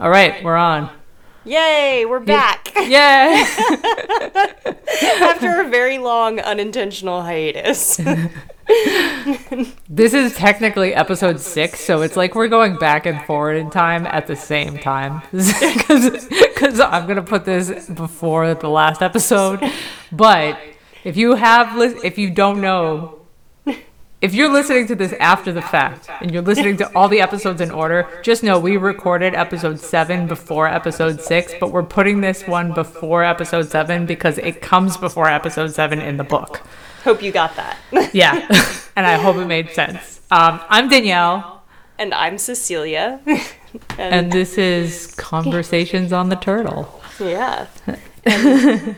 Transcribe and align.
All 0.00 0.10
right, 0.10 0.44
we're 0.44 0.54
on. 0.54 0.90
Yay, 1.44 2.04
we're 2.04 2.20
back 2.20 2.72
Yay! 2.76 2.88
after 5.20 5.60
a 5.60 5.68
very 5.68 5.98
long 5.98 6.38
unintentional 6.38 7.22
hiatus. 7.22 7.96
this 9.88 10.14
is 10.14 10.36
technically 10.36 10.94
episode 10.94 11.40
six, 11.40 11.80
so 11.80 12.02
it's 12.02 12.16
like 12.16 12.36
we're 12.36 12.46
going 12.46 12.76
back 12.76 13.06
and 13.06 13.20
forward 13.24 13.54
in 13.54 13.70
time 13.70 14.06
at 14.06 14.28
the 14.28 14.36
same 14.36 14.78
time. 14.78 15.20
Because 15.32 16.78
I'm 16.78 17.06
going 17.06 17.16
to 17.16 17.22
put 17.22 17.44
this 17.44 17.88
before 17.88 18.54
the 18.54 18.70
last 18.70 19.02
episode. 19.02 19.60
But 20.12 20.60
if 21.02 21.16
you 21.16 21.34
have, 21.34 21.76
if 22.04 22.18
you 22.18 22.30
don't 22.30 22.60
know, 22.60 23.17
if 24.20 24.34
you're 24.34 24.52
listening 24.52 24.86
to 24.88 24.96
this 24.96 25.12
after 25.20 25.52
the 25.52 25.62
fact 25.62 26.08
and 26.20 26.32
you're 26.32 26.42
listening 26.42 26.76
to 26.78 26.90
all 26.96 27.08
the 27.08 27.20
episodes 27.20 27.60
in 27.60 27.70
order, 27.70 28.08
just 28.22 28.42
know 28.42 28.58
we 28.58 28.76
recorded 28.76 29.34
episode 29.34 29.78
seven 29.78 30.26
before 30.26 30.66
episode 30.66 31.20
six, 31.20 31.54
but 31.60 31.70
we're 31.70 31.84
putting 31.84 32.20
this 32.20 32.44
one 32.46 32.72
before 32.74 33.22
episode 33.22 33.68
seven 33.68 34.06
because 34.06 34.38
it 34.38 34.60
comes 34.60 34.96
before 34.96 35.28
episode 35.28 35.68
seven 35.72 36.00
in 36.00 36.16
the 36.16 36.24
book. 36.24 36.62
Hope 37.04 37.22
you 37.22 37.30
got 37.30 37.54
that. 37.56 37.76
Yeah, 38.12 38.34
and 38.96 39.06
I 39.06 39.18
hope 39.18 39.36
it 39.36 39.46
made 39.46 39.70
sense. 39.70 40.20
Um, 40.30 40.60
I'm 40.68 40.88
Danielle, 40.88 41.62
And 41.98 42.12
I'm 42.12 42.38
Cecilia. 42.38 43.20
and 43.98 44.32
this 44.32 44.58
is 44.58 45.14
Conversations 45.16 46.12
on 46.12 46.28
the 46.28 46.36
Turtle. 46.36 47.00
Yeah. 47.20 47.66
And- 48.26 48.96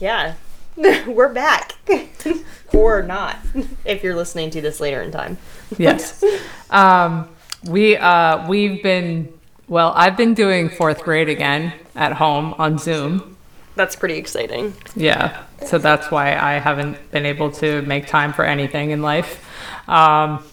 yeah. 0.00 0.34
We're 1.06 1.32
back. 1.32 1.74
or 2.74 3.02
not, 3.02 3.38
if 3.86 4.02
you're 4.02 4.14
listening 4.14 4.50
to 4.50 4.60
this 4.60 4.78
later 4.80 5.02
in 5.02 5.10
time. 5.10 5.38
Yes, 5.78 6.22
um, 6.70 7.28
we 7.64 7.96
uh, 7.96 8.46
we've 8.46 8.80
been 8.84 9.32
well. 9.66 9.92
I've 9.96 10.16
been 10.16 10.32
doing 10.32 10.68
fourth 10.68 11.02
grade 11.02 11.28
again 11.28 11.72
at 11.96 12.12
home 12.12 12.54
on 12.56 12.78
Zoom. 12.78 13.36
That's 13.74 13.96
pretty 13.96 14.14
exciting. 14.14 14.74
Yeah, 14.94 15.42
so 15.64 15.78
that's 15.78 16.12
why 16.12 16.36
I 16.36 16.60
haven't 16.60 17.10
been 17.10 17.26
able 17.26 17.50
to 17.52 17.82
make 17.82 18.06
time 18.06 18.32
for 18.32 18.44
anything 18.44 18.92
in 18.92 19.02
life. 19.02 19.44
Um, 19.88 20.44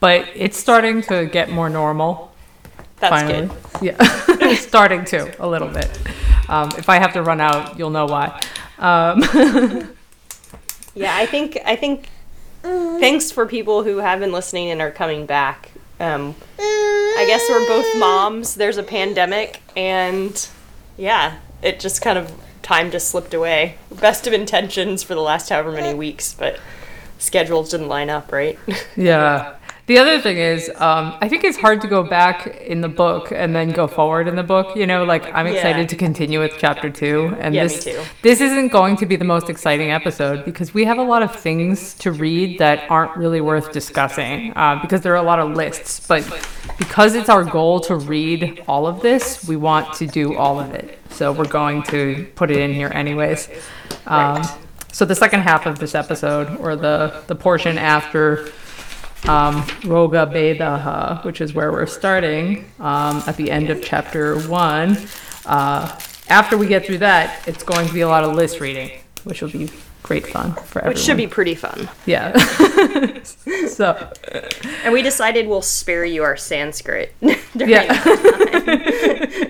but 0.00 0.26
it's 0.34 0.56
starting 0.56 1.02
to 1.02 1.26
get 1.26 1.48
more 1.48 1.70
normal. 1.70 2.32
That's 2.98 3.22
finally. 3.22 3.46
good. 3.46 3.82
Yeah, 3.82 3.96
it's 4.28 4.66
starting 4.66 5.04
to 5.06 5.32
a 5.40 5.46
little 5.46 5.68
bit. 5.68 5.96
Um, 6.48 6.70
if 6.76 6.88
I 6.88 6.98
have 6.98 7.12
to 7.12 7.22
run 7.22 7.40
out, 7.40 7.78
you'll 7.78 7.90
know 7.90 8.06
why. 8.06 8.40
Um, 8.78 9.22
Yeah, 10.96 11.14
I 11.14 11.26
think 11.26 11.58
I 11.66 11.76
think 11.76 12.08
thanks 12.62 13.30
for 13.30 13.46
people 13.46 13.84
who 13.84 13.98
have 13.98 14.18
been 14.18 14.32
listening 14.32 14.70
and 14.70 14.80
are 14.80 14.90
coming 14.90 15.26
back. 15.26 15.70
Um, 16.00 16.34
I 16.58 17.24
guess 17.26 17.46
we're 17.50 17.66
both 17.66 17.98
moms. 17.98 18.54
There's 18.54 18.78
a 18.78 18.82
pandemic, 18.82 19.60
and 19.76 20.48
yeah, 20.96 21.36
it 21.62 21.80
just 21.80 22.00
kind 22.00 22.18
of 22.18 22.32
time 22.62 22.90
just 22.90 23.08
slipped 23.08 23.34
away. 23.34 23.76
Best 23.92 24.26
of 24.26 24.32
intentions 24.32 25.02
for 25.02 25.14
the 25.14 25.20
last 25.20 25.50
however 25.50 25.70
many 25.70 25.94
weeks, 25.96 26.34
but 26.34 26.58
schedules 27.18 27.70
didn't 27.70 27.88
line 27.88 28.08
up, 28.10 28.32
right? 28.32 28.58
Yeah. 28.96 29.56
The 29.86 29.98
other 29.98 30.20
thing 30.20 30.38
is, 30.38 30.68
um, 30.76 31.14
I 31.20 31.28
think 31.28 31.44
it's 31.44 31.56
hard 31.56 31.80
to 31.82 31.86
go 31.86 32.02
back 32.02 32.48
in 32.66 32.80
the 32.80 32.88
book 32.88 33.30
and 33.30 33.54
then 33.54 33.70
go 33.70 33.86
forward 33.86 34.26
in 34.26 34.34
the 34.34 34.42
book. 34.42 34.76
You 34.76 34.84
know, 34.84 35.04
like 35.04 35.32
I'm 35.32 35.46
excited 35.46 35.82
Yeah. 35.82 35.86
to 35.86 35.96
continue 35.96 36.40
with 36.40 36.54
chapter 36.58 36.90
two, 36.90 37.36
and 37.38 37.54
Yeah, 37.54 37.62
me 37.62 37.68
this 37.68 37.84
too. 37.84 38.00
this 38.22 38.40
isn't 38.40 38.72
going 38.72 38.96
to 38.96 39.06
be 39.06 39.14
the 39.14 39.24
most 39.24 39.48
exciting 39.48 39.92
episode 39.92 40.44
because 40.44 40.74
we 40.74 40.84
have 40.86 40.98
a 40.98 41.04
lot 41.04 41.22
of 41.22 41.36
things 41.36 41.94
to 42.00 42.10
read 42.10 42.58
that 42.58 42.82
aren't 42.90 43.16
really 43.16 43.40
worth 43.40 43.70
discussing 43.70 44.52
uh, 44.56 44.80
because 44.82 45.02
there 45.02 45.12
are 45.12 45.22
a 45.22 45.28
lot 45.32 45.38
of 45.38 45.50
lists. 45.50 46.04
But 46.04 46.24
because 46.78 47.14
it's 47.14 47.28
our 47.28 47.44
goal 47.44 47.78
to 47.80 47.94
read 47.94 48.64
all 48.66 48.88
of 48.88 49.02
this, 49.02 49.46
we 49.46 49.54
want 49.54 49.92
to 49.94 50.06
do 50.08 50.36
all 50.36 50.58
of 50.58 50.74
it. 50.74 50.98
So 51.10 51.30
we're 51.30 51.46
going 51.46 51.84
to 51.84 52.26
put 52.34 52.50
it 52.50 52.58
in 52.58 52.74
here 52.74 52.90
anyways. 52.92 53.48
Um, 54.08 54.42
so 54.90 55.04
the 55.04 55.14
second 55.14 55.42
half 55.42 55.64
of 55.64 55.78
this 55.78 55.94
episode, 55.94 56.56
or 56.58 56.74
the 56.74 57.22
the 57.28 57.36
portion 57.36 57.78
after 57.78 58.48
um, 59.24 59.62
Roga 59.82 60.26
Bedaha, 60.32 61.24
which 61.24 61.40
is 61.40 61.54
where 61.54 61.72
we're 61.72 61.86
starting 61.86 62.64
um, 62.78 63.22
at 63.26 63.36
the 63.36 63.50
end 63.50 63.70
of 63.70 63.82
chapter 63.82 64.38
one. 64.42 64.96
Uh, 65.44 65.98
after 66.28 66.56
we 66.56 66.66
get 66.66 66.84
through 66.86 66.98
that, 66.98 67.46
it's 67.48 67.62
going 67.62 67.86
to 67.86 67.94
be 67.94 68.00
a 68.00 68.08
lot 68.08 68.24
of 68.24 68.34
list 68.34 68.60
reading, 68.60 68.90
which 69.24 69.42
will 69.42 69.50
be 69.50 69.68
great 70.02 70.26
fun 70.26 70.52
for 70.54 70.78
everyone. 70.80 70.94
Which 70.94 70.98
should 71.04 71.16
be 71.16 71.26
pretty 71.26 71.54
fun. 71.54 71.88
yeah. 72.04 72.36
so 73.68 74.12
And 74.84 74.92
we 74.92 75.02
decided 75.02 75.48
we'll 75.48 75.62
spare 75.62 76.04
you 76.04 76.22
our 76.22 76.36
Sanskrit. 76.36 77.14
during 77.56 77.70
yeah, 77.72 78.02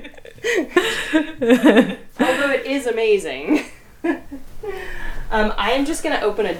Although 2.21 2.51
it 2.51 2.67
is 2.67 2.87
amazing. 2.87 3.65
um, 5.31 5.53
I 5.57 5.73
am 5.73 5.85
just 5.85 6.03
gonna 6.03 6.21
open 6.21 6.47
a 6.47 6.57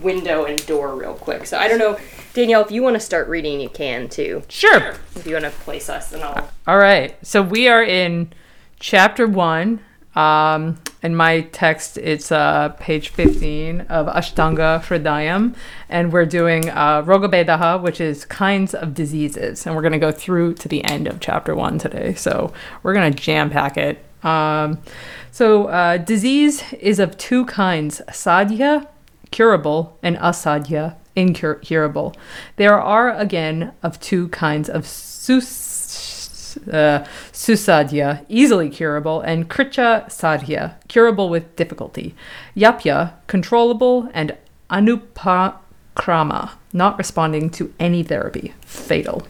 window 0.00 0.44
and 0.44 0.64
door 0.66 0.94
real 0.94 1.14
quick. 1.14 1.46
So 1.46 1.58
I 1.58 1.68
don't 1.68 1.78
know, 1.78 1.98
Danielle, 2.36 2.60
if 2.60 2.70
you 2.70 2.82
want 2.82 2.92
to 2.92 3.00
start 3.00 3.28
reading, 3.28 3.62
you 3.62 3.70
can 3.70 4.10
too. 4.10 4.42
sure. 4.48 4.94
If 5.14 5.26
you 5.26 5.32
want 5.32 5.46
to 5.46 5.50
place 5.50 5.88
us, 5.88 6.12
and 6.12 6.22
I'll. 6.22 6.50
All 6.66 6.76
right. 6.76 7.16
So 7.26 7.40
we 7.40 7.66
are 7.66 7.82
in 7.82 8.30
chapter 8.78 9.26
one. 9.26 9.80
Um, 10.14 10.78
in 11.02 11.16
my 11.16 11.40
text, 11.52 11.96
it's 11.96 12.30
uh, 12.30 12.76
page 12.78 13.08
15 13.08 13.80
of 13.82 14.06
Ashtanga 14.08 14.82
Hridayam. 14.82 15.56
And 15.88 16.12
we're 16.12 16.26
doing 16.26 16.68
uh, 16.68 17.04
Rogabedaha, 17.04 17.80
which 17.80 18.02
is 18.02 18.26
kinds 18.26 18.74
of 18.74 18.92
diseases. 18.92 19.66
And 19.66 19.74
we're 19.74 19.80
going 19.80 19.92
to 19.92 19.98
go 19.98 20.12
through 20.12 20.54
to 20.54 20.68
the 20.68 20.84
end 20.84 21.06
of 21.06 21.20
chapter 21.20 21.54
one 21.54 21.78
today. 21.78 22.12
So 22.12 22.52
we're 22.82 22.92
going 22.92 23.14
to 23.14 23.18
jam 23.18 23.48
pack 23.48 23.78
it. 23.78 24.04
Um, 24.22 24.82
so 25.30 25.68
uh, 25.68 25.96
disease 25.96 26.70
is 26.74 26.98
of 26.98 27.16
two 27.16 27.46
kinds 27.46 28.02
sadhya, 28.10 28.86
curable, 29.30 29.98
and 30.02 30.18
asadhya, 30.18 30.96
incurable. 31.16 32.14
There 32.56 32.80
are 32.80 33.10
again 33.16 33.72
of 33.82 33.98
two 33.98 34.28
kinds 34.28 34.68
of 34.68 34.86
sus 34.86 36.58
uh, 36.72 37.04
susadhya, 37.32 38.24
easily 38.28 38.70
curable, 38.70 39.20
and 39.20 39.48
kricha 39.48 40.06
sadhya, 40.06 40.74
curable 40.88 41.28
with 41.28 41.56
difficulty. 41.56 42.14
Yapya, 42.56 43.12
controllable, 43.26 44.08
and 44.14 44.36
anupakrama, 44.70 46.52
not 46.72 46.98
responding 46.98 47.50
to 47.50 47.72
any 47.78 48.02
therapy, 48.02 48.54
fatal. 48.62 49.26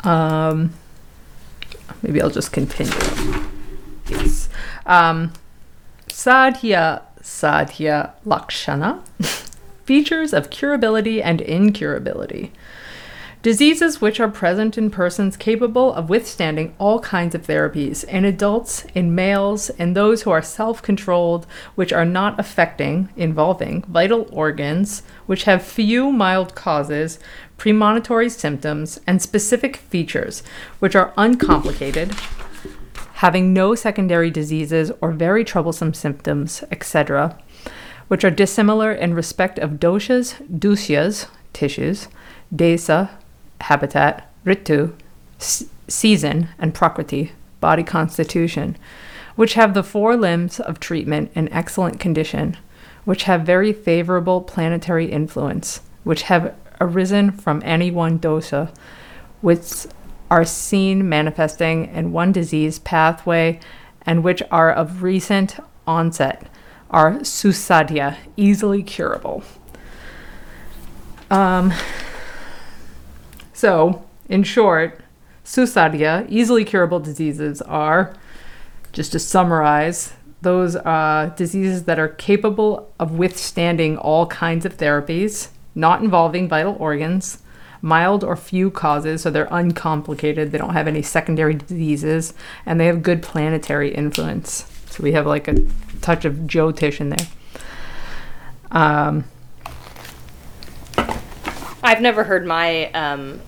Um, 0.00 0.72
maybe 2.02 2.20
I'll 2.20 2.30
just 2.30 2.52
continue. 2.52 2.92
Yes. 4.08 4.48
Um, 4.86 5.32
sadhya, 6.08 7.02
sadhya, 7.22 8.12
lakshana, 8.24 9.02
features 9.84 10.32
of 10.32 10.50
curability 10.50 11.20
and 11.22 11.40
incurability. 11.40 12.50
Diseases 13.42 14.00
which 14.00 14.20
are 14.20 14.28
present 14.28 14.78
in 14.78 14.88
persons 14.88 15.36
capable 15.36 15.92
of 15.94 16.08
withstanding 16.08 16.76
all 16.78 17.00
kinds 17.00 17.34
of 17.34 17.44
therapies, 17.44 18.04
in 18.04 18.24
adults, 18.24 18.84
in 18.94 19.16
males, 19.16 19.68
and 19.80 19.96
those 19.96 20.22
who 20.22 20.30
are 20.30 20.40
self 20.40 20.80
controlled, 20.80 21.44
which 21.74 21.92
are 21.92 22.04
not 22.04 22.38
affecting, 22.38 23.08
involving 23.16 23.82
vital 23.88 24.28
organs, 24.30 25.02
which 25.26 25.42
have 25.42 25.60
few 25.60 26.12
mild 26.12 26.54
causes, 26.54 27.18
premonitory 27.58 28.28
symptoms, 28.28 29.00
and 29.08 29.20
specific 29.20 29.76
features, 29.76 30.44
which 30.78 30.94
are 30.94 31.12
uncomplicated, 31.16 32.14
having 33.14 33.52
no 33.52 33.74
secondary 33.74 34.30
diseases 34.30 34.92
or 35.00 35.10
very 35.10 35.44
troublesome 35.44 35.94
symptoms, 35.94 36.62
etc., 36.70 37.36
which 38.12 38.24
are 38.24 38.30
dissimilar 38.30 38.92
in 38.92 39.14
respect 39.14 39.58
of 39.58 39.80
doshas, 39.80 40.34
dusyas, 40.58 41.28
tissues, 41.54 42.08
desa, 42.54 43.08
habitat, 43.62 44.30
ritu, 44.44 44.92
s- 45.40 45.64
season, 45.88 46.46
and 46.58 46.74
prakriti, 46.74 47.32
body 47.60 47.82
constitution, 47.82 48.76
which 49.34 49.54
have 49.54 49.72
the 49.72 49.82
four 49.82 50.14
limbs 50.14 50.60
of 50.60 50.78
treatment 50.78 51.30
in 51.34 51.50
excellent 51.54 51.98
condition, 51.98 52.54
which 53.06 53.22
have 53.22 53.46
very 53.46 53.72
favorable 53.72 54.42
planetary 54.42 55.06
influence, 55.10 55.80
which 56.04 56.24
have 56.24 56.54
arisen 56.82 57.30
from 57.30 57.62
any 57.64 57.90
one 57.90 58.18
dosa, 58.18 58.68
which 59.40 59.86
are 60.30 60.44
seen 60.44 61.08
manifesting 61.08 61.86
in 61.86 62.12
one 62.12 62.30
disease 62.30 62.78
pathway, 62.80 63.58
and 64.02 64.22
which 64.22 64.42
are 64.50 64.70
of 64.70 65.02
recent 65.02 65.56
onset, 65.86 66.46
are 66.92 67.14
susadhya, 67.20 68.18
easily 68.36 68.82
curable. 68.82 69.42
Um, 71.30 71.72
so, 73.52 74.04
in 74.28 74.42
short, 74.42 75.00
susadhya, 75.44 76.26
easily 76.28 76.64
curable 76.64 77.00
diseases 77.00 77.62
are, 77.62 78.14
just 78.92 79.12
to 79.12 79.18
summarize, 79.18 80.12
those 80.42 80.76
uh, 80.76 81.32
diseases 81.36 81.84
that 81.84 81.98
are 81.98 82.08
capable 82.08 82.92
of 82.98 83.12
withstanding 83.12 83.96
all 83.96 84.26
kinds 84.26 84.66
of 84.66 84.76
therapies, 84.76 85.48
not 85.74 86.02
involving 86.02 86.48
vital 86.48 86.76
organs, 86.78 87.42
mild 87.80 88.22
or 88.22 88.36
few 88.36 88.70
causes, 88.70 89.22
so 89.22 89.30
they're 89.30 89.48
uncomplicated. 89.50 90.52
They 90.52 90.58
don't 90.58 90.74
have 90.74 90.88
any 90.88 91.02
secondary 91.02 91.54
diseases, 91.54 92.34
and 92.66 92.78
they 92.78 92.86
have 92.86 93.02
good 93.02 93.22
planetary 93.22 93.94
influence. 93.94 94.66
So 94.86 95.02
we 95.02 95.12
have 95.12 95.26
like 95.26 95.48
a 95.48 95.54
touch 96.02 96.24
of 96.24 96.46
Joe 96.46 96.72
Jyotish 96.72 97.00
in 97.00 97.08
there. 97.10 97.26
Um, 98.70 99.24
I've 101.82 102.00
never 102.00 102.24
heard 102.24 102.46
my 102.46 102.90
um, 102.92 103.40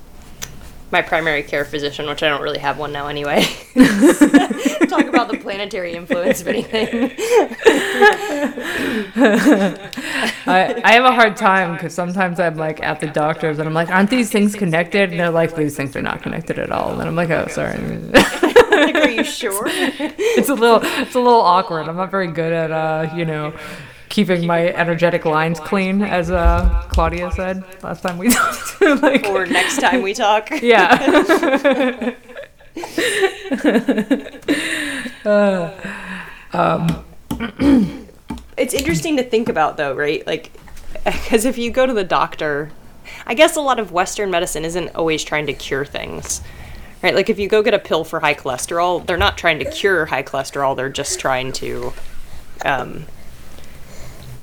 my 0.91 1.03
primary 1.03 1.43
care 1.43 1.65
physician, 1.65 2.07
which 2.07 2.23
I 2.23 2.29
don't 2.29 2.41
really 2.41 2.61
have 2.61 2.79
one 2.79 2.93
now 2.93 3.09
anyway, 3.09 3.43
talk 3.75 5.07
about 5.07 5.29
the 5.29 5.39
planetary 5.41 5.95
influence 5.95 6.41
of 6.41 6.49
anything. 6.49 7.11
I, 10.47 10.81
I 10.85 10.93
have 10.93 11.05
a 11.05 11.13
hard 11.13 11.37
time 11.37 11.75
because 11.75 11.95
sometimes 11.95 12.39
I'm 12.39 12.57
like 12.57 12.81
at 12.83 13.01
the 13.01 13.09
doctor's 13.09 13.59
and 13.59 13.67
I'm 13.67 13.75
like, 13.75 13.91
aren't 13.91 14.11
these 14.11 14.31
things 14.31 14.55
connected? 14.55 15.11
And 15.11 15.19
they're 15.19 15.31
like, 15.31 15.57
these 15.57 15.77
things 15.77 15.97
are 15.97 16.03
not 16.03 16.23
connected 16.23 16.59
at 16.61 16.71
all. 16.71 17.01
And 17.01 17.09
I'm 17.09 17.17
like, 17.17 17.31
oh, 17.31 17.49
sorry. 17.49 17.79
Like, 18.85 18.95
are 19.07 19.11
you 19.11 19.25
sure? 19.25 19.65
it's 19.67 20.49
a 20.49 20.55
little 20.55 20.81
it's 20.83 21.15
a 21.15 21.21
little 21.21 21.41
awkward. 21.41 21.89
I'm 21.89 21.97
not 21.97 22.11
very 22.11 22.29
good 22.29 22.53
at 22.53 22.71
uh, 22.71 23.13
you 23.15 23.25
know, 23.25 23.55
keeping 24.15 24.47
my 24.47 24.69
energetic 24.69 25.25
lines 25.25 25.59
clean, 25.59 26.01
as 26.01 26.31
uh, 26.31 26.87
Claudia 26.89 27.33
said 27.33 27.65
last 27.83 28.03
time 28.03 28.17
we 28.17 28.29
talked. 28.33 28.81
like, 29.03 29.27
or 29.27 29.45
next 29.45 29.81
time 29.81 30.03
we 30.03 30.15
talk. 30.15 30.51
yeah. 30.63 32.15
uh, 35.25 35.71
um, 36.53 37.05
it's 38.57 38.73
interesting 38.73 39.17
to 39.17 39.25
think 39.25 39.49
about 39.49 39.77
though, 39.77 39.95
right? 39.95 40.25
Like, 40.27 40.53
because 41.05 41.45
if 41.45 41.59
you 41.59 41.73
go 41.73 41.85
to 41.85 41.93
the 41.93 42.05
doctor, 42.05 42.71
I 43.27 43.35
guess 43.35 43.57
a 43.57 43.61
lot 43.61 43.81
of 43.81 43.91
Western 43.91 44.31
medicine 44.31 44.65
isn't 44.65 44.95
always 44.95 45.25
trying 45.25 45.47
to 45.47 45.53
cure 45.53 45.85
things, 45.85 46.41
right? 47.05 47.15
Like, 47.15 47.29
if 47.29 47.39
you 47.39 47.49
go 47.49 47.63
get 47.63 47.75
a 47.75 47.79
pill 47.79 48.03
for 48.03 48.19
high 48.21 48.35
cholesterol, 48.35 49.07
they're 49.07 49.19
not 49.19 49.37
trying 49.37 49.59
to 49.59 49.71
cure 49.71 50.07
high 50.07 50.23
cholesterol, 50.23 50.75
they're 50.75 50.89
just 50.89 51.21
trying 51.21 51.53
to, 51.53 51.93
um, 52.65 53.05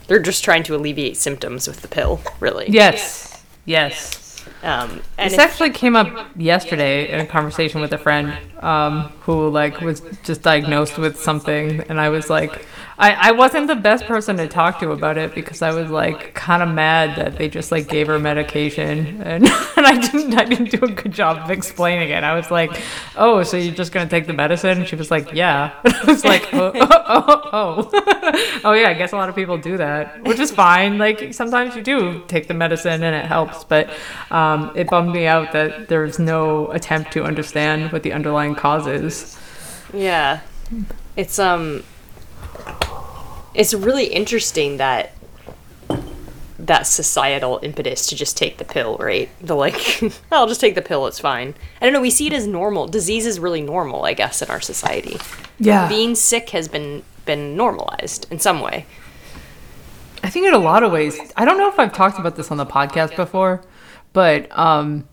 they're 0.08 0.20
just 0.22 0.44
trying 0.44 0.62
to 0.64 0.76
alleviate 0.76 1.18
symptoms 1.18 1.68
with 1.68 1.82
the 1.82 1.88
pill, 1.88 2.22
really. 2.40 2.68
yes. 2.70 3.44
Yes. 3.66 4.44
Um, 4.64 5.02
and 5.18 5.32
This 5.32 5.40
actually 5.40 5.70
came 5.72 5.96
up 5.96 6.30
yesterday 6.36 7.12
in 7.12 7.20
a 7.20 7.26
conversation 7.26 7.82
with 7.82 7.94
a 7.94 7.98
friend 7.98 8.36
um, 8.64 9.10
who 9.22 9.50
like 9.50 9.82
was 9.82 10.02
just 10.24 10.42
diagnosed 10.42 10.98
with 10.98 11.20
something, 11.20 11.82
and 11.82 12.00
I 12.00 12.10
was 12.10 12.30
like, 12.30 12.66
I, 13.02 13.30
I 13.30 13.32
wasn't 13.32 13.66
the 13.66 13.76
best 13.76 14.06
person 14.06 14.38
to 14.38 14.48
talk 14.48 14.80
to 14.80 14.92
about 14.92 15.18
it 15.18 15.34
because 15.34 15.64
I 15.64 15.74
was 15.74 15.90
like 15.90 16.36
kind 16.36 16.62
of 16.62 16.70
mad 16.70 17.18
that 17.18 17.36
they 17.36 17.50
just 17.50 17.72
like 17.72 17.88
gave 17.88 18.06
her 18.06 18.20
medication, 18.20 19.24
and, 19.24 19.44
and 19.76 19.88
I 19.88 19.98
didn't 20.00 20.36
I 20.36 20.46
didn't 20.46 20.70
do 20.70 20.86
a 20.86 20.92
good 20.92 21.12
job 21.12 21.38
of 21.38 21.50
explaining 21.50 22.12
it. 22.12 22.24
I 22.24 22.36
was 22.36 22.52
like, 22.52 22.80
oh, 23.16 23.42
so 23.42 23.58
you're 23.58 23.74
just 23.74 23.92
gonna 23.92 24.08
take 24.08 24.28
the 24.28 24.34
medicine? 24.34 24.78
And 24.78 24.88
she 24.88 24.96
was 24.96 25.10
like, 25.10 25.34
yeah. 25.34 25.74
And 25.84 25.96
I 26.04 26.04
was 26.06 26.24
like, 26.24 26.54
oh, 26.54 26.72
oh, 26.76 27.04
oh, 27.08 27.50
oh. 27.52 28.62
oh 28.66 28.74
yeah, 28.74 28.90
I 28.90 28.94
guess 28.94 29.14
a 29.14 29.18
lot 29.18 29.30
of 29.30 29.36
people 29.36 29.58
do 29.58 29.78
that, 29.78 30.24
which 30.24 30.40
is 30.40 30.52
fine. 30.52 31.00
Like 31.00 31.34
sometimes 31.34 31.76
you 31.76 31.82
do 31.82 32.24
take 32.28 32.48
the 32.48 32.54
medicine 32.54 33.02
and 33.02 33.16
it 33.16 33.26
helps, 33.26 33.64
but 33.64 33.90
um, 34.30 34.74
it 34.76 34.88
bummed 34.92 35.12
me 35.12 35.26
out 35.26 35.54
that 35.54 35.88
there's 35.88 36.20
no 36.20 36.70
attempt 36.72 37.14
to 37.14 37.24
understand 37.24 37.92
what 37.92 38.04
the 38.04 38.14
underlying 38.14 38.54
cause 38.54 38.86
is. 38.86 39.40
Yeah. 39.92 40.42
It's 41.18 41.40
um 41.40 41.84
it's 43.54 43.74
really 43.74 44.06
interesting 44.06 44.78
that 44.78 45.14
that 46.60 46.84
societal 46.84 47.60
impetus 47.64 48.06
to 48.08 48.16
just 48.16 48.38
take 48.38 48.58
the 48.58 48.66
pill, 48.66 48.98
right? 48.98 49.30
The 49.42 49.56
like 49.56 50.02
I'll 50.32 50.48
just 50.48 50.62
take 50.62 50.76
the 50.76 50.82
pill, 50.82 51.08
it's 51.08 51.20
fine. 51.20 51.56
I 51.82 51.86
don't 51.86 51.94
know, 51.94 52.02
we 52.02 52.12
see 52.12 52.28
it 52.28 52.34
as 52.34 52.48
normal. 52.48 52.88
Disease 52.88 53.26
is 53.26 53.40
really 53.40 53.62
normal, 53.62 54.06
I 54.06 54.14
guess, 54.14 54.42
in 54.42 54.50
our 54.50 54.62
society. 54.62 55.18
Yeah, 55.60 55.88
Being 55.88 56.16
sick 56.16 56.52
has 56.52 56.68
been 56.68 57.04
been 57.26 57.56
normalized 57.56 58.32
in 58.32 58.40
some 58.40 58.62
way. 58.62 58.86
I 60.24 60.30
think 60.30 60.46
in 60.48 60.54
a 60.54 60.60
lot 60.60 60.84
of 60.84 60.92
ways. 60.92 61.20
I 61.36 61.46
don't 61.46 61.58
know 61.58 61.70
if 61.70 61.80
I've 61.80 61.94
talked 61.94 62.20
about 62.20 62.36
this 62.36 62.52
on 62.52 62.58
the 62.58 62.66
podcast 62.66 63.16
before, 63.16 63.64
but 64.14 64.56
um, 64.58 65.08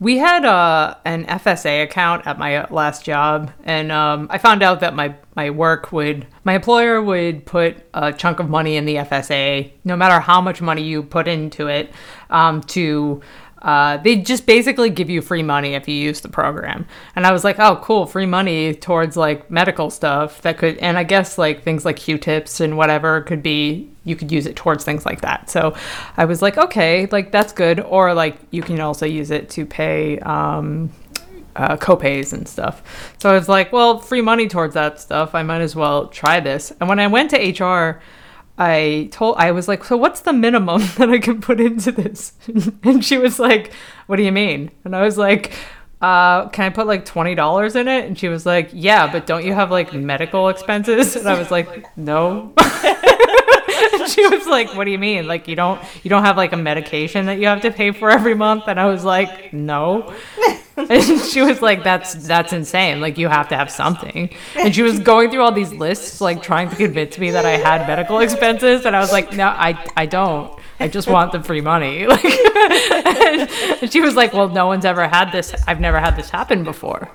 we 0.00 0.16
had 0.16 0.46
uh, 0.46 0.94
an 1.04 1.26
FSA 1.26 1.84
account 1.84 2.26
at 2.26 2.38
my 2.38 2.66
last 2.70 3.04
job, 3.04 3.52
and 3.64 3.92
um, 3.92 4.28
I 4.30 4.38
found 4.38 4.62
out 4.62 4.80
that 4.80 4.94
my 4.94 5.14
my 5.36 5.50
work 5.50 5.92
would 5.92 6.26
my 6.42 6.54
employer 6.54 7.02
would 7.02 7.44
put 7.44 7.76
a 7.92 8.10
chunk 8.10 8.40
of 8.40 8.48
money 8.48 8.76
in 8.76 8.86
the 8.86 8.96
FSA, 8.96 9.70
no 9.84 9.96
matter 9.96 10.18
how 10.18 10.40
much 10.40 10.62
money 10.62 10.82
you 10.82 11.02
put 11.02 11.28
into 11.28 11.68
it, 11.68 11.92
um, 12.30 12.62
to 12.62 13.20
uh, 13.62 13.98
they 13.98 14.16
just 14.16 14.46
basically 14.46 14.90
give 14.90 15.10
you 15.10 15.20
free 15.20 15.42
money 15.42 15.74
if 15.74 15.86
you 15.86 15.94
use 15.94 16.20
the 16.20 16.28
program. 16.28 16.86
And 17.14 17.26
I 17.26 17.32
was 17.32 17.44
like, 17.44 17.58
oh, 17.58 17.80
cool, 17.82 18.06
free 18.06 18.26
money 18.26 18.74
towards 18.74 19.16
like 19.16 19.50
medical 19.50 19.90
stuff 19.90 20.40
that 20.42 20.58
could, 20.58 20.78
and 20.78 20.96
I 20.96 21.04
guess 21.04 21.36
like 21.36 21.62
things 21.62 21.84
like 21.84 21.96
Q-tips 21.96 22.60
and 22.60 22.76
whatever 22.76 23.20
could 23.20 23.42
be, 23.42 23.90
you 24.04 24.16
could 24.16 24.32
use 24.32 24.46
it 24.46 24.56
towards 24.56 24.84
things 24.84 25.04
like 25.04 25.20
that. 25.20 25.50
So 25.50 25.76
I 26.16 26.24
was 26.24 26.40
like, 26.40 26.56
okay, 26.56 27.06
like 27.06 27.32
that's 27.32 27.52
good. 27.52 27.80
Or 27.80 28.14
like 28.14 28.38
you 28.50 28.62
can 28.62 28.80
also 28.80 29.04
use 29.04 29.30
it 29.30 29.50
to 29.50 29.66
pay, 29.66 30.18
um, 30.20 30.90
uh, 31.56 31.76
copays 31.76 32.32
and 32.32 32.48
stuff. 32.48 33.14
So 33.18 33.30
I 33.30 33.34
was 33.34 33.48
like, 33.48 33.72
well, 33.72 33.98
free 33.98 34.22
money 34.22 34.48
towards 34.48 34.74
that 34.74 35.00
stuff. 35.00 35.34
I 35.34 35.42
might 35.42 35.60
as 35.60 35.76
well 35.76 36.06
try 36.06 36.40
this. 36.40 36.72
And 36.80 36.88
when 36.88 37.00
I 37.00 37.08
went 37.08 37.30
to 37.30 37.64
HR, 37.64 38.00
I 38.60 39.08
told 39.10 39.36
I 39.38 39.52
was 39.52 39.68
like, 39.68 39.82
so 39.84 39.96
what's 39.96 40.20
the 40.20 40.34
minimum 40.34 40.82
that 40.98 41.08
I 41.08 41.18
can 41.18 41.40
put 41.40 41.60
into 41.60 41.90
this? 41.90 42.34
and 42.82 43.02
she 43.02 43.16
was 43.16 43.38
like, 43.38 43.72
what 44.06 44.16
do 44.16 44.22
you 44.22 44.32
mean? 44.32 44.70
And 44.84 44.94
I 44.94 45.02
was 45.02 45.16
like, 45.16 45.52
uh, 46.02 46.48
can 46.50 46.66
I 46.66 46.68
put 46.68 46.86
like 46.86 47.06
twenty 47.06 47.34
dollars 47.34 47.74
in 47.74 47.88
it? 47.88 48.04
And 48.04 48.18
she 48.18 48.28
was 48.28 48.44
like, 48.44 48.68
yeah, 48.72 49.10
but 49.10 49.26
don't 49.26 49.44
you 49.44 49.54
have 49.54 49.70
like 49.70 49.94
medical 49.94 50.50
expenses? 50.50 51.16
And 51.16 51.26
I 51.26 51.38
was 51.38 51.50
like, 51.50 51.96
no. 51.96 52.52
And 53.92 54.08
she 54.08 54.26
was 54.26 54.46
like, 54.46 54.74
"What 54.74 54.84
do 54.84 54.90
you 54.90 54.98
mean? 54.98 55.26
Like 55.26 55.48
you 55.48 55.56
don't 55.56 55.80
you 56.02 56.10
don't 56.10 56.24
have 56.24 56.36
like 56.36 56.52
a 56.52 56.56
medication 56.56 57.26
that 57.26 57.38
you 57.38 57.46
have 57.46 57.62
to 57.62 57.70
pay 57.70 57.92
for 57.92 58.10
every 58.10 58.34
month?" 58.34 58.64
And 58.66 58.78
I 58.78 58.86
was 58.86 59.04
like, 59.04 59.52
"No." 59.52 60.14
And 60.90 61.20
she 61.20 61.42
was 61.42 61.60
like, 61.62 61.84
"That's 61.84 62.14
that's 62.14 62.52
insane. 62.52 63.00
Like 63.00 63.18
you 63.18 63.28
have 63.28 63.48
to 63.48 63.56
have 63.56 63.70
something." 63.70 64.30
And 64.56 64.74
she 64.74 64.82
was 64.82 64.98
going 64.98 65.30
through 65.30 65.42
all 65.42 65.52
these 65.52 65.72
lists, 65.72 66.20
like 66.20 66.42
trying 66.42 66.70
to 66.70 66.76
convince 66.76 67.18
me 67.18 67.30
that 67.32 67.44
I 67.44 67.56
had 67.56 67.86
medical 67.86 68.18
expenses, 68.26 68.84
and 68.86 68.94
I 68.96 69.00
was 69.00 69.12
like, 69.12 69.32
"No, 69.32 69.46
I 69.46 69.82
I 69.96 70.06
don't. 70.06 70.52
I 70.78 70.88
just 70.88 71.08
want 71.08 71.32
the 71.32 71.42
free 71.42 71.60
money." 71.60 72.06
Like, 72.10 72.24
and 73.82 73.90
she 73.92 74.00
was 74.00 74.14
like, 74.14 74.32
"Well, 74.32 74.48
no 74.48 74.66
one's 74.66 74.84
ever 74.84 75.06
had 75.08 75.30
this. 75.32 75.54
I've 75.66 75.80
never 75.80 75.98
had 75.98 76.16
this 76.16 76.30
happen 76.30 76.64
before." 76.64 77.10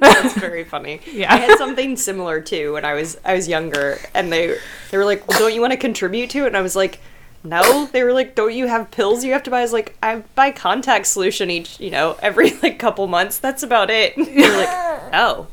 That's 0.00 0.34
very 0.34 0.64
funny. 0.64 1.00
Yeah. 1.12 1.32
I 1.32 1.36
had 1.36 1.58
something 1.58 1.96
similar 1.96 2.40
too 2.40 2.72
when 2.74 2.84
I 2.84 2.94
was 2.94 3.18
I 3.24 3.34
was 3.34 3.46
younger 3.48 3.98
and 4.14 4.32
they 4.32 4.56
they 4.90 4.98
were 4.98 5.04
like, 5.04 5.26
well, 5.28 5.38
"Don't 5.38 5.54
you 5.54 5.60
want 5.60 5.72
to 5.72 5.76
contribute 5.76 6.30
to 6.30 6.44
it?" 6.44 6.48
And 6.48 6.56
I 6.56 6.62
was 6.62 6.74
like, 6.76 7.00
"No." 7.44 7.86
They 7.86 8.02
were 8.04 8.12
like, 8.12 8.34
"Don't 8.34 8.54
you 8.54 8.66
have 8.66 8.90
pills 8.90 9.24
you 9.24 9.32
have 9.32 9.42
to 9.44 9.50
buy?" 9.50 9.58
I 9.60 9.62
was 9.62 9.72
like, 9.72 9.96
"I 10.02 10.22
buy 10.34 10.50
contact 10.50 11.06
solution 11.06 11.50
each, 11.50 11.78
you 11.80 11.90
know, 11.90 12.16
every 12.22 12.52
like 12.62 12.78
couple 12.78 13.06
months. 13.06 13.38
That's 13.38 13.62
about 13.62 13.90
it." 13.90 14.14
They're 14.16 14.56
like, 14.58 15.12
"Oh. 15.14 15.46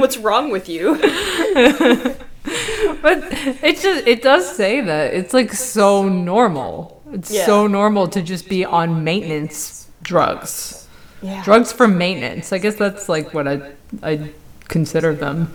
What's 0.00 0.16
wrong 0.18 0.50
with 0.50 0.68
you?" 0.68 0.96
But 3.02 3.18
it 3.62 3.78
just 3.80 4.06
it 4.06 4.22
does 4.22 4.54
say 4.56 4.80
that 4.80 5.14
it's 5.14 5.32
like 5.32 5.52
so 5.52 6.08
normal. 6.08 7.02
It's 7.12 7.30
Yeah. 7.30 7.46
so 7.46 7.66
normal 7.66 8.08
to 8.08 8.22
just 8.22 8.48
be 8.48 8.64
on 8.64 9.04
maintenance 9.04 9.88
drugs. 10.02 10.86
Yeah. 11.22 11.42
Drugs 11.44 11.72
for 11.72 11.88
maintenance. 11.88 12.52
I 12.52 12.58
guess 12.58 12.74
that's 12.76 13.08
like 13.08 13.32
what 13.32 13.48
I 13.48 13.72
I 14.02 14.30
consider 14.68 15.14
them 15.14 15.52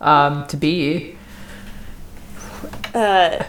um, 0.00 0.46
to 0.48 0.56
be. 0.56 1.16
Uh, 2.94 3.42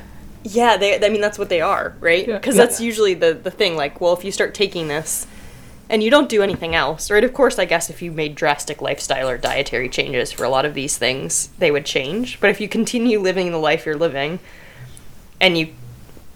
yeah, 0.44 0.78
they. 0.78 1.04
I 1.04 1.10
mean, 1.10 1.22
that's 1.22 1.38
what 1.40 1.50
they 1.50 1.62
are, 1.62 1.96
right? 2.00 2.28
Yeah. 2.28 2.38
Because 2.38 2.56
Yeah. 2.56 2.66
that's 2.66 2.82
usually 2.82 3.14
the 3.14 3.34
the 3.34 3.52
thing. 3.52 3.76
Like, 3.76 4.02
well, 4.02 4.14
if 4.14 4.24
you 4.24 4.32
start 4.32 4.54
taking 4.54 4.88
this, 4.88 5.28
and 5.90 6.02
you 6.02 6.10
don't 6.10 6.30
do 6.30 6.42
anything 6.42 6.74
else, 6.76 7.12
right? 7.12 7.24
Of 7.24 7.34
course, 7.34 7.60
I 7.60 7.66
guess 7.66 7.90
if 7.90 8.02
you 8.02 8.12
made 8.12 8.36
drastic 8.36 8.82
lifestyle 8.82 9.30
or 9.30 9.38
dietary 9.38 9.90
changes 9.90 10.32
for 10.32 10.44
a 10.44 10.50
lot 10.50 10.66
of 10.66 10.74
these 10.74 10.98
things, 10.98 11.50
they 11.60 11.70
would 11.72 11.86
change. 11.86 12.40
But 12.40 12.50
if 12.50 12.62
you 12.62 12.68
continue 12.70 13.20
living 13.20 13.52
the 13.52 13.58
life 13.58 13.86
you're 13.86 13.98
living, 13.98 14.40
and 15.40 15.58
you, 15.58 15.70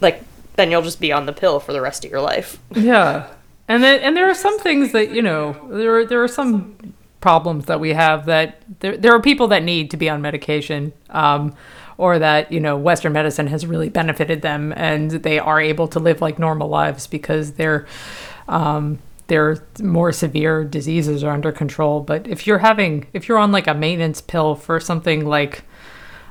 like, 0.01 0.21
then 0.55 0.71
you'll 0.71 0.81
just 0.81 0.99
be 0.99 1.11
on 1.11 1.25
the 1.25 1.33
pill 1.33 1.59
for 1.59 1.73
the 1.73 1.81
rest 1.81 2.05
of 2.05 2.11
your 2.11 2.21
life. 2.21 2.57
Yeah. 2.71 3.27
And 3.67 3.83
then 3.83 3.99
and 4.01 4.15
there 4.15 4.29
are 4.29 4.35
some 4.35 4.59
things 4.59 4.91
that, 4.91 5.11
you 5.11 5.21
know, 5.21 5.55
there 5.71 5.95
are, 5.97 6.05
there 6.05 6.23
are 6.23 6.27
some 6.27 6.93
problems 7.21 7.65
that 7.65 7.79
we 7.79 7.93
have 7.93 8.27
that 8.27 8.61
there 8.81 8.95
there 8.95 9.11
are 9.11 9.19
people 9.19 9.47
that 9.47 9.63
need 9.63 9.89
to 9.89 9.97
be 9.97 10.07
on 10.07 10.21
medication. 10.21 10.93
Um 11.09 11.55
or 11.97 12.19
that 12.19 12.51
you 12.51 12.59
know 12.59 12.77
Western 12.77 13.13
medicine 13.13 13.47
has 13.47 13.65
really 13.65 13.89
benefited 13.89 14.41
them, 14.41 14.73
and 14.75 15.11
they 15.11 15.39
are 15.39 15.59
able 15.59 15.87
to 15.89 15.99
live 15.99 16.21
like 16.21 16.39
normal 16.39 16.67
lives 16.67 17.07
because 17.07 17.53
their 17.53 17.85
um, 18.47 18.99
their 19.27 19.63
more 19.81 20.11
severe 20.11 20.63
diseases 20.63 21.23
are 21.23 21.31
under 21.31 21.51
control. 21.51 22.01
But 22.01 22.27
if 22.27 22.45
you're 22.45 22.59
having 22.59 23.07
if 23.13 23.27
you're 23.27 23.37
on 23.37 23.51
like 23.51 23.67
a 23.67 23.73
maintenance 23.73 24.21
pill 24.21 24.55
for 24.55 24.79
something 24.79 25.25
like 25.25 25.63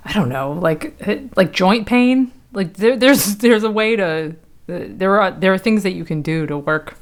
I 0.05 0.13
don't 0.13 0.29
know, 0.29 0.53
like 0.53 0.95
like 1.37 1.53
joint 1.53 1.87
pain. 1.87 2.33
Like 2.53 2.75
there, 2.75 2.97
there's 2.97 3.37
there's 3.39 3.65
a 3.65 3.71
way 3.71 3.97
to 3.97 4.37
there 4.67 5.21
are 5.21 5.31
there 5.31 5.53
are 5.53 5.59
things 5.59 5.83
that 5.83 5.93
you 5.93 6.05
can 6.05 6.23
do 6.23 6.47
to 6.47 6.59
work 6.59 6.97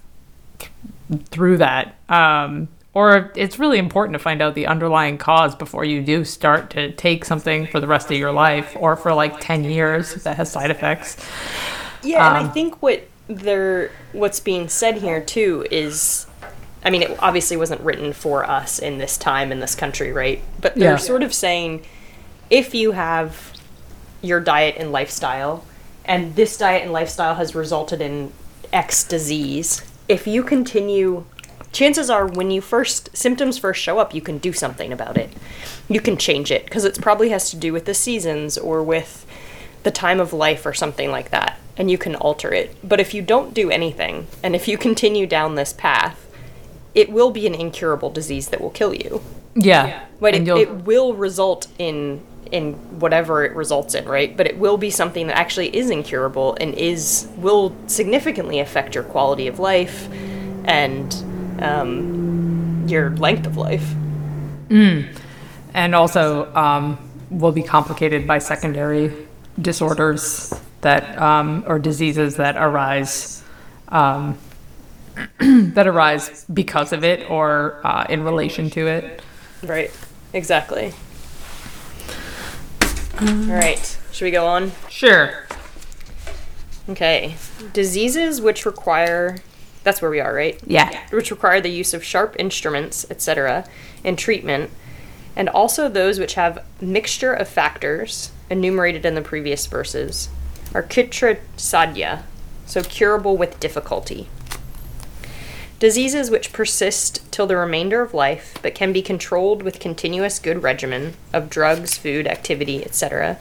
through 1.26 1.59
that. 1.59 1.97
Um, 2.09 2.69
or 2.95 3.33
it's 3.37 3.59
really 3.59 3.79
important 3.79 4.15
to 4.15 4.19
find 4.19 4.43
out 4.43 4.55
the 4.55 4.67
underlying 4.67 5.19
cause 5.19 5.55
before 5.55 5.85
you 5.85 6.03
do 6.03 6.25
start 6.25 6.71
to 6.71 6.93
take 6.93 7.25
something 7.25 7.67
for 7.67 7.81
the 7.81 7.87
rest 7.87 8.11
of 8.11 8.19
your 8.19 8.33
life 8.33 8.77
or 8.79 8.97
for 8.97 9.15
like 9.15 9.41
10 9.41 9.65
years 9.65 10.15
that 10.25 10.37
has 10.37 10.53
side 10.53 10.71
effects. 10.71 11.17
Yeah, 12.03 12.27
and 12.27 12.37
I 12.37 12.45
Um, 12.45 12.53
think 12.53 12.83
what 12.83 13.09
they're 13.29 13.93
what's 14.13 14.41
being 14.41 14.69
said 14.69 14.99
here 14.99 15.21
too 15.23 15.67
is 15.71 16.27
I 16.85 16.91
mean, 16.91 17.03
it 17.03 17.17
obviously 17.21 17.57
wasn't 17.57 17.81
written 17.83 18.13
for 18.13 18.49
us 18.49 18.79
in 18.81 18.99
this 18.99 19.17
time 19.17 19.53
in 19.53 19.61
this 19.61 19.75
country, 19.77 20.13
right? 20.13 20.43
But 20.61 20.79
they're 20.81 20.99
Yeah. 20.99 20.99
sort 20.99 21.23
of 21.23 21.33
saying 21.33 21.87
if 22.51 22.75
you 22.75 22.93
have 22.93 23.53
your 24.23 24.41
diet 24.41 24.77
and 24.79 24.93
lifestyle 24.93 25.67
and 26.05 26.37
this 26.37 26.57
diet 26.57 26.83
and 26.83 26.93
lifestyle 26.93 27.37
has 27.37 27.55
resulted 27.55 28.01
in 28.01 28.33
X 28.73 29.05
disease, 29.05 29.83
if 30.09 30.27
you 30.27 30.43
continue 30.43 31.27
chances 31.73 32.11
are 32.11 32.26
when 32.26 32.50
you 32.50 32.61
first 32.61 33.17
symptoms 33.17 33.59
first 33.59 33.81
show 33.81 33.99
up, 33.99 34.14
you 34.14 34.21
can 34.21 34.38
do 34.38 34.52
something 34.52 34.93
about 34.93 35.17
it. 35.17 35.31
You 35.88 36.00
can 36.00 36.17
change 36.17 36.50
it 36.50 36.64
because 36.64 36.85
it 36.85 37.00
probably 37.00 37.31
has 37.31 37.50
to 37.50 37.57
do 37.57 37.73
with 37.73 37.87
the 37.87 37.95
seasons 37.95 38.57
or 38.57 38.83
with 38.83 39.26
the 39.83 39.91
time 39.91 40.21
of 40.21 40.33
life 40.33 40.64
or 40.64 40.73
something 40.73 41.11
like 41.11 41.31
that, 41.31 41.59
and 41.76 41.91
you 41.91 41.99
can 41.99 42.14
alter 42.14 42.52
it. 42.52 42.76
But 42.87 43.00
if 43.00 43.14
you 43.14 43.23
don't 43.23 43.52
do 43.52 43.71
anything, 43.71 44.26
and 44.43 44.55
if 44.55 44.69
you 44.69 44.79
continue 44.79 45.26
down 45.26 45.55
this 45.55 45.73
path, 45.73 46.29
it 46.95 47.11
will 47.11 47.31
be 47.31 47.47
an 47.47 47.55
incurable 47.55 48.11
disease 48.11 48.49
that 48.49 48.61
will 48.61 48.71
kill 48.71 48.95
you. 48.95 49.23
Yeah. 49.55 50.07
But 50.21 50.35
it, 50.35 50.49
it 50.49 50.71
will 50.85 51.14
result 51.14 51.67
in 51.79 52.21
in 52.52 52.75
whatever 53.00 53.45
it 53.45 53.57
results 53.57 53.95
in, 53.95 54.05
right? 54.05 54.37
But 54.37 54.47
it 54.47 54.59
will 54.59 54.76
be 54.76 54.91
something 54.91 55.26
that 55.29 55.38
actually 55.38 55.75
is 55.75 55.88
incurable 55.88 56.55
and 56.61 56.75
is 56.75 57.26
will 57.37 57.75
significantly 57.87 58.61
affect 58.61 58.95
your 58.95 59.05
quality 59.05 59.49
of 59.49 59.59
life 59.59 60.07
and 60.64 61.12
um, 61.62 62.85
your 62.88 63.11
length 63.11 63.47
of 63.47 63.57
life. 63.57 63.95
and 65.75 65.95
also 65.95 66.54
um, 66.54 66.99
will 67.31 67.52
be 67.52 67.62
complicated 67.62 68.26
by 68.26 68.38
secondary 68.38 69.12
disorders 69.61 70.52
that 70.81 71.19
um, 71.21 71.64
or 71.66 71.78
diseases 71.78 72.37
that 72.37 72.57
arise 72.57 73.42
um, 73.88 74.38
that 75.38 75.87
arise 75.87 76.45
because 76.52 76.92
of 76.92 77.04
it 77.04 77.31
or 77.31 77.81
uh, 77.85 78.07
in 78.09 78.23
relation 78.23 78.71
to 78.71 78.87
it. 78.87 79.23
Right. 79.62 79.90
Exactly. 80.33 80.92
All 83.21 83.28
right. 83.28 83.99
Should 84.11 84.25
we 84.25 84.31
go 84.31 84.47
on? 84.47 84.73
Sure. 84.88 85.47
Okay. 86.88 87.37
Diseases 87.73 88.40
which 88.40 88.66
require 88.66 89.38
that's 89.83 90.03
where 90.03 90.11
we 90.11 90.21
are, 90.21 90.35
right? 90.35 90.61
Yeah. 90.67 91.07
Which 91.11 91.31
require 91.31 91.61
the 91.61 91.71
use 91.71 91.95
of 91.95 92.05
sharp 92.05 92.37
instruments, 92.39 93.07
etc., 93.11 93.67
in 94.05 94.17
treatment, 94.17 94.71
and 95.35 95.49
also 95.49 95.89
those 95.89 96.19
which 96.19 96.35
have 96.35 96.65
mixture 96.81 97.33
of 97.33 97.49
factors 97.49 98.33
enumerated 98.51 99.07
in 99.07 99.15
the 99.15 99.23
previous 99.23 99.67
verses 99.67 100.29
are 100.75 100.83
kitra 100.83 101.39
sadhya, 101.57 102.23
so 102.67 102.83
curable 102.83 103.37
with 103.37 103.61
difficulty. 103.61 104.29
Diseases 105.79 106.31
which 106.31 106.53
persist 106.53 107.31
till 107.33 107.47
the 107.47 107.57
remainder 107.57 108.03
of 108.03 108.15
life, 108.15 108.57
but 108.62 108.75
can 108.75 108.93
be 108.93 109.03
controlled 109.03 109.62
with 109.62 109.81
continuous 109.81 110.39
good 110.39 110.62
regimen 110.62 111.15
of 111.33 111.51
drugs, 111.51 111.99
food, 111.99 112.27
activity, 112.27 112.85
etc., 112.85 113.39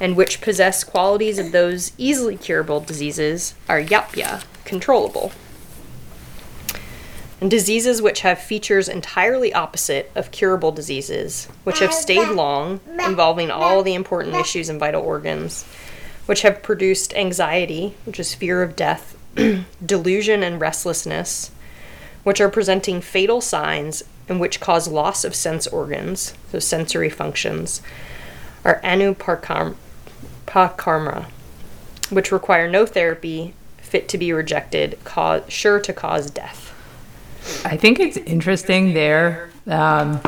and 0.00 0.16
which 0.16 0.40
possess 0.40 0.82
qualities 0.82 1.38
of 1.38 1.52
those 1.52 1.92
easily 1.96 2.36
curable 2.36 2.80
diseases 2.80 3.54
are 3.68 3.80
yapya, 3.80 4.42
controllable. 4.64 5.30
And 7.42 7.50
diseases 7.50 8.00
which 8.00 8.20
have 8.20 8.38
features 8.38 8.88
entirely 8.88 9.52
opposite 9.52 10.12
of 10.14 10.30
curable 10.30 10.70
diseases, 10.70 11.48
which 11.64 11.80
have 11.80 11.92
stayed 11.92 12.28
long, 12.28 12.78
involving 13.04 13.50
all 13.50 13.82
the 13.82 13.94
important 13.94 14.36
issues 14.36 14.68
and 14.68 14.78
vital 14.78 15.02
organs, 15.02 15.64
which 16.26 16.42
have 16.42 16.62
produced 16.62 17.12
anxiety, 17.16 17.96
which 18.04 18.20
is 18.20 18.32
fear 18.32 18.62
of 18.62 18.76
death, 18.76 19.16
delusion 19.84 20.44
and 20.44 20.60
restlessness, 20.60 21.50
which 22.22 22.40
are 22.40 22.48
presenting 22.48 23.00
fatal 23.00 23.40
signs 23.40 24.04
and 24.28 24.38
which 24.38 24.60
cause 24.60 24.86
loss 24.86 25.24
of 25.24 25.34
sense 25.34 25.66
organs, 25.66 26.34
so 26.52 26.60
sensory 26.60 27.10
functions, 27.10 27.82
are 28.64 28.80
anuparkarma, 28.84 29.74
which 32.08 32.30
require 32.30 32.70
no 32.70 32.86
therapy, 32.86 33.52
fit 33.78 34.08
to 34.08 34.16
be 34.16 34.32
rejected, 34.32 34.96
cause, 35.02 35.42
sure 35.48 35.80
to 35.80 35.92
cause 35.92 36.30
death. 36.30 36.71
I 37.64 37.76
think 37.76 38.00
it's 38.00 38.16
interesting 38.16 38.94
there. 38.94 39.50
Um, 39.66 40.20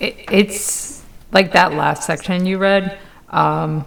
it, 0.00 0.16
it's 0.30 1.02
like 1.32 1.52
that 1.52 1.72
last 1.72 2.04
section 2.04 2.46
you 2.46 2.58
read. 2.58 2.98
Um, 3.30 3.84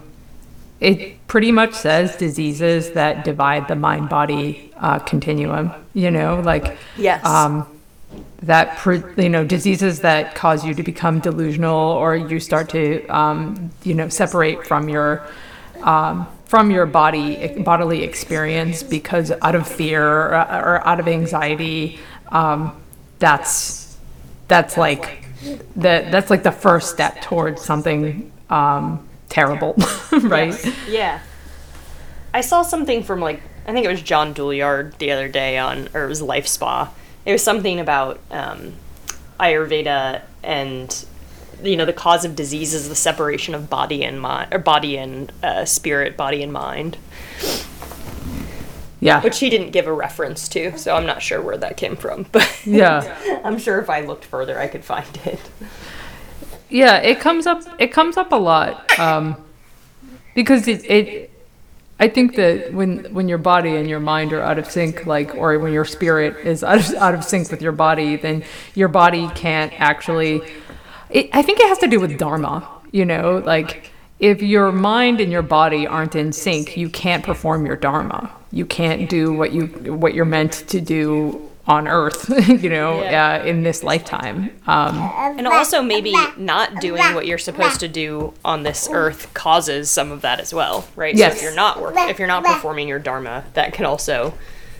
it 0.79 1.25
pretty 1.27 1.51
much 1.51 1.73
says 1.73 2.15
diseases 2.15 2.91
that 2.91 3.25
divide 3.25 3.67
the 3.67 3.75
mind 3.75 4.09
body 4.09 4.71
uh, 4.77 4.99
continuum. 4.99 5.71
You 5.93 6.11
know, 6.11 6.39
like 6.41 6.77
Yes. 6.97 7.25
um, 7.25 7.67
that 8.41 8.77
pre- 8.77 9.03
you 9.17 9.29
know 9.29 9.43
diseases 9.43 9.99
that 9.99 10.33
cause 10.35 10.65
you 10.65 10.73
to 10.73 10.83
become 10.83 11.19
delusional 11.19 11.77
or 11.77 12.15
you 12.15 12.39
start 12.39 12.69
to 12.69 13.05
um, 13.07 13.69
you 13.83 13.93
know 13.93 14.07
separate 14.09 14.65
from 14.65 14.87
your 14.87 15.25
um, 15.83 16.25
from 16.45 16.71
your 16.71 16.85
body 16.85 17.61
bodily 17.63 18.03
experience 18.03 18.81
because 18.81 19.31
out 19.41 19.55
of 19.55 19.67
fear 19.67 20.03
or, 20.03 20.33
or 20.33 20.87
out 20.87 20.99
of 20.99 21.07
anxiety 21.07 21.99
um, 22.29 22.79
that's 23.19 23.97
that's 24.47 24.77
like 24.77 25.25
the 25.75 26.07
that's 26.11 26.29
like 26.29 26.43
the 26.43 26.51
first 26.51 26.91
step 26.91 27.21
towards 27.21 27.61
something 27.61 28.31
um, 28.49 29.07
terrible 29.29 29.75
right 30.11 30.73
Yeah. 30.87 31.19
I 32.33 32.41
saw 32.41 32.61
something 32.61 33.03
from 33.03 33.21
like 33.21 33.41
I 33.65 33.73
think 33.73 33.85
it 33.85 33.89
was 33.89 34.01
John 34.01 34.33
Douillard 34.33 34.97
the 34.97 35.11
other 35.11 35.27
day 35.27 35.57
on 35.57 35.89
or 35.93 36.05
it 36.05 36.07
was 36.07 36.21
LifeSpa. 36.21 36.89
It 37.25 37.31
was 37.31 37.43
something 37.43 37.79
about 37.79 38.19
um, 38.31 38.73
Ayurveda 39.39 40.21
and 40.43 41.05
you 41.63 41.75
know 41.75 41.85
the 41.85 41.93
cause 41.93 42.23
of 42.25 42.35
disease 42.35 42.73
is 42.73 42.87
the 42.89 42.95
separation 42.95 43.53
of 43.53 43.69
body 43.69 44.03
and 44.03 44.21
mind 44.21 44.53
or 44.53 44.59
body 44.59 44.97
and 44.97 45.31
uh, 45.43 45.65
spirit, 45.65 46.15
body 46.15 46.41
and 46.41 46.53
mind, 46.53 46.97
yeah 48.99 49.21
which 49.21 49.39
he 49.39 49.49
didn't 49.49 49.71
give 49.71 49.87
a 49.87 49.93
reference 49.93 50.47
to, 50.49 50.77
so 50.77 50.95
I'm 50.95 51.05
not 51.05 51.21
sure 51.21 51.41
where 51.41 51.57
that 51.57 51.77
came 51.77 51.95
from, 51.95 52.25
but 52.31 52.61
yeah 52.65 53.41
I'm 53.43 53.57
sure 53.57 53.79
if 53.79 53.89
I 53.89 54.01
looked 54.01 54.25
further 54.25 54.59
I 54.59 54.67
could 54.67 54.83
find 54.83 55.19
it. 55.25 55.39
Yeah, 56.69 56.97
it 56.97 57.19
comes 57.19 57.47
up. 57.47 57.63
It 57.79 57.87
comes 57.87 58.15
up 58.15 58.31
a 58.31 58.35
lot 58.35 58.97
um, 58.99 59.35
because 60.35 60.67
it, 60.67 60.89
it. 60.89 61.31
I 61.99 62.07
think 62.07 62.35
that 62.35 62.73
when 62.73 63.05
when 63.13 63.27
your 63.27 63.39
body 63.39 63.75
and 63.75 63.89
your 63.89 63.99
mind 63.99 64.33
are 64.33 64.41
out 64.41 64.59
of 64.59 64.69
sync, 64.69 65.05
like, 65.05 65.35
or 65.35 65.57
when 65.59 65.73
your 65.73 65.85
spirit 65.85 66.45
is 66.45 66.63
out 66.63 66.77
of, 66.77 66.95
out 66.95 67.15
of 67.15 67.23
sync 67.23 67.49
with 67.49 67.61
your 67.61 67.71
body, 67.71 68.15
then 68.15 68.43
your 68.75 68.87
body 68.87 69.27
can't 69.29 69.73
actually. 69.79 70.41
It, 71.09 71.29
I 71.33 71.41
think 71.41 71.59
it 71.59 71.67
has 71.67 71.79
to 71.79 71.87
do 71.87 71.99
with 71.99 72.17
dharma. 72.17 72.67
You 72.91 73.05
know, 73.05 73.39
like 73.39 73.91
if 74.19 74.41
your 74.41 74.71
mind 74.71 75.21
and 75.21 75.31
your 75.31 75.41
body 75.41 75.87
aren't 75.87 76.15
in 76.15 76.31
sync, 76.33 76.75
you 76.77 76.89
can't 76.89 77.23
perform 77.23 77.65
your 77.65 77.75
dharma. 77.75 78.31
You 78.51 78.65
can't 78.65 79.09
do 79.09 79.33
what 79.33 79.51
you 79.53 79.67
what 79.93 80.13
you're 80.13 80.25
meant 80.25 80.53
to 80.69 80.81
do 80.81 81.49
on 81.67 81.87
Earth. 81.87 82.29
You 82.49 82.69
know, 82.69 83.01
Yeah. 83.03 83.41
uh, 83.43 83.45
in 83.45 83.61
this 83.63 83.83
lifetime. 83.83 84.49
Um, 84.65 84.97
And 85.37 85.47
also, 85.47 85.81
maybe 85.83 86.15
not 86.37 86.81
doing 86.81 87.13
what 87.13 87.27
you're 87.27 87.37
supposed 87.37 87.79
to 87.81 87.87
do 87.87 88.33
on 88.43 88.63
this 88.63 88.89
earth 88.91 89.31
causes 89.35 89.89
some 89.89 90.11
of 90.11 90.21
that 90.21 90.39
as 90.39 90.51
well, 90.53 90.87
right? 90.95 91.15
So 91.15 91.19
Yes. 91.19 91.35
if 91.37 91.43
you're 91.43 91.55
not 91.55 91.79
work, 91.79 91.93
if 91.95 92.17
you're 92.17 92.27
not 92.27 92.43
performing 92.43 92.87
your 92.87 92.99
dharma, 92.99 93.43
that 93.53 93.73
can 93.73 93.85
also 93.85 94.33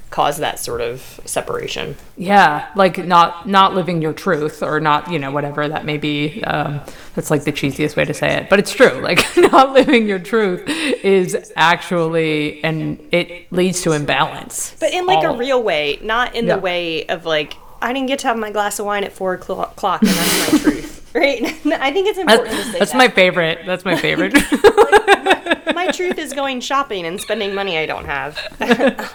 cause 0.09 0.37
that 0.37 0.59
sort 0.59 0.81
of 0.81 1.19
separation. 1.25 1.95
Yeah, 2.17 2.67
like 2.75 2.97
not 3.05 3.47
not 3.47 3.75
living 3.75 4.01
your 4.01 4.13
truth 4.13 4.63
or 4.63 4.79
not, 4.79 5.11
you 5.11 5.19
know, 5.19 5.31
whatever 5.31 5.67
that 5.67 5.85
may 5.85 5.97
be. 5.97 6.43
Um, 6.43 6.81
that's 7.15 7.29
like 7.29 7.43
the 7.43 7.51
cheesiest 7.51 7.95
way 7.95 8.05
to 8.05 8.13
say 8.13 8.29
it, 8.37 8.49
but 8.49 8.59
it's 8.59 8.71
true. 8.73 9.01
Like 9.09 9.25
not 9.37 9.73
living 9.73 10.07
your 10.07 10.19
truth 10.19 10.63
is 10.67 11.51
actually, 11.55 12.63
and 12.63 12.99
it 13.11 13.51
leads 13.51 13.81
to 13.83 13.91
imbalance. 13.91 14.75
But 14.79 14.93
in 14.93 15.05
like 15.05 15.23
a 15.23 15.35
real 15.35 15.61
way, 15.63 15.99
not 16.01 16.35
in 16.35 16.47
Yeah. 16.47 16.55
the 16.55 16.61
way 16.61 17.05
of 17.07 17.25
like 17.25 17.55
I 17.81 17.93
didn't 17.93 18.07
get 18.07 18.19
to 18.19 18.27
have 18.27 18.37
my 18.37 18.51
glass 18.51 18.77
of 18.79 18.85
wine 18.85 19.03
at 19.05 19.13
four 19.13 19.33
o'clock, 19.35 19.71
o'clock, 19.73 20.01
and 20.01 20.09
that's 20.11 20.51
my 20.53 20.59
truth, 20.71 20.98
right? 21.13 21.43
I 21.65 21.91
think 21.91 22.07
it's 22.07 22.17
important 22.19 22.51
to 22.51 22.63
say 22.63 22.79
That's 22.79 22.91
that. 22.91 22.97
my 22.97 23.07
favorite. 23.07 23.59
That's 23.65 23.85
my 23.85 23.95
favorite. 23.95 24.33
my 25.75 25.91
truth 25.91 26.17
is 26.17 26.33
going 26.33 26.61
shopping 26.61 27.05
and 27.05 27.19
spending 27.19 27.55
money 27.55 27.77
I 27.77 27.85
don't 27.85 28.05
have. 28.05 28.37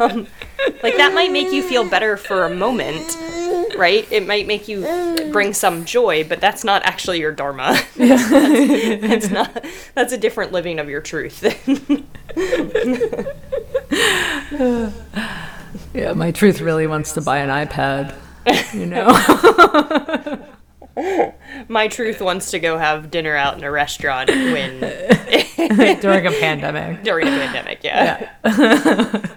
um, 0.00 0.26
like 0.82 0.96
that 0.96 1.12
might 1.14 1.30
make 1.30 1.52
you 1.52 1.62
feel 1.62 1.88
better 1.88 2.16
for 2.16 2.44
a 2.44 2.54
moment, 2.54 3.16
right? 3.76 4.10
It 4.10 4.26
might 4.26 4.46
make 4.46 4.66
you 4.66 4.80
bring 5.32 5.52
some 5.52 5.84
joy, 5.84 6.24
but 6.24 6.40
that's 6.40 6.64
not 6.64 6.82
actually 6.84 7.20
your 7.20 7.32
dharma. 7.32 7.78
that's, 7.96 8.30
that's 8.30 9.30
not. 9.30 9.64
That's 9.94 10.12
a 10.12 10.18
different 10.18 10.52
living 10.52 10.78
of 10.78 10.88
your 10.88 11.00
truth. 11.00 11.42
Yeah, 15.94 16.12
my 16.12 16.32
truth 16.32 16.60
really 16.60 16.86
wants 16.88 17.12
to 17.12 17.20
buy 17.20 17.38
an 17.38 17.50
iPad. 17.50 18.14
You 18.74 18.86
know? 18.86 20.50
My 21.68 21.88
truth 21.88 22.20
wants 22.20 22.50
to 22.52 22.58
go 22.58 22.78
have 22.78 23.10
dinner 23.10 23.34
out 23.36 23.56
in 23.58 23.64
a 23.64 23.70
restaurant 23.70 24.30
when 24.30 24.80
During 26.00 26.26
a 26.26 26.30
pandemic. 26.32 27.02
during 27.02 27.26
a 27.26 27.30
pandemic. 27.30 27.80
Yeah. 27.82 28.28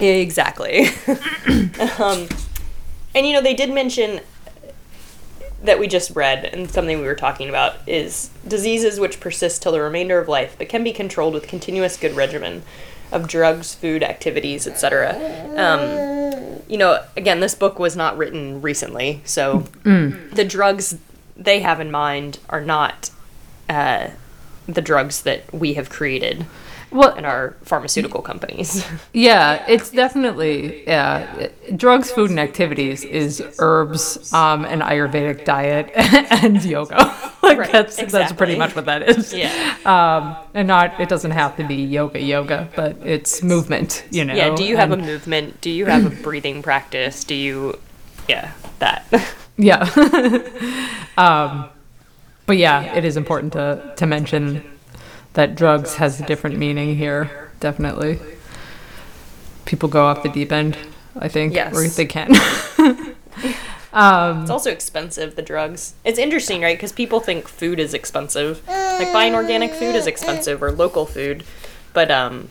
Exactly. 0.00 0.86
um, 1.98 2.26
and 3.14 3.26
you 3.26 3.32
know, 3.32 3.40
they 3.42 3.54
did 3.54 3.72
mention 3.72 4.20
that 5.62 5.78
we 5.78 5.86
just 5.86 6.10
read, 6.16 6.44
and 6.46 6.68
something 6.70 6.98
we 6.98 7.06
were 7.06 7.14
talking 7.14 7.48
about 7.48 7.76
is 7.86 8.30
diseases 8.46 8.98
which 8.98 9.20
persist 9.20 9.62
till 9.62 9.70
the 9.72 9.80
remainder 9.80 10.18
of 10.18 10.28
life, 10.28 10.56
but 10.58 10.68
can 10.68 10.82
be 10.82 10.92
controlled 10.92 11.34
with 11.34 11.46
continuous 11.46 11.96
good 11.96 12.16
regimen 12.16 12.62
of 13.12 13.28
drugs, 13.28 13.74
food, 13.74 14.02
activities, 14.02 14.66
etc. 14.66 15.14
Um, 15.56 16.60
you 16.68 16.78
know, 16.78 17.04
again, 17.16 17.40
this 17.40 17.54
book 17.54 17.78
was 17.78 17.96
not 17.96 18.16
written 18.16 18.62
recently, 18.62 19.20
so 19.24 19.60
the 19.84 20.44
drugs 20.48 20.96
they 21.36 21.60
have 21.60 21.80
in 21.80 21.90
mind 21.90 22.38
are 22.48 22.60
not 22.60 23.10
uh, 23.68 24.08
the 24.66 24.82
drugs 24.82 25.22
that 25.22 25.52
we 25.52 25.74
have 25.74 25.90
created 25.90 26.46
Well, 26.92 27.14
in 27.16 27.24
our 27.24 27.56
pharmaceutical 27.62 28.22
companies. 28.22 28.84
Yeah, 29.14 29.64
it's 29.68 29.90
definitely 29.90 30.84
yeah. 30.86 31.48
Drugs, 31.76 32.10
food, 32.10 32.30
and 32.30 32.40
activities 32.40 33.04
is 33.04 33.42
herbs, 33.58 34.32
um, 34.32 34.64
an 34.64 34.80
Ayurvedic 34.80 35.44
diet, 35.44 35.90
and 35.96 36.62
yoga. 36.64 36.96
like 37.42 37.58
Right, 37.58 37.72
that's 37.72 37.96
that's 38.10 38.32
pretty 38.32 38.56
much 38.56 38.74
what 38.74 38.86
that 38.86 39.08
is. 39.08 39.32
Yeah. 39.34 39.50
Um, 39.84 40.36
and 40.54 40.68
not 40.68 40.98
it 41.00 41.08
doesn't 41.08 41.32
have 41.32 41.56
to 41.56 41.64
be 41.64 41.76
yoga, 41.76 42.20
yoga, 42.20 42.68
but 42.74 42.96
it's 43.04 43.42
movement. 43.42 44.04
You 44.10 44.24
know. 44.24 44.34
Yeah, 44.34 44.54
do 44.54 44.64
you 44.64 44.76
have 44.76 44.92
a 44.92 44.96
movement? 44.96 45.60
Do 45.60 45.70
you 45.70 45.86
have 45.86 46.06
a 46.06 46.10
breathing 46.22 46.62
practice? 46.62 47.24
Do 47.24 47.34
you 47.34 47.78
Yeah, 48.28 48.52
that. 48.78 49.04
Yeah. 49.58 49.82
um, 51.18 51.68
but 52.46 52.56
yeah, 52.56 52.94
it 52.94 53.04
is 53.04 53.16
important 53.16 53.52
to 53.54 53.92
to 53.96 54.06
mention 54.06 54.64
that 55.34 55.54
drugs 55.54 55.96
has 55.96 56.20
a 56.20 56.26
different 56.26 56.58
meaning 56.58 56.96
here. 56.96 57.50
Definitely. 57.60 58.18
People 59.64 59.88
go 59.88 60.04
off 60.04 60.22
the 60.22 60.28
deep 60.28 60.52
end. 60.52 60.76
I 61.18 61.28
think, 61.28 61.54
Yes. 61.54 61.74
or 61.76 61.86
they 61.86 62.06
can. 62.06 62.34
um, 63.92 64.42
It's 64.42 64.50
also 64.50 64.70
expensive, 64.70 65.36
the 65.36 65.42
drugs. 65.42 65.94
It's 66.04 66.18
interesting, 66.18 66.62
right? 66.62 66.76
Because 66.76 66.92
people 66.92 67.20
think 67.20 67.48
food 67.48 67.78
is 67.78 67.92
expensive. 67.92 68.66
Like 68.66 69.12
buying 69.12 69.34
organic 69.34 69.72
food 69.72 69.94
is 69.94 70.06
expensive 70.06 70.62
or 70.62 70.72
local 70.72 71.06
food. 71.06 71.44
But 71.92 72.10
um 72.10 72.48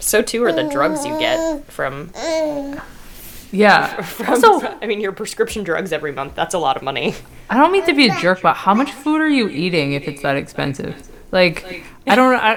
so 0.00 0.20
too 0.20 0.44
are 0.44 0.52
the 0.52 0.64
drugs 0.64 1.06
you 1.06 1.18
get 1.18 1.64
from 1.70 2.10
yeah. 3.50 4.02
from 4.02 4.26
Also, 4.26 4.60
I 4.82 4.86
mean 4.86 5.00
your 5.00 5.12
prescription 5.12 5.64
drugs 5.64 5.92
every 5.92 6.12
month. 6.12 6.34
That's 6.34 6.54
a 6.54 6.58
lot 6.58 6.76
of 6.76 6.82
money. 6.82 7.14
I 7.48 7.56
don't 7.56 7.72
mean 7.72 7.86
to 7.86 7.94
be 7.94 8.08
a 8.08 8.14
jerk, 8.16 8.42
but 8.42 8.54
how 8.54 8.74
much 8.74 8.90
food 8.92 9.20
are 9.20 9.28
you 9.28 9.48
eating 9.48 9.92
if 9.92 10.08
it's 10.08 10.22
that 10.22 10.36
expensive? 10.36 11.08
Like, 11.30 11.84
I 12.06 12.14
don't. 12.16 12.34
I, 12.34 12.56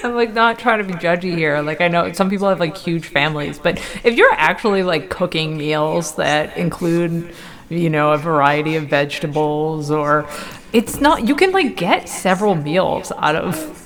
I'm 0.04 0.14
like 0.14 0.32
not 0.34 0.58
trying 0.58 0.78
to 0.78 0.84
be 0.84 0.92
judgy 0.94 1.34
here. 1.36 1.60
Like, 1.62 1.80
I 1.80 1.88
know 1.88 2.12
some 2.12 2.28
people 2.28 2.48
have 2.48 2.60
like 2.60 2.76
huge 2.76 3.06
families, 3.06 3.58
but 3.58 3.78
if 4.04 4.14
you're 4.16 4.32
actually 4.32 4.82
like 4.82 5.08
cooking 5.08 5.56
meals 5.56 6.16
that 6.16 6.56
include, 6.56 7.34
you 7.70 7.88
know, 7.88 8.12
a 8.12 8.18
variety 8.18 8.76
of 8.76 8.88
vegetables, 8.88 9.90
or 9.90 10.28
it's 10.72 11.00
not, 11.00 11.26
you 11.26 11.34
can 11.34 11.52
like 11.52 11.76
get 11.76 12.08
several 12.08 12.54
meals 12.54 13.12
out 13.18 13.36
of. 13.36 13.80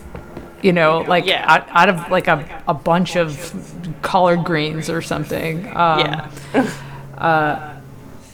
You 0.61 0.73
know, 0.73 1.03
like 1.07 1.25
Yeah. 1.25 1.45
out, 1.47 1.69
out 1.71 1.89
of 1.89 2.11
like 2.11 2.27
a, 2.27 2.63
a 2.67 2.75
bunch 2.75 3.15
of 3.17 3.55
collard 4.03 4.43
greens 4.43 4.91
or 4.91 5.01
something. 5.01 5.65
Um, 5.69 6.01
yeah. 6.01 7.78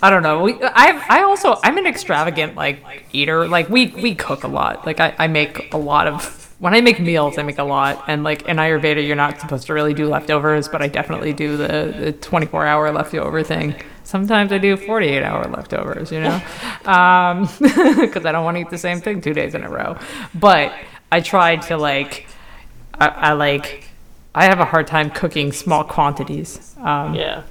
I 0.04 0.10
don't 0.10 0.22
know. 0.22 0.42
We, 0.42 0.62
I 0.62 1.02
I 1.08 1.22
also 1.22 1.58
I'm 1.62 1.78
an 1.78 1.86
extravagant 1.86 2.56
like 2.56 3.06
eater. 3.14 3.48
Like 3.48 3.70
we 3.70 3.86
we 3.86 4.14
cook 4.14 4.44
a 4.44 4.48
lot. 4.48 4.84
Like 4.84 5.00
I, 5.00 5.14
I 5.18 5.28
make 5.28 5.72
a 5.72 5.78
lot 5.78 6.06
of 6.06 6.54
when 6.58 6.74
I 6.74 6.82
make 6.82 7.00
meals 7.00 7.38
I 7.38 7.42
make 7.42 7.56
a 7.56 7.64
lot. 7.64 8.04
And 8.06 8.22
like 8.22 8.42
in 8.42 8.58
Ayurveda 8.58 9.02
you're 9.06 9.16
not 9.16 9.40
supposed 9.40 9.66
to 9.68 9.72
really 9.72 9.94
do 9.94 10.06
leftovers, 10.06 10.68
but 10.68 10.82
I 10.82 10.88
definitely 10.88 11.32
do 11.32 11.56
the, 11.56 11.94
the 11.98 12.12
24 12.12 12.66
hour 12.66 12.92
leftover 12.92 13.42
thing. 13.42 13.76
Sometimes 14.02 14.52
I 14.52 14.58
do 14.58 14.76
48 14.76 15.22
hour 15.22 15.44
leftovers, 15.44 16.12
you 16.12 16.20
know, 16.20 16.38
because 16.80 18.26
I 18.26 18.32
don't 18.32 18.44
want 18.44 18.58
to 18.58 18.60
eat 18.60 18.68
the 18.68 18.76
same 18.76 19.00
thing 19.00 19.22
two 19.22 19.32
days 19.32 19.54
in 19.54 19.64
a 19.64 19.70
row. 19.70 19.96
But 20.34 20.74
I 21.10 21.22
tried 21.22 21.62
to 21.62 21.78
like 21.78 22.26
I, 22.92 23.08
I 23.08 23.32
like 23.32 23.88
I 24.34 24.44
have 24.44 24.60
a 24.60 24.66
hard 24.66 24.86
time 24.86 25.08
cooking 25.08 25.50
small 25.50 25.82
quantities. 25.82 26.74
Um, 26.76 27.14
yeah. 27.14 27.44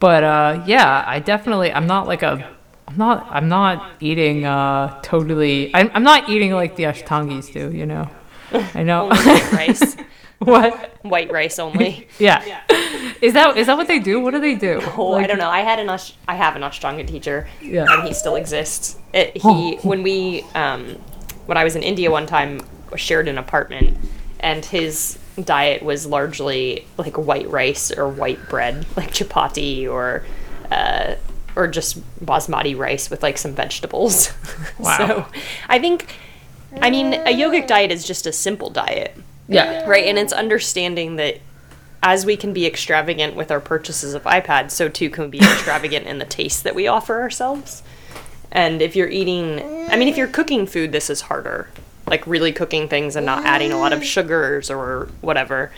But 0.00 0.24
uh, 0.24 0.62
yeah, 0.66 1.04
I 1.06 1.20
definitely 1.20 1.72
I'm 1.72 1.86
not 1.86 2.06
like 2.08 2.22
a 2.22 2.44
I'm 2.88 2.96
not 2.96 3.26
I'm 3.30 3.48
not 3.48 3.92
eating 4.00 4.44
uh, 4.44 5.00
totally 5.02 5.70
I'm, 5.74 5.90
I'm 5.94 6.02
not 6.02 6.28
eating 6.28 6.52
like 6.52 6.74
the 6.76 6.84
Ashtangis 6.84 7.52
do, 7.52 7.70
you 7.76 7.86
know. 7.86 8.08
I 8.74 8.82
know 8.82 9.06
white 9.06 9.52
rice. 9.68 9.96
what. 10.40 10.96
White 11.04 11.30
rice 11.32 11.58
only. 11.58 12.08
Yeah. 12.18 12.42
Is 13.22 13.32
that 13.34 13.56
is 13.56 13.66
that 13.68 13.76
what 13.76 13.86
they 13.86 13.98
do? 14.00 14.20
What 14.20 14.32
do 14.32 14.40
they 14.40 14.54
do? 14.54 14.80
Oh, 14.96 15.14
I 15.14 15.26
don't 15.26 15.38
know. 15.38 15.48
I 15.50 15.60
had 15.60 15.78
an 15.78 15.88
Ash- 15.88 16.14
I 16.26 16.34
have 16.34 16.56
an 16.56 16.62
Ashtanga 16.62 17.06
teacher, 17.06 17.46
Yeah. 17.62 17.86
and 17.88 18.02
he 18.08 18.12
still 18.14 18.34
exists. 18.36 18.96
It, 19.12 19.36
he 19.36 19.76
when 19.82 20.02
we 20.02 20.42
um, 20.54 20.96
when 21.46 21.56
I 21.58 21.64
was 21.64 21.76
in 21.76 21.82
India 21.82 22.10
one 22.10 22.26
time 22.26 22.60
shared 22.96 23.28
an 23.28 23.38
apartment, 23.38 23.96
and 24.40 24.64
his 24.64 25.18
diet 25.42 25.82
was 25.82 26.06
largely 26.06 26.86
like 26.96 27.16
white 27.18 27.48
rice 27.48 27.90
or 27.90 28.08
white 28.08 28.48
bread, 28.48 28.86
like 28.96 29.10
chapati 29.12 29.88
or 29.88 30.24
uh, 30.70 31.14
or 31.56 31.68
just 31.68 32.00
basmati 32.24 32.76
rice 32.76 33.10
with 33.10 33.22
like 33.22 33.38
some 33.38 33.54
vegetables. 33.54 34.32
Wow. 34.78 34.96
so 34.96 35.26
I 35.68 35.78
think, 35.78 36.16
I 36.80 36.90
mean, 36.90 37.12
a 37.12 37.34
yogic 37.34 37.66
diet 37.66 37.92
is 37.92 38.06
just 38.06 38.26
a 38.26 38.32
simple 38.32 38.70
diet. 38.70 39.14
Yeah. 39.46 39.84
Right, 39.86 40.06
and 40.06 40.18
it's 40.18 40.32
understanding 40.32 41.16
that 41.16 41.40
as 42.02 42.24
we 42.24 42.36
can 42.36 42.52
be 42.52 42.66
extravagant 42.66 43.36
with 43.36 43.50
our 43.50 43.60
purchases 43.60 44.14
of 44.14 44.22
iPads, 44.22 44.70
so 44.70 44.88
too 44.88 45.10
can 45.10 45.24
we 45.24 45.30
be 45.30 45.38
extravagant 45.42 46.06
in 46.06 46.18
the 46.18 46.24
taste 46.24 46.64
that 46.64 46.74
we 46.74 46.86
offer 46.86 47.20
ourselves. 47.20 47.82
And 48.50 48.80
if 48.80 48.96
you're 48.96 49.08
eating, 49.08 49.60
I 49.90 49.96
mean, 49.96 50.08
if 50.08 50.16
you're 50.16 50.28
cooking 50.28 50.66
food, 50.66 50.92
this 50.92 51.10
is 51.10 51.22
harder. 51.22 51.68
Like 52.10 52.26
really 52.26 52.52
cooking 52.52 52.88
things 52.88 53.16
and 53.16 53.24
not 53.24 53.44
adding 53.46 53.72
a 53.72 53.78
lot 53.78 53.92
of 53.94 54.04
sugars 54.04 54.70
or 54.70 55.08
whatever. 55.22 55.70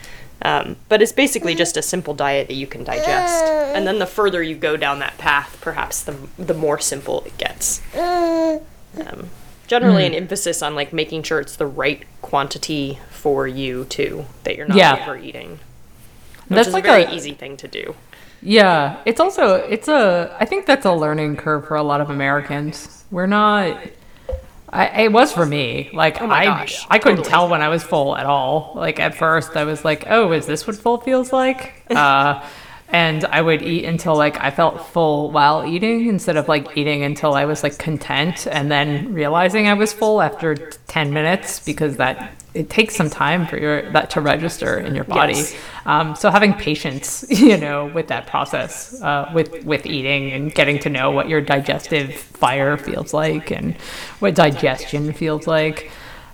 Um, 0.45 0.75
but 0.89 1.01
it's 1.01 1.13
basically 1.13 1.55
just 1.55 1.77
a 1.77 1.83
simple 1.83 2.15
diet 2.15 2.49
that 2.49 2.55
you 2.55 2.67
can 2.67 2.83
digest. 2.83 3.45
And 3.45 3.87
then 3.87 4.01
the 4.01 4.07
further 4.07 4.43
you 4.43 4.57
go 4.57 4.77
down 4.77 4.99
that 4.99 5.17
path, 5.19 5.57
perhaps 5.61 6.03
the 6.03 6.17
the 6.39 6.55
more 6.55 6.81
simple 6.81 7.23
it 7.25 7.39
gets. 7.39 7.81
Um, 7.97 9.29
generally, 9.69 10.05
an 10.05 10.15
emphasis 10.15 10.63
on 10.63 10.75
like 10.75 10.93
making 10.93 11.23
sure 11.23 11.39
it's 11.41 11.57
the 11.57 11.67
right 11.67 12.03
quantity 12.23 12.99
for 13.11 13.47
you 13.47 13.85
too, 13.85 14.27
that 14.45 14.57
you're 14.57 14.67
not 14.67 14.77
Yeah. 14.77 14.99
overeating. 15.07 15.61
Which 16.49 16.57
That's 16.57 16.69
is 16.69 16.75
like 16.75 16.85
a 16.85 16.89
very 16.89 17.05
a- 17.05 17.11
easy 17.15 17.33
thing 17.35 17.57
to 17.59 17.69
do. 17.69 17.95
Yeah, 18.43 18.97
it's 19.07 19.21
also 19.21 19.55
it's 19.55 19.87
a 19.89 20.37
I 20.41 20.45
think 20.45 20.67
that's 20.67 20.85
a 20.85 20.93
learning 20.93 21.37
curve 21.37 21.69
for 21.69 21.77
a 21.77 21.83
lot 21.85 22.01
of 22.01 22.11
Americans. 22.11 23.05
We're 23.13 23.27
not 23.29 23.79
I, 24.73 25.03
it 25.03 25.13
was 25.13 25.33
for 25.33 25.45
me. 25.45 25.91
Like 25.93 26.21
Oh 26.23 26.31
I 26.31 26.45
gosh, 26.47 26.87
I 26.89 26.99
couldn't 26.99 27.19
totally. 27.19 27.31
tell 27.31 27.49
when 27.49 27.61
I 27.63 27.69
was 27.69 27.83
full 27.83 28.17
at 28.17 28.27
all. 28.27 28.73
Like 28.75 28.99
at 28.99 29.15
first 29.15 29.57
I 29.57 29.65
was 29.65 29.85
like, 29.85 30.05
"Oh, 30.09 30.33
is 30.33 30.47
this 30.47 30.67
what 30.67 30.77
full 30.77 30.99
feels 30.99 31.33
like?" 31.33 31.75
Uh 31.91 32.43
and 32.89 33.25
I 33.25 33.41
would 33.41 33.63
eat 33.63 33.87
until 33.87 34.15
like 34.17 34.39
I 34.39 34.51
felt 34.51 34.87
full 34.89 35.31
while 35.31 35.65
eating 35.67 36.09
instead 36.09 36.37
of 36.37 36.47
like 36.47 36.77
eating 36.77 37.03
until 37.03 37.33
I 37.35 37.47
was 37.47 37.63
like 37.63 37.79
content 37.79 38.47
and 38.47 38.71
then 38.71 39.15
realizing 39.15 39.67
I 39.67 39.73
was 39.75 39.95
full 39.95 40.21
after 40.21 40.55
10 40.89 41.11
minutes 41.13 41.59
because 41.61 41.97
that 41.97 42.33
it 42.55 42.69
takes 42.69 42.95
some 42.95 43.09
time 43.09 43.47
for 43.47 43.57
your 43.59 43.91
that 43.93 44.11
to 44.11 44.21
register 44.21 44.79
in 44.79 44.95
your 44.95 45.05
body. 45.05 45.35
Yes. 45.35 45.55
Um, 45.87 46.15
so 46.15 46.31
having 46.31 46.53
patience, 46.55 47.25
you 47.31 47.57
know, 47.57 47.87
with 47.87 48.09
that 48.09 48.27
process, 48.27 49.01
uh, 49.03 49.31
with 49.35 49.65
with 49.65 49.87
eating 49.87 50.33
and 50.33 50.55
getting 50.55 50.79
to 50.81 50.91
know 50.91 51.11
what 51.11 51.29
your 51.29 51.41
digestive 51.41 52.15
fire 52.15 52.77
feels 52.77 53.15
like 53.15 53.51
and 53.51 53.75
what 54.21 54.35
digestion 54.35 55.13
feels 55.13 55.47
like. 55.47 55.91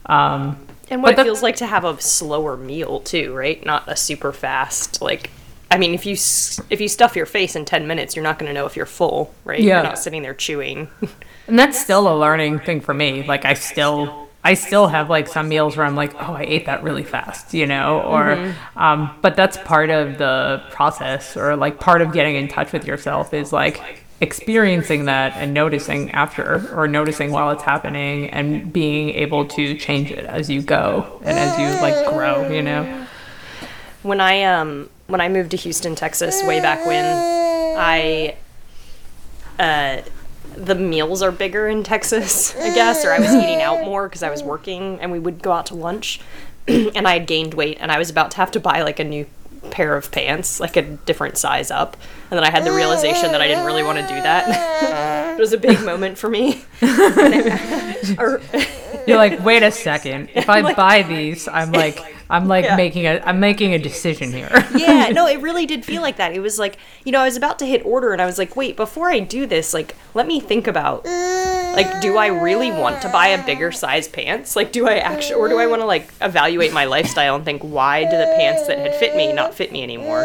Um, 0.06 0.56
And 0.90 1.02
what 1.02 1.12
it 1.12 1.16
that- 1.16 1.24
feels 1.24 1.42
like 1.42 1.56
to 1.56 1.66
have 1.66 1.84
a 1.84 2.00
slower 2.00 2.56
meal 2.56 3.00
too, 3.00 3.34
right? 3.34 3.64
Not 3.64 3.84
a 3.86 3.96
super 3.96 4.32
fast 4.32 5.00
like. 5.02 5.30
I 5.70 5.76
mean, 5.76 5.92
if 5.92 6.06
you 6.06 6.12
if 6.70 6.80
you 6.80 6.88
stuff 6.88 7.14
your 7.14 7.26
face 7.26 7.54
in 7.54 7.66
ten 7.66 7.86
minutes, 7.86 8.16
you're 8.16 8.22
not 8.22 8.38
going 8.38 8.48
to 8.48 8.54
know 8.54 8.64
if 8.64 8.74
you're 8.74 8.86
full, 8.86 9.34
right? 9.44 9.60
Yeah. 9.60 9.74
You're 9.74 9.82
not 9.90 9.98
sitting 9.98 10.22
there 10.22 10.32
chewing. 10.32 10.88
and 11.46 11.58
that's 11.58 11.78
still 11.78 12.08
a 12.10 12.16
learning 12.18 12.60
thing 12.60 12.80
for 12.80 12.94
me. 12.94 13.22
Like 13.26 13.44
I 13.44 13.52
still 13.52 14.27
I 14.44 14.54
still 14.54 14.86
have 14.88 15.10
like 15.10 15.28
some 15.28 15.48
meals 15.48 15.76
where 15.76 15.84
I'm 15.84 15.96
like, 15.96 16.14
oh, 16.14 16.32
I 16.34 16.42
ate 16.42 16.66
that 16.66 16.82
really 16.82 17.02
fast, 17.02 17.52
you 17.52 17.66
know, 17.66 18.00
or 18.00 18.54
um, 18.76 19.10
but 19.20 19.36
that's 19.36 19.56
part 19.58 19.90
of 19.90 20.18
the 20.18 20.62
process 20.70 21.36
or 21.36 21.56
like 21.56 21.80
part 21.80 22.00
of 22.00 22.12
getting 22.12 22.36
in 22.36 22.48
touch 22.48 22.72
with 22.72 22.86
yourself 22.86 23.34
is 23.34 23.52
like 23.52 24.04
experiencing 24.20 25.04
that 25.04 25.32
and 25.36 25.54
noticing 25.54 26.10
after 26.10 26.74
or 26.74 26.88
noticing 26.88 27.30
while 27.30 27.50
it's 27.50 27.62
happening 27.62 28.28
and 28.30 28.72
being 28.72 29.10
able 29.10 29.44
to 29.44 29.76
change 29.76 30.10
it 30.10 30.24
as 30.24 30.50
you 30.50 30.60
go 30.60 31.20
and 31.24 31.38
as 31.38 31.56
you 31.58 31.66
like 31.80 32.08
grow 32.12 32.48
you 32.50 32.62
know? 32.62 33.06
When 34.02 34.20
i 34.20 34.42
um 34.42 34.90
when 35.06 35.20
i 35.20 35.28
moved 35.28 35.52
to 35.52 35.56
houston 35.56 35.94
texas 35.94 36.42
way 36.44 36.60
back 36.60 36.84
when 36.84 37.04
i 37.78 38.34
uh 39.60 40.02
the 40.64 40.74
meals 40.74 41.22
are 41.22 41.32
bigger 41.32 41.68
in 41.68 41.82
texas 41.82 42.56
i 42.56 42.74
guess 42.74 43.04
or 43.04 43.12
i 43.12 43.18
was 43.18 43.32
eating 43.34 43.62
out 43.62 43.84
more 43.84 44.08
because 44.08 44.22
i 44.22 44.30
was 44.30 44.42
mm. 44.42 44.46
working 44.46 44.98
and 45.00 45.12
we 45.12 45.18
would 45.18 45.42
go 45.42 45.52
out 45.52 45.66
to 45.66 45.74
lunch 45.74 46.20
and 46.68 47.06
i 47.06 47.12
had 47.12 47.26
gained 47.26 47.54
weight 47.54 47.76
and 47.80 47.90
i 47.92 47.98
was 47.98 48.10
about 48.10 48.30
to 48.30 48.36
have 48.36 48.50
to 48.50 48.60
buy 48.60 48.82
like 48.82 48.98
a 48.98 49.04
new 49.04 49.26
pair 49.70 49.96
of 49.96 50.10
pants, 50.10 50.60
like 50.60 50.76
a 50.76 50.82
different 50.82 51.38
size 51.38 51.70
up. 51.70 51.96
And 52.30 52.38
then 52.38 52.44
I 52.44 52.50
had 52.50 52.64
the 52.64 52.72
realization 52.72 53.32
that 53.32 53.40
I 53.40 53.48
didn't 53.48 53.64
really 53.64 53.82
want 53.82 53.98
to 53.98 54.06
do 54.06 54.14
that. 54.14 55.32
it 55.38 55.40
was 55.40 55.52
a 55.52 55.58
big 55.58 55.82
moment 55.84 56.18
for 56.18 56.28
me. 56.28 56.64
Or- 58.18 58.40
You're 59.06 59.16
like, 59.16 59.44
wait 59.44 59.62
a 59.62 59.70
second. 59.70 60.30
If 60.34 60.48
I 60.48 60.72
buy 60.74 61.02
these, 61.02 61.48
I'm 61.48 61.72
like, 61.72 61.98
I'm 62.30 62.46
like 62.46 62.64
Yeah. 62.64 62.76
making 62.76 63.06
a, 63.06 63.22
I'm 63.24 63.40
making 63.40 63.72
a 63.74 63.78
decision 63.78 64.32
here. 64.32 64.50
yeah, 64.76 65.08
no, 65.08 65.26
it 65.26 65.40
really 65.42 65.64
did 65.66 65.84
feel 65.84 66.02
like 66.02 66.16
that. 66.16 66.32
It 66.34 66.40
was 66.40 66.58
like, 66.58 66.76
you 67.04 67.12
know, 67.12 67.20
I 67.20 67.24
was 67.24 67.36
about 67.36 67.58
to 67.60 67.66
hit 67.66 67.84
order 67.86 68.12
and 68.12 68.20
I 68.20 68.26
was 68.26 68.36
like, 68.38 68.54
wait, 68.56 68.76
before 68.76 69.10
I 69.10 69.18
do 69.20 69.46
this, 69.46 69.72
like, 69.72 69.96
let 70.14 70.26
me 70.26 70.38
think 70.40 70.66
about, 70.66 71.06
like, 71.06 72.00
do 72.02 72.16
I 72.18 72.26
really 72.26 72.70
want 72.70 73.00
to 73.02 73.08
buy 73.08 73.28
a 73.28 73.44
bigger 73.46 73.72
size 73.72 74.08
pants? 74.08 74.56
Like, 74.56 74.72
do 74.72 74.86
I 74.86 74.96
actually, 74.98 75.36
or 75.36 75.48
do 75.48 75.58
I 75.58 75.66
want 75.66 75.80
to, 75.80 75.86
like, 75.86 76.10
evaluate 76.20 76.72
my 76.72 76.84
lifestyle 76.84 77.34
and 77.36 77.44
think, 77.44 77.62
why 77.62 78.04
do 78.04 78.10
the 78.16 78.32
pants 78.36 78.66
that 78.66 78.78
had 78.78 78.94
fit 78.96 79.16
me 79.16 79.32
not 79.32 79.54
fit 79.54 79.72
me 79.72 79.82
anymore? 79.82 80.22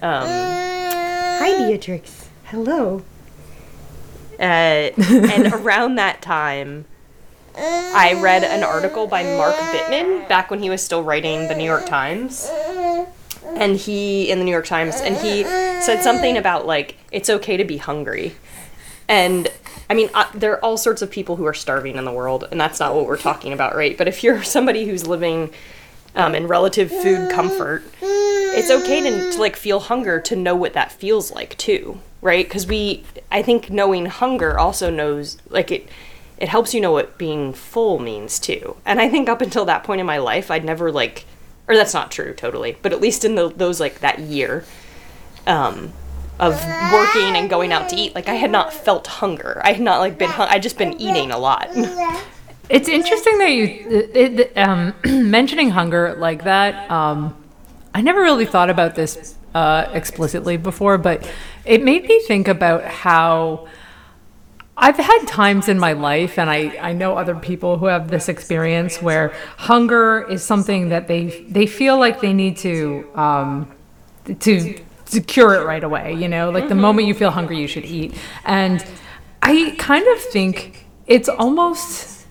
Um, 0.00 0.26
hi, 0.28 1.68
Beatrix. 1.70 2.28
Hello. 2.44 3.02
Uh, 4.38 4.42
and 4.42 5.46
around 5.52 5.94
that 5.96 6.22
time, 6.22 6.86
I 7.56 8.18
read 8.20 8.44
an 8.44 8.62
article 8.62 9.06
by 9.06 9.22
Mark 9.22 9.54
Bittman 9.54 10.28
back 10.28 10.50
when 10.50 10.60
he 10.60 10.70
was 10.70 10.82
still 10.82 11.02
writing 11.02 11.48
the 11.48 11.54
New 11.54 11.64
York 11.64 11.86
Times. 11.86 12.50
And 13.56 13.76
he, 13.76 14.30
in 14.30 14.38
the 14.38 14.44
New 14.44 14.50
York 14.50 14.66
Times, 14.66 14.96
and 14.96 15.16
he 15.16 15.44
said 15.44 16.02
something 16.02 16.36
about 16.36 16.66
like, 16.66 16.96
it's 17.12 17.30
okay 17.30 17.56
to 17.56 17.64
be 17.64 17.76
hungry. 17.76 18.34
And 19.08 19.48
I 19.88 19.94
mean, 19.94 20.10
uh, 20.14 20.26
there 20.34 20.52
are 20.52 20.64
all 20.64 20.76
sorts 20.76 21.02
of 21.02 21.10
people 21.10 21.36
who 21.36 21.44
are 21.44 21.54
starving 21.54 21.96
in 21.96 22.04
the 22.04 22.12
world, 22.12 22.48
and 22.50 22.60
that's 22.60 22.80
not 22.80 22.94
what 22.94 23.06
we're 23.06 23.18
talking 23.18 23.52
about, 23.52 23.76
right? 23.76 23.96
But 23.96 24.08
if 24.08 24.24
you're 24.24 24.42
somebody 24.44 24.86
who's 24.86 25.06
living 25.06 25.52
um, 26.16 26.34
in 26.34 26.48
relative 26.48 26.90
food 26.90 27.30
comfort, 27.30 27.84
it's 28.00 28.70
okay 28.70 29.02
to, 29.02 29.32
to 29.32 29.40
like 29.40 29.56
feel 29.56 29.80
hunger 29.80 30.20
to 30.20 30.36
know 30.36 30.56
what 30.56 30.72
that 30.72 30.90
feels 30.90 31.30
like 31.32 31.56
too, 31.58 32.00
right? 32.22 32.44
Because 32.46 32.66
we, 32.66 33.04
I 33.30 33.42
think 33.42 33.70
knowing 33.70 34.06
hunger 34.06 34.58
also 34.58 34.90
knows 34.90 35.38
like 35.48 35.70
it. 35.70 35.88
It 36.38 36.48
helps 36.48 36.74
you 36.74 36.80
know 36.80 36.92
what 36.92 37.16
being 37.18 37.52
full 37.52 37.98
means 37.98 38.38
too. 38.38 38.76
And 38.84 39.00
I 39.00 39.08
think 39.08 39.28
up 39.28 39.40
until 39.40 39.64
that 39.66 39.84
point 39.84 40.00
in 40.00 40.06
my 40.06 40.18
life, 40.18 40.50
I'd 40.50 40.64
never 40.64 40.90
like, 40.90 41.26
or 41.68 41.76
that's 41.76 41.94
not 41.94 42.10
true 42.10 42.34
totally, 42.34 42.76
but 42.82 42.92
at 42.92 43.00
least 43.00 43.24
in 43.24 43.34
the, 43.34 43.48
those 43.48 43.80
like 43.80 44.00
that 44.00 44.18
year, 44.18 44.64
um, 45.46 45.92
of 46.40 46.54
working 46.92 47.36
and 47.36 47.48
going 47.48 47.72
out 47.72 47.88
to 47.90 47.96
eat, 47.96 48.14
like 48.14 48.28
I 48.28 48.34
had 48.34 48.50
not 48.50 48.72
felt 48.72 49.06
hunger. 49.06 49.60
I 49.64 49.72
had 49.72 49.82
not 49.82 49.98
like 50.00 50.18
been, 50.18 50.30
hung- 50.30 50.48
I'd 50.48 50.62
just 50.62 50.76
been 50.76 51.00
eating 51.00 51.30
a 51.30 51.38
lot. 51.38 51.68
It's 52.70 52.88
interesting 52.88 53.38
that 53.38 53.50
you 53.50 54.08
it, 54.14 54.56
um, 54.56 54.94
mentioning 55.04 55.70
hunger 55.70 56.14
like 56.14 56.44
that. 56.44 56.90
Um, 56.90 57.36
I 57.92 58.00
never 58.00 58.20
really 58.22 58.46
thought 58.46 58.70
about 58.70 58.94
this 58.94 59.34
uh, 59.54 59.88
explicitly 59.92 60.56
before, 60.56 60.96
but 60.96 61.30
it 61.64 61.82
made 61.82 62.04
me 62.04 62.20
think 62.20 62.48
about 62.48 62.84
how 62.84 63.68
I've 64.76 64.96
had 64.96 65.24
times 65.26 65.68
in 65.68 65.78
my 65.78 65.92
life, 65.92 66.38
and 66.38 66.50
I, 66.50 66.76
I 66.80 66.92
know 66.92 67.16
other 67.16 67.34
people 67.36 67.78
who 67.78 67.86
have 67.86 68.08
this 68.08 68.28
experience 68.28 69.00
where 69.00 69.32
hunger 69.56 70.28
is 70.28 70.42
something 70.42 70.88
that 70.88 71.06
they 71.06 71.44
they 71.48 71.66
feel 71.66 71.98
like 71.98 72.20
they 72.20 72.32
need 72.32 72.56
to 72.58 73.08
um, 73.14 73.72
to 74.40 74.74
to 75.06 75.20
cure 75.20 75.54
it 75.54 75.64
right 75.64 75.84
away. 75.84 76.14
You 76.14 76.28
know, 76.28 76.50
like 76.50 76.68
the 76.68 76.74
moment 76.74 77.06
you 77.06 77.14
feel 77.14 77.30
hungry, 77.30 77.60
you 77.60 77.68
should 77.68 77.84
eat. 77.84 78.14
And 78.44 78.84
I 79.42 79.74
kind 79.78 80.06
of 80.08 80.20
think 80.20 80.86
it's 81.06 81.28
almost 81.28 82.26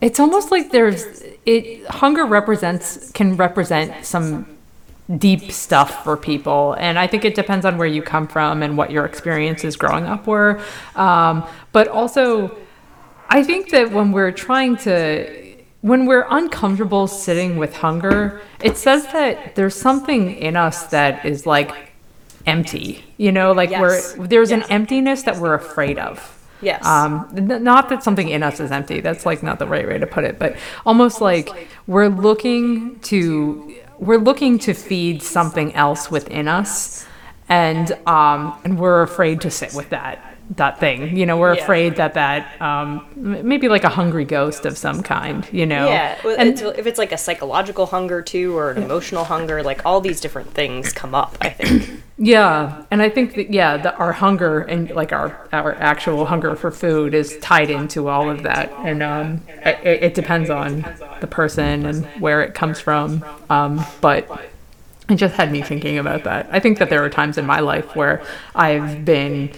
it's 0.00 0.20
almost 0.20 0.50
like 0.50 0.70
there's 0.70 1.22
it 1.46 1.86
hunger 1.86 2.26
represents 2.26 3.10
can 3.12 3.36
represent 3.36 4.04
some 4.04 4.53
deep 5.18 5.52
stuff 5.52 6.02
for 6.02 6.16
people 6.16 6.74
and 6.78 6.98
i 6.98 7.06
think 7.06 7.24
it 7.26 7.34
depends 7.34 7.66
on 7.66 7.76
where 7.76 7.86
you 7.86 8.00
come 8.00 8.26
from 8.26 8.62
and 8.62 8.76
what 8.78 8.90
your 8.90 9.04
experiences 9.04 9.76
growing 9.76 10.06
up 10.06 10.26
were 10.26 10.58
um, 10.96 11.46
but 11.72 11.86
also 11.88 12.56
i 13.28 13.42
think 13.44 13.68
that 13.70 13.90
when 13.92 14.12
we're 14.12 14.32
trying 14.32 14.76
to 14.78 15.54
when 15.82 16.06
we're 16.06 16.26
uncomfortable 16.30 17.06
sitting 17.06 17.58
with 17.58 17.74
hunger 17.76 18.40
it 18.62 18.78
says 18.78 19.06
that 19.12 19.54
there's 19.56 19.74
something 19.76 20.34
in 20.36 20.56
us 20.56 20.84
that 20.86 21.22
is 21.26 21.44
like 21.44 21.92
empty 22.46 23.04
you 23.18 23.30
know 23.30 23.52
like 23.52 23.68
Yes. 23.70 24.16
we're 24.16 24.26
there's 24.26 24.50
Yes. 24.50 24.64
an 24.64 24.72
emptiness 24.72 25.22
that 25.24 25.36
we're 25.36 25.54
afraid 25.54 25.98
of 25.98 26.30
Yes. 26.62 26.82
um, 26.86 27.28
not 27.34 27.90
that 27.90 28.02
something 28.02 28.30
in 28.30 28.42
us 28.42 28.58
is 28.58 28.70
empty. 28.70 29.00
That's 29.00 29.26
like 29.26 29.42
not 29.42 29.58
the 29.58 29.66
right 29.66 29.86
way 29.86 29.98
to 29.98 30.06
put 30.06 30.24
it, 30.24 30.38
but 30.38 30.56
almost 30.86 31.20
like 31.20 31.68
we're 31.86 32.08
looking 32.08 32.98
to 33.00 33.74
we're 33.98 34.18
looking 34.18 34.58
to 34.60 34.74
feed 34.74 35.22
something 35.22 35.74
else 35.74 36.10
within 36.10 36.48
us, 36.48 37.06
and 37.48 37.92
um, 38.06 38.58
and 38.64 38.78
we're 38.78 39.02
afraid 39.02 39.40
to 39.42 39.50
sit 39.50 39.74
with 39.74 39.90
that 39.90 40.33
that 40.56 40.78
thing. 40.78 41.16
You 41.16 41.26
know, 41.26 41.36
we're 41.36 41.54
Yeah. 41.54 41.62
afraid 41.62 41.96
that 41.96 42.14
that 42.14 42.60
um, 42.60 43.06
maybe 43.16 43.68
like 43.68 43.84
a 43.84 43.88
hungry 43.88 44.24
ghost 44.24 44.66
of 44.66 44.76
some 44.76 45.02
kind. 45.02 45.46
You 45.52 45.66
know, 45.66 45.88
Yeah, 45.88 46.16
well, 46.24 46.36
and 46.38 46.50
it's- 46.50 46.74
if 46.78 46.86
it's 46.86 46.98
like 46.98 47.12
a 47.12 47.18
psychological 47.18 47.86
hunger 47.86 48.20
too, 48.22 48.56
or 48.56 48.70
an 48.70 48.82
emotional 48.82 49.24
hunger, 49.24 49.62
like 49.62 49.80
all 49.86 50.00
these 50.00 50.20
different 50.20 50.52
things 50.54 50.92
come 50.92 51.14
up. 51.14 51.36
I 51.40 51.50
think. 51.50 52.00
Yeah, 52.16 52.84
and 52.92 53.02
I 53.02 53.08
think 53.08 53.34
that 53.34 53.52
yeah, 53.52 53.76
the, 53.76 53.92
our 53.96 54.12
hunger 54.12 54.60
and 54.60 54.88
like 54.92 55.12
our 55.12 55.36
our 55.52 55.74
actual 55.74 56.26
hunger 56.26 56.54
for 56.54 56.70
food 56.70 57.12
is 57.12 57.36
tied 57.38 57.70
into 57.70 58.06
all 58.06 58.30
of 58.30 58.44
that, 58.44 58.70
and 58.84 59.02
um, 59.02 59.40
it, 59.48 60.02
it 60.04 60.14
depends 60.14 60.48
on 60.48 60.86
the 61.20 61.26
person 61.26 61.84
and 61.86 62.04
where 62.20 62.40
it 62.42 62.54
comes 62.54 62.78
from. 62.78 63.24
Um, 63.50 63.84
but 64.00 64.28
it 65.10 65.16
just 65.16 65.34
had 65.34 65.50
me 65.50 65.60
thinking 65.60 65.98
about 65.98 66.22
that. 66.22 66.48
I 66.52 66.60
think 66.60 66.78
that 66.78 66.88
there 66.88 67.02
are 67.04 67.10
times 67.10 67.36
in 67.36 67.46
my 67.46 67.58
life 67.58 67.96
where 67.96 68.22
I've 68.54 69.04
been, 69.04 69.50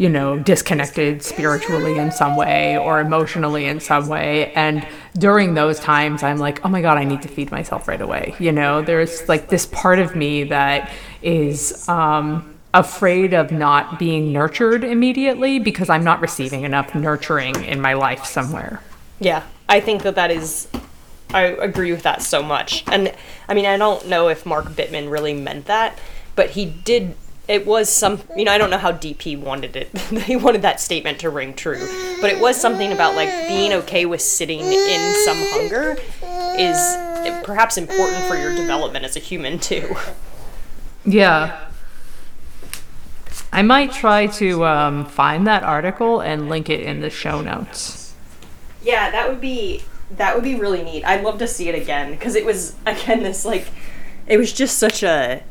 you 0.00 0.08
know, 0.08 0.38
disconnected 0.38 1.22
spiritually 1.22 1.98
in 1.98 2.10
some 2.10 2.34
way 2.34 2.78
or 2.78 3.00
emotionally 3.00 3.66
in 3.66 3.78
some 3.80 4.08
way, 4.08 4.50
and 4.54 4.86
during 5.18 5.52
those 5.52 5.78
times, 5.78 6.22
I'm 6.22 6.38
like, 6.38 6.64
oh 6.64 6.70
my 6.70 6.80
god, 6.80 6.96
I 6.96 7.04
need 7.04 7.20
to 7.20 7.28
feed 7.28 7.50
myself 7.50 7.86
right 7.86 8.00
away. 8.00 8.34
You 8.38 8.50
know, 8.50 8.80
there's 8.80 9.28
like 9.28 9.50
this 9.50 9.66
part 9.66 9.98
of 9.98 10.16
me 10.16 10.44
that 10.44 10.90
is 11.20 11.86
um, 11.86 12.58
afraid 12.72 13.34
of 13.34 13.52
not 13.52 13.98
being 13.98 14.32
nurtured 14.32 14.84
immediately 14.84 15.58
because 15.58 15.90
I'm 15.90 16.02
not 16.02 16.22
receiving 16.22 16.64
enough 16.64 16.94
nurturing 16.94 17.62
in 17.62 17.78
my 17.78 17.92
life 17.92 18.24
somewhere. 18.24 18.80
Yeah, 19.18 19.42
I 19.68 19.80
think 19.80 20.02
that 20.04 20.14
that 20.14 20.30
is. 20.30 20.66
I 21.34 21.42
agree 21.42 21.92
with 21.92 22.04
that 22.04 22.22
so 22.22 22.42
much, 22.42 22.84
and 22.86 23.14
I 23.48 23.52
mean, 23.52 23.66
I 23.66 23.76
don't 23.76 24.08
know 24.08 24.28
if 24.28 24.46
Mark 24.46 24.64
Bittman 24.64 25.10
really 25.10 25.34
meant 25.34 25.66
that, 25.66 25.98
but 26.36 26.50
he 26.50 26.64
did. 26.64 27.16
It 27.50 27.66
was 27.66 27.90
some, 27.90 28.20
you 28.36 28.44
know, 28.44 28.52
I 28.52 28.58
don't 28.58 28.70
know 28.70 28.78
how 28.78 28.92
dp 28.92 29.36
wanted 29.40 29.74
it. 29.74 29.98
he 30.22 30.36
wanted 30.36 30.62
that 30.62 30.80
statement 30.80 31.18
to 31.18 31.30
ring 31.30 31.52
true, 31.52 31.84
but 32.20 32.30
it 32.30 32.40
was 32.40 32.56
something 32.56 32.92
about 32.92 33.16
like 33.16 33.28
being 33.48 33.72
okay 33.72 34.06
with 34.06 34.22
sitting 34.22 34.60
in 34.60 35.14
some 35.24 35.36
hunger 35.50 35.96
is 36.56 36.78
perhaps 37.42 37.76
important 37.76 38.22
for 38.26 38.36
your 38.36 38.54
development 38.54 39.04
as 39.04 39.16
a 39.16 39.18
human 39.18 39.58
too. 39.58 39.96
Yeah. 41.04 41.66
I 43.52 43.62
might 43.62 43.90
try 43.90 44.28
to 44.28 44.64
um, 44.64 45.04
find 45.06 45.44
that 45.48 45.64
article 45.64 46.20
and 46.20 46.48
link 46.48 46.70
it 46.70 46.78
in 46.80 47.00
the 47.00 47.10
show 47.10 47.40
notes. 47.40 48.14
Yeah, 48.80 49.10
that 49.10 49.28
would 49.28 49.40
be 49.40 49.82
that 50.12 50.36
would 50.36 50.44
be 50.44 50.54
really 50.54 50.84
neat. 50.84 51.04
I'd 51.04 51.24
love 51.24 51.38
to 51.38 51.48
see 51.48 51.68
it 51.68 51.74
again 51.74 52.12
because 52.12 52.36
it 52.36 52.44
was 52.44 52.76
again 52.86 53.24
this 53.24 53.44
like 53.44 53.66
it 54.28 54.36
was 54.36 54.52
just 54.52 54.78
such 54.78 55.02
a 55.02 55.42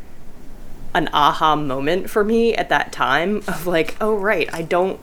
an 0.93 1.09
aha 1.13 1.55
moment 1.55 2.09
for 2.09 2.23
me 2.23 2.55
at 2.55 2.69
that 2.69 2.91
time 2.91 3.37
of 3.47 3.67
like, 3.67 3.95
oh 4.01 4.15
right, 4.15 4.51
I 4.53 4.61
don't 4.63 4.99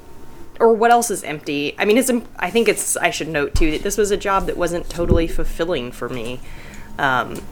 or 0.59 0.73
what 0.73 0.91
else 0.91 1.11
is 1.11 1.23
empty? 1.25 1.75
I 1.79 1.85
mean, 1.85 1.99
it's 1.99 2.11
I 2.39 2.51
think 2.51 2.69
it's 2.69 2.97
I 2.97 3.11
should 3.11 3.29
note 3.29 3.55
too 3.55 3.71
that 3.73 3.83
this 3.83 3.99
was 3.99 4.11
a 4.11 4.17
job 4.17 4.47
that 4.47 4.57
wasn't 4.57 4.89
totally 4.89 5.27
fulfilling 5.27 5.93
for 5.93 6.09
me. 6.09 6.41
Um, 6.99 7.43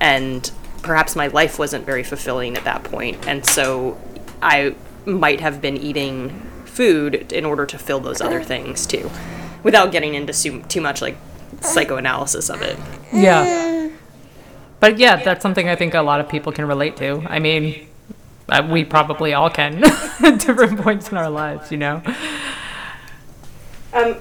and 0.00 0.50
perhaps 0.82 1.16
my 1.16 1.28
life 1.28 1.58
wasn't 1.58 1.86
very 1.86 2.02
fulfilling 2.02 2.56
at 2.56 2.64
that 2.64 2.84
point, 2.84 3.26
and 3.26 3.44
so 3.46 3.98
I 4.42 4.74
might 5.06 5.40
have 5.40 5.60
been 5.60 5.76
eating 5.76 6.30
food 6.64 7.32
in 7.32 7.44
order 7.44 7.66
to 7.66 7.78
fill 7.78 8.00
those 8.00 8.20
other 8.20 8.42
things 8.42 8.86
too, 8.86 9.10
without 9.62 9.92
getting 9.92 10.14
into 10.14 10.32
su- 10.32 10.62
too 10.62 10.80
much 10.80 11.00
like 11.00 11.16
psychoanalysis 11.60 12.50
of 12.50 12.62
it. 12.62 12.78
Yeah. 13.12 13.90
But 14.82 14.98
yeah, 14.98 15.14
that's 15.22 15.42
something 15.42 15.68
I 15.68 15.76
think 15.76 15.94
a 15.94 16.02
lot 16.02 16.20
of 16.20 16.28
people 16.28 16.50
can 16.50 16.66
relate 16.66 16.96
to. 16.96 17.22
I 17.28 17.38
mean, 17.38 17.86
we 18.68 18.84
probably 18.84 19.32
all 19.32 19.48
can 19.48 19.84
at 20.24 20.40
different 20.40 20.80
points 20.80 21.08
in 21.08 21.16
our 21.16 21.30
lives, 21.30 21.70
you 21.70 21.78
know. 21.78 22.02
Um, 23.92 24.16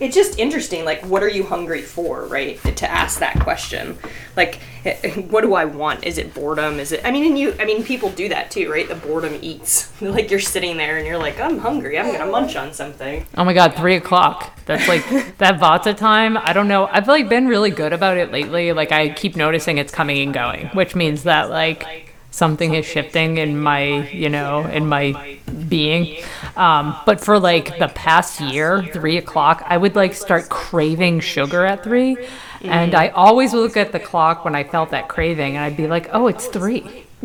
it's 0.00 0.14
just 0.14 0.38
interesting. 0.38 0.84
Like, 0.84 1.04
what 1.04 1.22
are 1.22 1.28
you 1.28 1.44
hungry 1.44 1.82
for, 1.82 2.24
right? 2.26 2.60
To 2.76 2.90
ask 2.90 3.18
that 3.20 3.40
question, 3.40 3.98
like, 4.36 4.60
eh, 4.84 5.14
what 5.22 5.42
do 5.42 5.54
I 5.54 5.64
want? 5.64 6.04
Is 6.04 6.18
it 6.18 6.34
boredom? 6.34 6.78
Is 6.78 6.92
it? 6.92 7.00
I 7.04 7.10
mean, 7.10 7.24
and 7.24 7.38
you. 7.38 7.54
I 7.58 7.64
mean, 7.64 7.82
people 7.82 8.10
do 8.10 8.28
that 8.28 8.50
too, 8.50 8.70
right? 8.70 8.88
The 8.88 8.94
boredom 8.94 9.38
eats. 9.42 9.92
Like 10.08 10.30
you're 10.30 10.40
sitting 10.40 10.76
there 10.76 10.96
and 10.96 11.06
you're 11.06 11.18
like, 11.18 11.38
I'm 11.40 11.58
hungry. 11.58 11.98
I'm 11.98 12.10
gonna 12.12 12.30
munch 12.30 12.56
on 12.56 12.72
something. 12.72 13.26
Oh 13.36 13.44
my 13.44 13.52
god, 13.52 13.74
three 13.74 13.96
o'clock. 13.96 14.58
That's 14.64 14.88
like 14.88 15.04
that 15.38 15.60
Vata 15.60 15.94
time. 15.96 16.36
I 16.36 16.52
don't 16.52 16.68
know. 16.68 16.86
I've 16.86 17.08
like 17.08 17.28
been 17.28 17.46
really 17.46 17.70
good 17.70 17.92
about 17.92 18.16
it 18.16 18.32
lately. 18.32 18.72
Like 18.72 18.90
I 18.90 19.10
keep 19.10 19.36
noticing 19.36 19.76
it's 19.78 19.92
coming 19.92 20.18
and 20.18 20.32
going, 20.32 20.68
which 20.68 20.94
means 20.94 21.24
that 21.24 21.50
like 21.50 22.07
something 22.30 22.74
is 22.74 22.86
shifting 22.86 23.38
in 23.38 23.58
my, 23.58 24.08
you 24.10 24.28
know, 24.28 24.66
in 24.66 24.86
my 24.86 25.38
being. 25.68 26.22
Um, 26.56 26.96
but 27.06 27.20
for 27.20 27.38
like 27.38 27.78
the 27.78 27.88
past 27.88 28.40
year, 28.40 28.82
three 28.92 29.16
o'clock, 29.16 29.62
I 29.66 29.76
would 29.76 29.96
like 29.96 30.14
start 30.14 30.48
craving 30.48 31.20
sugar 31.20 31.64
at 31.64 31.82
three. 31.82 32.16
And 32.62 32.94
I 32.94 33.08
always 33.08 33.54
look 33.54 33.76
at 33.76 33.92
the 33.92 34.00
clock 34.00 34.44
when 34.44 34.54
I 34.54 34.64
felt 34.64 34.90
that 34.90 35.08
craving 35.08 35.56
and 35.56 35.64
I'd 35.64 35.76
be 35.76 35.86
like, 35.86 36.08
oh, 36.12 36.26
it's 36.26 36.46
three. 36.46 37.04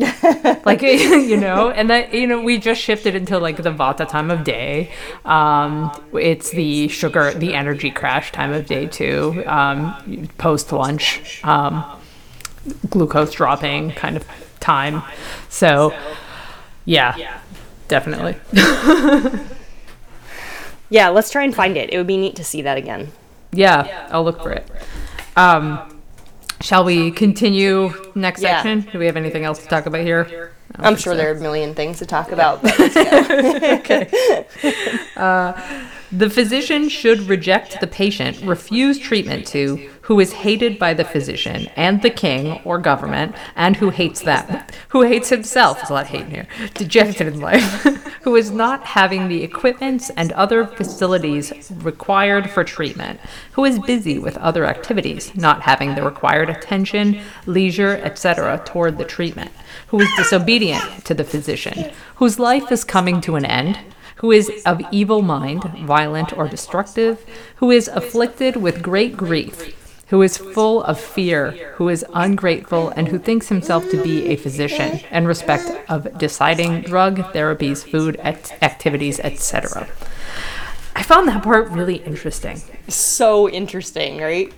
like 0.64 0.82
you 0.82 1.36
know 1.36 1.70
and 1.70 1.88
that 1.88 2.12
you 2.12 2.26
know 2.26 2.42
we 2.42 2.58
just 2.58 2.80
shifted 2.80 3.14
into 3.14 3.38
like 3.38 3.58
the 3.58 3.70
vata 3.70 4.08
time 4.08 4.28
of 4.28 4.42
day 4.42 4.90
um 5.24 5.88
it's 6.14 6.50
the 6.50 6.88
sugar 6.88 7.32
the 7.32 7.54
energy 7.54 7.92
crash 7.92 8.32
time 8.32 8.52
of 8.52 8.66
day 8.66 8.86
too 8.86 9.44
um 9.46 10.28
post 10.36 10.72
lunch 10.72 11.40
um 11.44 11.84
glucose 12.90 13.30
dropping 13.30 13.92
kind 13.92 14.16
of 14.16 14.26
time 14.64 15.02
so 15.48 15.94
yeah 16.84 17.40
definitely 17.88 18.34
Yeah, 20.90 21.08
let's 21.08 21.30
try 21.30 21.42
and 21.42 21.52
find 21.52 21.76
it. 21.76 21.92
It 21.92 21.96
would 21.98 22.06
be 22.06 22.16
neat 22.18 22.36
to 22.36 22.44
see 22.44 22.62
that 22.62 22.76
again. 22.78 23.10
yeah 23.52 24.08
i'll 24.10 24.24
look 24.24 24.42
for 24.42 24.52
it 24.52 24.66
um 25.36 26.00
shall 26.60 26.84
we 26.84 27.10
continue 27.10 27.92
next 28.14 28.40
section 28.40 28.80
do 28.92 28.98
we 28.98 29.06
have 29.06 29.16
anything 29.16 29.44
else 29.44 29.60
to 29.62 29.68
talk 29.68 29.86
about 29.86 30.00
here 30.02 30.52
I'm 30.76 30.96
sure 30.96 31.12
so. 31.12 31.16
there 31.16 31.30
are 31.32 31.36
a 31.36 31.40
million 31.40 31.74
things 31.74 31.98
to 32.00 32.06
talk 32.06 32.32
about. 32.32 32.60
But 32.62 32.76
let's. 32.80 34.10
The 36.12 36.30
physician 36.30 36.88
should 36.88 37.22
reject 37.22 37.80
the 37.80 37.88
patient, 37.88 38.40
refuse 38.42 39.00
treatment 39.00 39.46
to, 39.48 39.90
who 40.04 40.20
is 40.20 40.32
hated 40.32 40.78
by 40.78 40.92
the 40.92 41.04
physician 41.04 41.66
and 41.76 42.02
the 42.02 42.10
king 42.10 42.60
or 42.64 42.78
government, 42.78 43.34
and 43.56 43.76
who 43.76 43.88
hates 43.88 44.20
them, 44.20 44.62
who 44.88 45.00
hates 45.02 45.30
himself, 45.30 45.78
there's 45.78 45.88
a 45.88 45.94
lot 45.94 46.04
of 46.04 46.10
hate 46.10 46.26
here, 46.26 46.46
dejected 46.74 47.26
in 47.26 47.40
life, 47.40 47.62
who 48.22 48.36
is 48.36 48.50
not 48.50 48.84
having 48.84 49.28
the 49.28 49.42
equipments 49.42 50.10
and 50.10 50.30
other 50.32 50.66
facilities 50.66 51.70
required 51.76 52.50
for 52.50 52.64
treatment, 52.64 53.18
who 53.52 53.64
is 53.64 53.78
busy 53.78 54.18
with 54.18 54.36
other 54.38 54.66
activities, 54.66 55.34
not 55.34 55.62
having 55.62 55.94
the 55.94 56.02
required 56.02 56.50
attention, 56.50 57.18
leisure, 57.46 57.96
etc., 58.04 58.62
toward 58.66 58.98
the 58.98 59.04
treatment, 59.04 59.50
who 59.88 60.00
is 60.00 60.08
disobedient 60.18 61.04
to 61.06 61.14
the 61.14 61.24
physician, 61.24 61.90
whose 62.16 62.38
life 62.38 62.70
is 62.70 62.84
coming 62.84 63.22
to 63.22 63.36
an 63.36 63.46
end, 63.46 63.78
who 64.16 64.30
is 64.30 64.62
of 64.66 64.82
evil 64.92 65.22
mind, 65.22 65.64
violent 65.78 66.36
or 66.36 66.46
destructive, 66.46 67.24
who 67.56 67.70
is 67.70 67.88
afflicted 67.88 68.56
with 68.56 68.82
great 68.82 69.16
grief, 69.16 69.80
who 70.08 70.20
is 70.22 70.36
full 70.36 70.82
of 70.84 71.00
fear, 71.00 71.52
who 71.76 71.88
is 71.88 72.04
ungrateful, 72.14 72.90
and 72.90 73.08
who 73.08 73.18
thinks 73.18 73.48
himself 73.48 73.88
to 73.90 74.02
be 74.02 74.26
a 74.28 74.36
physician 74.36 75.00
in 75.10 75.26
respect 75.26 75.70
of 75.88 76.18
deciding 76.18 76.82
drug 76.82 77.18
therapies, 77.32 77.82
food 77.88 78.16
act- 78.22 78.52
activities, 78.62 79.18
etc. 79.20 79.88
I 80.94 81.02
found 81.02 81.26
that 81.28 81.42
part 81.42 81.70
really 81.70 81.96
interesting. 81.96 82.60
so 82.88 83.48
interesting, 83.48 84.18
right? 84.20 84.52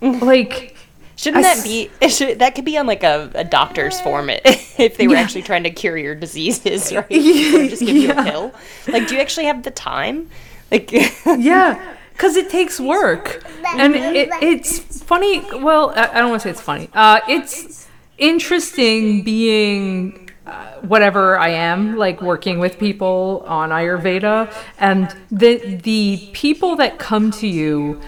Like, 0.00 0.76
Shouldn't 1.16 1.42
that 1.42 1.64
be? 1.64 1.90
Should, 2.08 2.38
that 2.38 2.54
could 2.54 2.64
be 2.64 2.78
on 2.78 2.86
like 2.86 3.02
a, 3.02 3.28
a 3.34 3.42
doctor's 3.42 4.00
form 4.00 4.30
it, 4.30 4.42
if 4.78 4.96
they 4.96 5.08
were 5.08 5.14
Yeah. 5.14 5.20
actually 5.20 5.42
trying 5.42 5.64
to 5.64 5.70
cure 5.70 5.96
your 5.98 6.14
diseases, 6.14 6.92
right? 6.94 7.04
Or 7.10 7.66
just 7.68 7.82
give 7.84 7.96
you 7.96 8.12
a 8.12 8.22
pill. 8.22 8.52
Like, 8.86 9.08
do 9.08 9.14
you 9.16 9.20
actually 9.20 9.46
have 9.46 9.64
the 9.64 9.72
time? 9.72 10.28
Like, 10.70 10.92
yeah 11.26 11.96
because 12.18 12.34
it 12.34 12.50
takes 12.50 12.80
work. 12.80 13.44
and 13.76 13.94
it, 13.94 14.28
it's 14.42 15.02
funny 15.02 15.40
well 15.62 15.92
i, 15.94 16.08
I 16.08 16.20
don't 16.20 16.30
want 16.30 16.42
to 16.42 16.48
say 16.48 16.50
it's 16.50 16.60
funny. 16.60 16.90
Uh, 16.92 17.20
it's 17.28 17.86
interesting 18.18 19.22
being 19.22 20.28
uh, 20.44 20.72
whatever 20.80 21.38
i 21.38 21.48
am 21.48 21.96
like 21.96 22.20
working 22.20 22.58
with 22.58 22.78
people 22.78 23.44
on 23.46 23.70
ayurveda. 23.70 24.52
And 24.78 25.14
the 25.30 25.76
the 25.90 26.28
people 26.32 26.74
that 26.76 26.98
come 26.98 27.30
to 27.32 27.46
you 27.46 28.00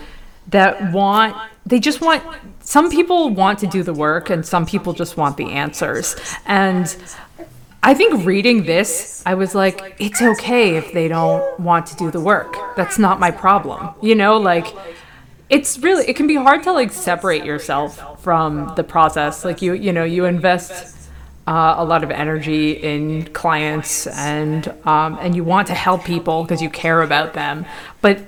that 0.49 0.93
want 0.93 1.37
they 1.65 1.79
just 1.79 2.01
want 2.01 2.23
some 2.61 2.91
people 2.91 3.31
want 3.31 3.59
to 3.61 3.67
do 3.67 3.83
the 3.83 3.93
work 3.95 4.31
and 4.31 4.45
some 4.47 4.65
people 4.67 4.93
just 4.93 5.17
want 5.17 5.37
the 5.37 5.51
answers. 5.51 6.17
And 6.47 6.95
I 7.83 7.95
think 7.95 8.27
reading 8.27 8.65
this, 8.65 9.23
I 9.25 9.35
was 9.35 9.55
like, 9.55 9.97
it's 9.99 10.21
okay 10.21 10.77
if 10.77 10.93
they 10.93 11.09
don't 11.09 11.59
want 11.59 11.87
to 11.87 11.97
do 11.97 12.11
the 12.11 12.21
work. 12.21 12.55
That's 12.77 12.99
not 12.99 13.19
my 13.19 13.31
problem. 13.31 13.95
You 14.03 14.15
know, 14.15 14.37
like 14.37 14.67
it's 15.49 15.79
really 15.79 16.05
it 16.07 16.15
can 16.15 16.27
be 16.27 16.37
hard 16.37 16.63
to 16.65 16.73
like 16.73 16.93
separate 16.93 17.45
yourself 17.45 18.23
from 18.23 18.73
the 18.77 18.85
process. 18.85 19.45
Like 19.45 19.63
you, 19.63 19.73
you 19.73 19.93
know, 19.95 20.05
you 20.05 20.27
invest 20.27 20.95
uh, 21.47 21.77
a 21.79 21.85
lot 21.85 22.05
of 22.05 22.11
energy 22.11 22.73
in 22.73 23.25
clients 23.33 24.07
and 24.07 24.69
um, 24.85 25.19
and 25.21 25.35
you 25.35 25.43
want 25.43 25.67
to 25.69 25.75
help 25.75 26.05
people 26.05 26.43
because 26.43 26.61
you 26.61 26.69
care 26.69 27.01
about 27.01 27.33
them, 27.33 27.65
but 28.03 28.21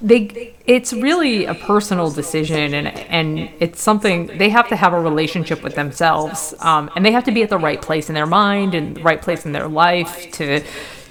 they 0.00 0.54
it's 0.66 0.92
really 0.92 1.46
a 1.46 1.54
personal 1.54 2.10
decision 2.10 2.74
and 2.74 2.88
and 2.88 3.50
it's 3.60 3.80
something 3.80 4.26
they 4.38 4.50
have 4.50 4.68
to 4.68 4.76
have 4.76 4.92
a 4.92 5.00
relationship 5.00 5.62
with 5.62 5.74
themselves 5.74 6.54
um, 6.60 6.90
and 6.94 7.04
they 7.04 7.12
have 7.12 7.24
to 7.24 7.32
be 7.32 7.42
at 7.42 7.48
the 7.48 7.58
right 7.58 7.80
place 7.80 8.08
in 8.08 8.14
their 8.14 8.26
mind 8.26 8.74
and 8.74 8.96
the 8.96 9.02
right 9.02 9.22
place 9.22 9.46
in 9.46 9.52
their 9.52 9.68
life 9.68 10.30
to 10.32 10.62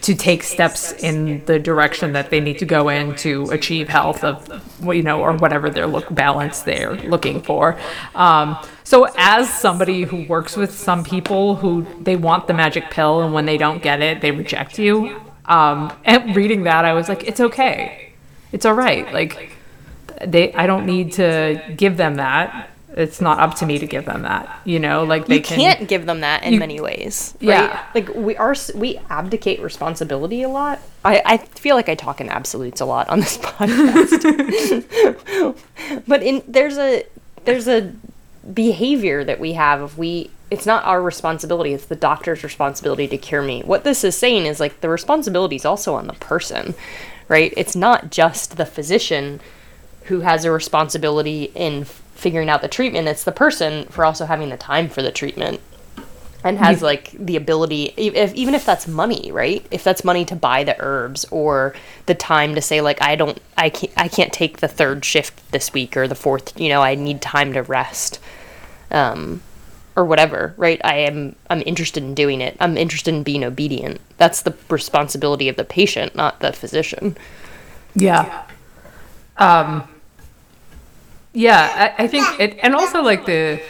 to 0.02 0.13
take 0.13 0.43
steps 0.43 0.91
in 0.91 1.43
the 1.45 1.58
direction 1.58 2.13
that 2.13 2.30
they 2.30 2.39
need 2.39 2.60
to 2.60 2.65
go 2.65 2.89
in 2.89 3.15
to 3.15 3.45
achieve 3.45 3.89
health 3.89 4.24
of 4.24 4.63
you 4.84 5.02
know 5.02 5.19
or 5.19 5.36
whatever 5.36 5.67
their 5.67 5.88
look 5.88 6.13
balance 6.13 6.62
they're 6.62 6.93
looking 6.93 7.41
for. 7.41 7.80
Um, 8.13 8.56
so 8.84 9.08
as 9.17 9.52
somebody 9.52 10.04
who 10.04 10.26
works 10.28 10.56
with 10.56 10.71
some 10.71 11.04
people 11.04 11.56
who 11.56 11.88
they 12.02 12.15
want 12.15 12.45
the 12.45 12.54
magic 12.54 12.91
pill 12.91 13.24
and 13.24 13.34
when 13.34 13.48
they 13.48 13.58
don't 13.58 13.82
get 13.82 14.02
it 14.02 14.21
they 14.21 14.30
reject 14.30 14.78
you 14.78 15.19
um, 15.45 15.91
and 16.06 16.36
reading 16.36 16.63
that 16.63 16.86
i 16.86 16.93
was 16.93 17.10
like 17.10 17.24
it's 17.24 17.39
okay 17.39 18.05
it's 18.56 18.65
all 18.65 18.74
right. 18.74 19.13
Like 19.13 19.52
they, 20.26 20.54
I 20.54 20.65
don't 20.65 20.86
need 20.86 21.12
to 21.13 21.62
give 21.76 21.98
them 21.98 22.15
that. 22.15 22.70
It's 22.96 23.20
not 23.20 23.39
up 23.39 23.56
to 23.56 23.65
me 23.65 23.80
to 23.80 23.86
give 23.86 24.06
them 24.06 24.22
that. 24.22 24.62
You 24.63 24.80
know, 24.80 25.04
like 25.04 25.26
they 25.26 25.36
you 25.36 25.41
can. 25.41 25.60
can't 25.60 25.89
give 25.89 26.06
them 26.06 26.22
that 26.22 26.44
in 26.44 26.54
you- 26.54 26.60
many 26.60 26.80
ways. 26.80 27.34
Right? 27.41 27.50
Yeah. 27.50 27.86
Like 27.94 28.08
we 28.15 28.38
are, 28.38 28.56
we 28.74 28.98
abdicate 29.10 29.60
responsibility 29.62 30.41
a 30.44 30.48
lot. 30.48 30.80
I, 31.04 31.22
I 31.26 31.38
feel 31.38 31.76
like 31.76 31.89
I 31.89 31.96
talk 31.96 32.22
in 32.22 32.30
absolutes 32.30 32.80
a 32.80 32.86
lot 32.86 33.10
on 33.10 33.20
this 33.20 33.38
podcast. 33.41 34.15
but 36.08 36.24
in 36.24 36.41
there's 36.48 36.78
a 36.78 37.06
there's 37.44 37.68
a 37.68 37.91
behavior 38.54 39.26
that 39.26 39.41
we 39.41 39.52
have 39.52 39.82
if 39.82 39.98
we 39.98 40.32
it's 40.50 40.65
not 40.65 40.86
our 40.86 41.02
responsibility 41.02 41.74
it's 41.74 41.88
the 41.88 41.96
doctor's 41.96 42.44
responsibility 42.44 43.08
to 43.08 43.18
cure 43.18 43.41
me 43.41 43.63
what 43.63 43.84
this 43.84 44.04
is 44.04 44.15
saying 44.15 44.46
is 44.46 44.60
like 44.60 44.82
the 44.82 44.88
responsibility 44.88 45.56
is 45.56 45.65
also 45.65 45.96
on 45.96 46.06
the 46.06 46.13
person 46.13 46.76
right? 47.28 47.54
It's 47.58 47.76
not 47.76 48.12
just 48.12 48.58
the 48.58 48.66
physician 48.66 49.42
who 50.04 50.22
has 50.22 50.46
a 50.46 50.52
responsibility 50.52 51.52
in 51.56 51.82
f- 51.82 52.02
figuring 52.14 52.50
out 52.50 52.62
the 52.62 52.68
treatment. 52.68 53.08
It's 53.08 53.24
the 53.24 53.32
person 53.32 53.86
for 53.88 54.06
also 54.06 54.26
having 54.26 54.50
the 54.50 54.58
time 54.58 54.90
for 54.90 55.02
the 55.02 55.12
treatment 55.12 55.60
and 56.46 56.60
has 56.60 56.84
like 56.84 57.10
the 57.14 57.36
ability 57.36 57.92
if, 57.98 58.34
even 58.36 58.54
if 58.54 58.66
that's 58.66 58.88
money 58.88 59.32
right? 59.32 59.66
If 59.72 59.84
that's 59.84 60.04
money 60.04 60.24
to 60.26 60.36
buy 60.36 60.64
the 60.64 60.76
herbs 60.80 61.26
or 61.32 61.74
the 62.06 62.14
time 62.14 62.54
to 62.56 62.62
say 62.62 62.82
like 62.82 63.02
i 63.02 63.16
don't 63.16 63.42
i 63.58 63.70
can't 63.70 63.92
i 63.98 64.08
can't 64.08 64.32
take 64.32 64.60
the 64.60 64.68
third 64.68 65.04
shift 65.04 65.52
this 65.52 65.74
week 65.74 65.98
or 65.98 66.08
the 66.08 66.16
fourth 66.16 66.60
you 66.60 66.70
know 66.70 66.82
i 66.82 66.94
need 66.94 67.22
time 67.22 67.54
to 67.54 67.64
rest 67.64 68.20
um 68.92 69.42
or 69.96 70.06
whatever 70.06 70.54
right 70.58 70.82
i 70.84 70.96
am 70.96 71.36
i'm 71.50 71.62
interested 71.66 72.04
in 72.04 72.14
doing 72.14 72.42
it 72.42 72.56
i'm 72.60 72.78
interested 72.78 73.14
in 73.14 73.24
being 73.24 73.44
obedient 73.44 74.00
that's 74.18 74.42
the 74.42 74.54
responsibility 74.70 75.48
of 75.50 75.56
the 75.56 75.64
patient 75.64 76.16
not 76.16 76.40
the 76.40 76.52
physician 76.54 77.16
Yeah. 77.96 78.46
Um. 79.38 79.88
Yeah, 81.34 81.94
I, 81.98 82.04
I 82.04 82.08
think 82.08 82.28
it, 82.40 82.58
and 82.62 82.76
also 82.76 83.02
like 83.02 83.26
the. 83.26 83.62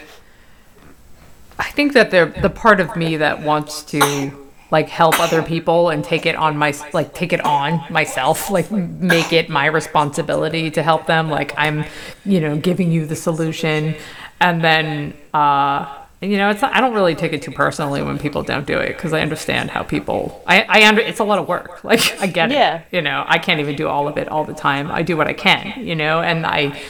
I 1.58 1.70
think 1.70 1.94
that 1.94 2.10
the 2.10 2.32
the 2.42 2.50
part 2.50 2.80
of 2.80 2.96
me 2.96 3.16
that 3.16 3.42
wants 3.42 3.82
to 3.84 4.32
like 4.70 4.88
help 4.88 5.18
other 5.20 5.42
people 5.42 5.90
and 5.90 6.04
take 6.04 6.26
it 6.26 6.34
on 6.34 6.56
my 6.56 6.74
like 6.92 7.14
take 7.14 7.32
it 7.32 7.40
on 7.44 7.80
myself 7.88 8.50
like 8.50 8.68
make 8.70 9.32
it 9.32 9.48
my 9.48 9.66
responsibility 9.66 10.72
to 10.72 10.82
help 10.82 11.06
them 11.06 11.30
like 11.30 11.54
i'm 11.56 11.84
you 12.24 12.40
know 12.40 12.56
giving 12.56 12.90
you 12.90 13.06
the 13.06 13.14
solution 13.14 13.94
and 14.40 14.62
then 14.62 15.14
uh 15.32 15.86
you 16.22 16.38
know, 16.38 16.48
it's 16.50 16.62
not, 16.62 16.74
I 16.74 16.80
don't 16.80 16.94
really 16.94 17.14
take 17.14 17.32
it 17.32 17.42
too 17.42 17.50
personally 17.50 18.02
when 18.02 18.18
people 18.18 18.42
don't 18.42 18.66
do 18.66 18.78
it 18.78 18.88
because 18.96 19.12
I 19.12 19.20
understand 19.20 19.70
how 19.70 19.82
people. 19.82 20.42
I 20.46 20.62
I 20.62 20.88
under 20.88 21.00
it's 21.02 21.20
a 21.20 21.24
lot 21.24 21.38
of 21.38 21.46
work. 21.48 21.84
Like 21.84 22.20
I 22.20 22.26
get 22.26 22.50
Yeah. 22.50 22.76
it. 22.78 22.84
You 22.90 23.02
know, 23.02 23.24
I 23.26 23.38
can't 23.38 23.60
even 23.60 23.76
do 23.76 23.86
all 23.88 24.08
of 24.08 24.16
it 24.16 24.28
all 24.28 24.44
the 24.44 24.54
time. 24.54 24.90
I 24.90 25.02
do 25.02 25.16
what 25.16 25.26
I 25.26 25.34
can. 25.34 25.74
You 25.86 25.94
know, 25.94 26.20
and 26.20 26.46
I 26.46 26.80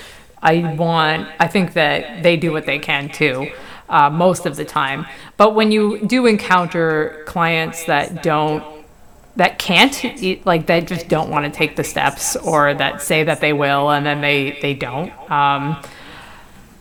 I 0.42 0.74
want. 0.74 1.28
I 1.40 1.48
think 1.48 1.72
that 1.74 2.22
they 2.22 2.36
do 2.36 2.52
what 2.52 2.66
they 2.66 2.78
can 2.78 3.08
too. 3.08 3.50
Uh, 3.88 4.10
most 4.10 4.46
of 4.46 4.56
the 4.56 4.64
time, 4.64 5.06
but 5.36 5.54
when 5.54 5.70
you 5.70 6.04
do 6.06 6.26
encounter 6.26 7.22
clients 7.26 7.84
that 7.84 8.22
don't 8.22 8.64
that 9.36 9.58
can't 9.58 10.46
like 10.46 10.66
that 10.66 10.86
just 10.88 11.08
don't 11.08 11.30
want 11.30 11.44
to 11.44 11.50
take 11.56 11.76
the 11.76 11.84
steps 11.84 12.34
or 12.36 12.74
that 12.74 13.00
say 13.02 13.22
that 13.22 13.40
they 13.40 13.52
will 13.52 13.90
and 13.90 14.04
then 14.04 14.20
they 14.22 14.58
they 14.62 14.74
don't 14.74 15.12
um 15.30 15.80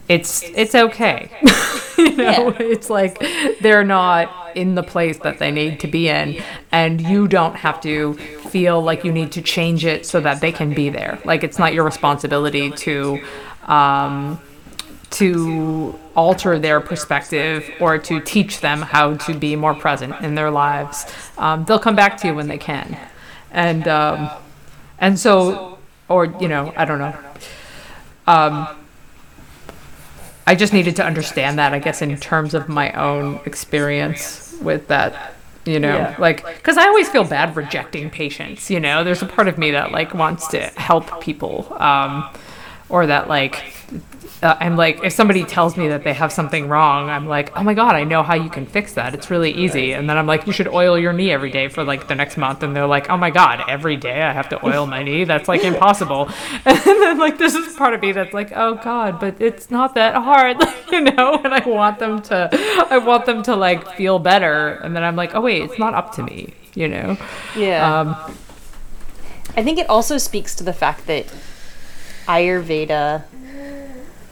it's 0.08 0.44
it's 0.56 0.76
okay. 0.76 1.30
you 1.98 2.16
know 2.18 2.50
Yeah. 2.50 2.54
it's 2.60 2.90
like 2.90 3.20
they're 3.62 3.84
not 3.86 4.56
in 4.56 4.76
the 4.76 4.84
place 4.84 5.18
that 5.20 5.40
they 5.40 5.52
need 5.52 5.80
to 5.82 5.88
be 5.88 6.10
in 6.10 6.42
and 6.72 7.02
you 7.02 7.28
don't 7.28 7.56
have 7.56 7.80
to 7.82 8.14
feel 8.16 8.82
like 8.82 9.04
you 9.04 9.12
need 9.12 9.32
to 9.34 9.42
change 9.42 9.86
it 9.86 10.06
so 10.06 10.20
that 10.22 10.40
they 10.42 10.52
can 10.52 10.74
be 10.74 10.90
there. 10.90 11.20
like 11.26 11.44
it's 11.44 11.58
not 11.60 11.74
your 11.74 11.84
responsibility 11.84 12.72
to 12.72 13.20
um 13.68 14.40
to 15.12 15.98
alter 16.16 16.60
their 16.60 16.82
perspective 16.82 17.70
or 17.80 17.98
to 17.98 18.20
teach 18.20 18.60
them 18.60 18.82
how 18.82 19.16
to 19.16 19.34
be 19.34 19.56
more 19.56 19.74
present 19.74 20.14
in 20.22 20.36
their 20.36 20.52
lives. 20.52 21.06
Um, 21.38 21.64
they'll 21.66 21.80
come 21.80 21.96
back 21.96 22.18
to 22.18 22.28
you 22.28 22.36
when 22.36 22.48
they 22.50 22.58
can, 22.58 22.98
and 23.52 23.88
um, 23.88 24.30
and 25.00 25.18
so, 25.18 25.78
or 26.10 26.26
you 26.26 26.50
know, 26.50 26.74
I 26.76 26.84
don't 26.84 27.00
know. 27.00 27.16
Um, 28.28 28.68
I 30.48 30.56
just 30.56 30.74
needed 30.74 30.96
to 30.98 31.06
understand 31.06 31.58
that, 31.60 31.74
I 31.74 31.80
guess, 31.80 32.02
in 32.02 32.16
terms 32.18 32.54
of 32.54 32.70
my 32.70 32.92
own 32.94 33.40
experience 33.46 34.56
with 34.62 34.88
that. 34.90 35.34
You 35.66 35.80
know, 35.80 35.96
Yeah. 35.96 36.16
like, 36.20 36.46
because 36.58 36.78
I 36.78 36.86
always 36.86 37.10
feel 37.10 37.24
bad 37.24 37.56
rejecting 37.56 38.12
patients. 38.12 38.70
You 38.70 38.80
know, 38.80 39.04
there's 39.04 39.24
a 39.24 39.26
part 39.26 39.48
of 39.48 39.58
me 39.58 39.72
that 39.72 39.92
like 39.92 40.14
wants 40.14 40.48
to 40.50 40.60
help 40.78 41.20
people, 41.22 41.76
um, 41.80 42.30
or 42.88 43.08
that 43.08 43.28
like 43.28 43.64
uh, 44.46 44.56
I'm 44.60 44.78
like, 44.78 45.04
if 45.04 45.12
somebody 45.12 45.44
tells 45.44 45.76
me 45.76 45.88
that 45.88 46.04
they 46.04 46.14
have 46.14 46.32
something 46.32 46.68
wrong, 46.68 47.10
I'm 47.10 47.26
like, 47.26 47.58
oh 47.58 47.64
my 47.64 47.74
god, 47.74 47.96
I 47.96 48.04
know 48.04 48.22
how 48.22 48.36
you 48.36 48.50
can 48.50 48.68
fix 48.68 48.94
that. 48.94 49.16
It's 49.16 49.32
really 49.32 49.52
easy. 49.52 49.94
And 49.94 50.08
then 50.08 50.18
I'm 50.18 50.28
like, 50.28 50.46
you 50.46 50.54
should 50.54 50.68
oil 50.68 51.00
your 51.00 51.14
knee 51.14 51.32
every 51.32 51.50
day 51.50 51.68
for 51.68 51.84
like 51.84 52.08
the 52.08 52.14
next 52.14 52.38
month. 52.38 52.62
And 52.62 52.76
they're 52.76 52.86
like, 52.86 53.10
oh 53.10 53.18
my 53.18 53.32
god, 53.32 53.64
every 53.68 53.98
day 53.98 54.22
I 54.22 54.32
have 54.34 54.50
to 54.50 54.64
oil 54.64 54.86
my 54.86 55.02
knee. 55.02 55.24
That's 55.24 55.48
like 55.48 55.64
impossible. 55.64 56.30
And 56.66 57.02
then 57.02 57.18
like 57.18 57.38
this 57.38 57.56
is 57.56 57.76
part 57.76 57.94
of 57.94 58.02
me 58.02 58.12
that's 58.12 58.34
like, 58.34 58.52
oh 58.56 58.76
god, 58.76 59.20
but 59.20 59.42
it's 59.42 59.72
not 59.72 59.96
that 59.96 60.16
hard, 60.16 60.58
you 60.92 61.02
know. 61.02 61.40
And 61.44 61.54
I 61.54 61.68
want 61.68 62.00
them 62.00 62.22
to, 62.24 62.50
I 62.90 62.98
want 63.00 63.26
them 63.26 63.42
to 63.44 63.56
like 63.56 63.96
feel 63.96 64.20
better. 64.20 64.76
And 64.84 64.96
then 64.96 65.04
I'm 65.04 65.16
like, 65.16 65.34
oh 65.34 65.42
wait, 65.42 65.64
it's 65.64 65.80
not 65.80 65.94
up 65.94 66.14
to 66.16 66.24
me, 66.24 66.54
you 66.76 66.88
know. 66.88 67.18
Yeah. 67.56 68.00
Um, 68.00 68.36
I 69.58 69.64
think 69.64 69.80
it 69.80 69.90
also 69.90 70.18
speaks 70.18 70.54
to 70.56 70.64
the 70.64 70.74
fact 70.74 71.08
that 71.08 71.26
Ayurveda 72.28 73.24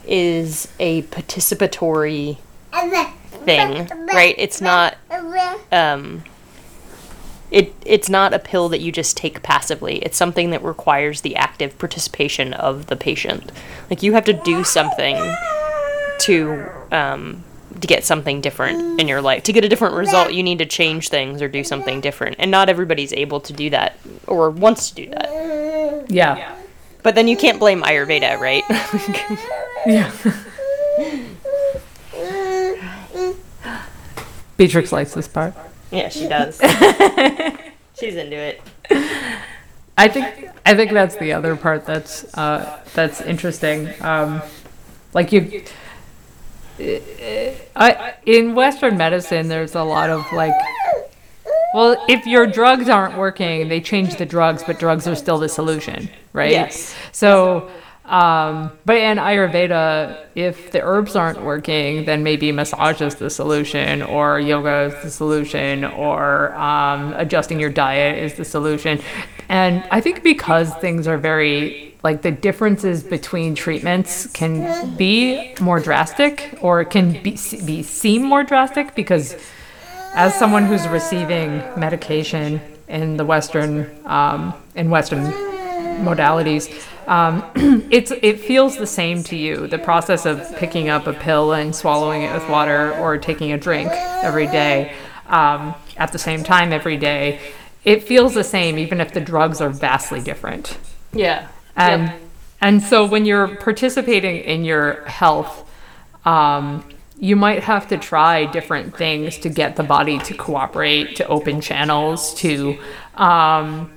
is 0.07 0.67
a 0.79 1.03
participatory 1.03 2.37
thing, 3.45 3.87
right? 4.13 4.35
It's 4.37 4.61
not 4.61 4.97
um 5.71 6.23
it 7.51 7.73
it's 7.85 8.09
not 8.09 8.33
a 8.33 8.39
pill 8.39 8.69
that 8.69 8.79
you 8.81 8.91
just 8.91 9.15
take 9.15 9.43
passively. 9.43 9.97
It's 9.97 10.17
something 10.17 10.49
that 10.51 10.63
requires 10.63 11.21
the 11.21 11.35
active 11.35 11.77
participation 11.77 12.53
of 12.53 12.87
the 12.87 12.95
patient. 12.95 13.51
Like 13.89 14.01
you 14.03 14.13
have 14.13 14.25
to 14.25 14.33
do 14.33 14.63
something 14.63 15.15
to 16.19 16.69
um 16.91 17.43
to 17.79 17.87
get 17.87 18.03
something 18.05 18.39
different 18.41 18.99
in 19.01 19.07
your 19.07 19.21
life. 19.21 19.43
To 19.43 19.53
get 19.53 19.65
a 19.65 19.69
different 19.69 19.95
result, 19.95 20.31
you 20.33 20.43
need 20.43 20.59
to 20.59 20.65
change 20.65 21.09
things 21.09 21.41
or 21.41 21.47
do 21.47 21.63
something 21.63 22.01
different. 22.01 22.35
And 22.39 22.49
not 22.51 22.69
everybody's 22.69 23.11
able 23.13 23.39
to 23.41 23.53
do 23.53 23.69
that 23.71 23.97
or 24.27 24.49
wants 24.49 24.89
to 24.91 24.95
do 24.95 25.09
that. 25.09 25.25
yeah. 26.37 26.55
But 27.03 27.15
then 27.15 27.27
you 27.27 27.35
can't 27.37 27.59
blame 27.59 27.81
Ayurveda, 27.83 28.39
right? 28.39 28.63
Yeah. 29.85 30.09
Beatrix 34.57 34.91
likes 34.93 35.13
this 35.13 35.27
part. 35.27 35.53
yeah, 35.91 36.07
she 36.07 36.25
does. 36.27 36.57
She's 37.99 38.15
into 38.15 38.37
it. 38.37 38.61
I 39.97 40.07
think 40.07 40.49
I 40.65 40.73
think 40.73 40.91
that's 40.91 41.17
the 41.17 41.33
other 41.33 41.55
part 41.57 41.85
that's 41.85 42.23
uh, 42.37 42.79
that's 42.93 43.19
interesting. 43.21 43.89
Um, 44.01 44.41
like 45.13 45.31
you, 45.33 45.63
I, 47.75 48.13
in 48.25 48.55
Western 48.55 48.97
medicine, 48.97 49.49
there's 49.49 49.75
a 49.75 49.83
lot 49.83 50.09
of 50.09 50.25
like, 50.31 50.53
well, 51.75 52.01
if 52.07 52.25
your 52.25 52.47
drugs 52.47 52.87
aren't 52.89 53.17
working, 53.17 53.67
they 53.67 53.81
change 53.81 54.15
the 54.15 54.25
drugs, 54.25 54.63
but 54.63 54.79
drugs 54.79 55.07
are 55.07 55.15
still 55.15 55.37
the 55.39 55.49
solution, 55.49 56.09
right? 56.33 56.51
Yes. 56.51 56.95
So, 57.11 57.71
um, 58.05 58.71
but 58.85 58.97
in 58.97 59.17
Ayurveda, 59.17 60.25
if 60.35 60.71
the 60.71 60.81
herbs 60.81 61.15
aren't 61.15 61.41
working, 61.41 62.05
then 62.05 62.21
maybe 62.23 62.51
massage 62.51 63.01
is 63.01 63.15
the 63.15 63.29
solution, 63.29 64.01
or 64.01 64.39
yoga 64.39 64.93
is 64.93 65.03
the 65.03 65.09
solution, 65.09 65.85
or 65.85 66.53
um, 66.55 67.13
adjusting 67.13 67.59
your 67.59 67.69
diet 67.69 68.17
is 68.17 68.33
the 68.33 68.43
solution. 68.43 68.99
And 69.47 69.85
I 69.89 70.01
think 70.01 70.21
because 70.23 70.73
things 70.75 71.07
are 71.07 71.17
very 71.17 71.91
like 72.03 72.21
the 72.21 72.31
differences 72.31 73.01
between 73.01 73.55
treatments 73.55 74.27
can 74.33 74.95
be 74.97 75.55
more 75.61 75.79
drastic, 75.79 76.57
or 76.61 76.83
can 76.83 77.13
be, 77.23 77.37
be 77.65 77.81
seem 77.83 78.23
more 78.23 78.43
drastic 78.43 78.93
because 78.93 79.37
as 80.13 80.35
someone 80.35 80.65
who's 80.65 80.85
receiving 80.89 81.63
medication 81.77 82.59
in 82.89 83.15
the 83.15 83.23
Western 83.23 83.89
um, 84.05 84.53
in 84.75 84.89
Western 84.89 85.52
modalities, 86.01 86.69
um, 87.07 87.43
it's 87.91 88.11
it 88.11 88.39
feels 88.39 88.77
the 88.77 88.87
same 88.87 89.23
to 89.23 89.35
you. 89.35 89.67
The 89.67 89.79
process 89.79 90.25
of 90.25 90.55
picking 90.55 90.89
up 90.89 91.07
a 91.07 91.13
pill 91.13 91.53
and 91.53 91.75
swallowing 91.75 92.23
it 92.23 92.33
with 92.33 92.47
water, 92.49 92.93
or 92.99 93.17
taking 93.17 93.51
a 93.51 93.57
drink 93.57 93.89
every 93.91 94.47
day 94.47 94.93
um, 95.27 95.73
at 95.97 96.11
the 96.11 96.19
same 96.19 96.43
time 96.43 96.71
every 96.73 96.97
day, 96.97 97.39
it 97.83 98.03
feels 98.03 98.33
the 98.33 98.43
same, 98.43 98.77
even 98.77 99.01
if 99.01 99.13
the 99.13 99.21
drugs 99.21 99.61
are 99.61 99.69
vastly 99.69 100.21
different. 100.21 100.77
Yeah. 101.11 101.47
And 101.75 102.03
Yep. 102.07 102.21
and 102.61 102.83
so 102.83 103.05
when 103.05 103.25
you're 103.25 103.55
participating 103.57 104.37
in 104.37 104.63
your 104.63 105.03
health, 105.05 105.69
um, 106.25 106.83
you 107.19 107.35
might 107.35 107.63
have 107.63 107.87
to 107.89 107.97
try 107.97 108.45
different 108.45 108.97
things 108.97 109.37
to 109.39 109.49
get 109.49 109.75
the 109.75 109.83
body 109.83 110.19
to 110.19 110.33
cooperate, 110.33 111.15
to 111.17 111.27
open 111.27 111.61
channels, 111.61 112.33
to 112.35 112.77
um, 113.15 113.91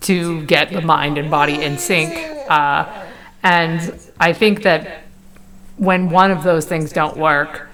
to 0.00 0.44
get 0.44 0.70
the 0.70 0.80
mind 0.80 1.18
and 1.18 1.30
body 1.30 1.62
in 1.62 1.78
sync. 1.78 2.14
Uh, 2.50 3.04
and 3.42 3.98
I 4.20 4.32
think 4.32 4.62
that 4.62 5.02
when 5.76 6.10
one 6.10 6.30
of 6.30 6.42
those 6.42 6.66
things 6.66 6.92
don't 6.92 7.16
work, 7.16 7.68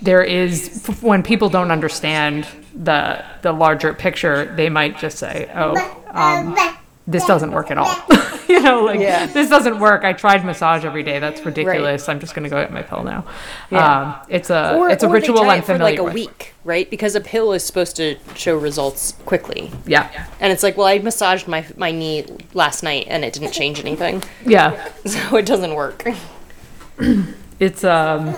there 0.00 0.22
is 0.22 0.86
when 1.00 1.22
people 1.22 1.48
don't 1.48 1.70
understand 1.70 2.46
the 2.74 3.24
the 3.42 3.52
larger 3.52 3.94
picture, 3.94 4.52
they 4.56 4.68
might 4.68 4.98
just 4.98 5.18
say, 5.18 5.50
"Oh, 5.54 5.76
um, 6.10 6.56
this 7.06 7.24
doesn't 7.26 7.52
work 7.52 7.70
at 7.70 7.78
all." 7.78 7.94
you 8.48 8.60
know, 8.60 8.84
like 8.84 9.00
Yeah. 9.00 9.26
this 9.26 9.48
doesn't 9.48 9.78
work. 9.80 10.04
I 10.04 10.12
tried 10.12 10.44
massage 10.44 10.84
every 10.84 11.02
day. 11.02 11.18
That's 11.18 11.44
ridiculous. 11.44 12.08
I'm 12.08 12.20
just 12.20 12.34
going 12.34 12.44
to 12.44 12.50
go 12.50 12.60
get 12.60 12.72
my 12.72 12.82
pill 12.82 13.02
now. 13.02 13.24
Yeah. 13.70 14.00
Um, 14.00 14.16
it's 14.28 14.50
a 14.50 14.76
Or, 14.76 14.90
it's 14.90 15.02
a 15.02 15.08
ritual 15.08 15.40
I'm 15.48 15.60
it 15.60 15.64
for 15.64 15.78
like 15.78 15.98
a 15.98 16.04
with. 16.04 16.14
week, 16.14 16.54
right? 16.64 16.88
Because 16.90 17.14
a 17.14 17.20
pill 17.20 17.52
is 17.52 17.64
supposed 17.64 17.96
to 17.96 18.16
show 18.34 18.56
results 18.56 19.12
quickly. 19.24 19.70
Yeah, 19.86 20.26
And 20.40 20.52
it's 20.52 20.62
like, 20.62 20.76
well, 20.76 20.86
I 20.86 20.98
massaged 20.98 21.48
my 21.48 21.64
my 21.76 21.90
knee 21.92 22.26
last 22.54 22.82
night 22.82 23.06
and 23.08 23.24
it 23.24 23.32
didn't 23.32 23.52
change 23.52 23.80
anything, 23.80 24.22
yeah. 24.44 24.88
so 25.06 25.36
it 25.36 25.46
doesn't 25.46 25.74
work. 25.74 26.06
It's 27.58 27.84
um, 27.84 28.36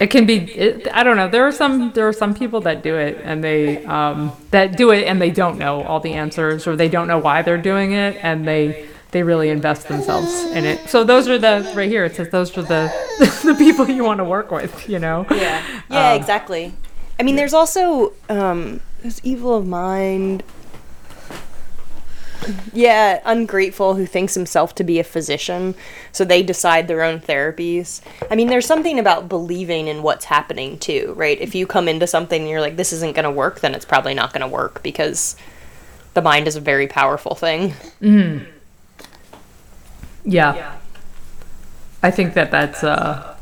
it 0.00 0.08
can 0.08 0.26
be. 0.26 0.36
It, 0.38 0.88
I 0.92 1.02
don't 1.04 1.16
know. 1.16 1.28
There 1.28 1.46
are 1.46 1.52
some 1.52 1.92
there 1.92 2.08
are 2.08 2.12
some 2.12 2.34
people 2.34 2.60
that 2.62 2.82
do 2.82 2.96
it 2.96 3.20
and 3.22 3.42
they 3.42 3.84
um 3.84 4.32
that 4.50 4.76
do 4.76 4.90
it 4.90 5.04
and 5.04 5.20
they 5.20 5.30
don't 5.30 5.58
know 5.58 5.82
all 5.82 6.00
the 6.00 6.12
answers 6.14 6.66
or 6.66 6.76
they 6.76 6.88
don't 6.88 7.06
know 7.08 7.18
why 7.18 7.42
they're 7.42 7.58
doing 7.58 7.92
it 7.92 8.16
and 8.22 8.46
they 8.46 8.88
they 9.12 9.22
really 9.22 9.48
invest 9.50 9.86
themselves 9.86 10.32
in 10.50 10.64
it. 10.64 10.88
So 10.88 11.04
those 11.04 11.28
are 11.28 11.38
the 11.38 11.72
right 11.76 11.88
here. 11.88 12.04
It 12.04 12.16
says 12.16 12.30
those 12.30 12.56
are 12.58 12.62
the 12.62 12.92
the 13.44 13.54
people 13.56 13.88
you 13.88 14.02
want 14.02 14.18
to 14.18 14.24
work 14.24 14.50
with. 14.50 14.88
You 14.88 14.98
know. 14.98 15.26
Yeah. 15.30 15.62
Yeah, 15.88 16.10
Um, 16.12 16.20
exactly. 16.20 16.72
I 17.18 17.22
mean, 17.22 17.36
there's 17.36 17.54
also 17.54 18.12
um, 18.28 18.80
there's 19.02 19.24
evil 19.24 19.54
of 19.56 19.66
mind. 19.66 20.42
Yeah, 22.72 23.20
ungrateful 23.24 23.94
who 23.94 24.06
thinks 24.06 24.34
himself 24.34 24.74
to 24.76 24.84
be 24.84 24.98
a 24.98 25.04
physician, 25.04 25.74
so 26.12 26.24
they 26.24 26.42
decide 26.42 26.88
their 26.88 27.02
own 27.02 27.20
therapies. 27.20 28.00
I 28.30 28.34
mean, 28.34 28.48
there's 28.48 28.66
something 28.66 28.98
about 28.98 29.28
believing 29.28 29.88
in 29.88 30.02
what's 30.02 30.24
happening 30.24 30.78
too, 30.78 31.14
right? 31.16 31.40
If 31.40 31.54
you 31.54 31.66
come 31.66 31.88
into 31.88 32.06
something 32.06 32.40
and 32.42 32.50
you're 32.50 32.60
like, 32.60 32.76
this 32.76 32.92
isn't 32.92 33.14
going 33.14 33.24
to 33.24 33.30
work, 33.30 33.60
then 33.60 33.74
it's 33.74 33.84
probably 33.84 34.14
not 34.14 34.32
going 34.32 34.42
to 34.42 34.48
work 34.48 34.82
because 34.82 35.36
the 36.14 36.22
mind 36.22 36.48
is 36.48 36.56
a 36.56 36.60
very 36.60 36.86
powerful 36.86 37.34
thing. 37.34 37.74
Yeah. 40.24 40.54
I 42.02 42.10
think 42.10 42.34
that 42.34 42.50
that's 42.50 42.84
uh 42.84 43.36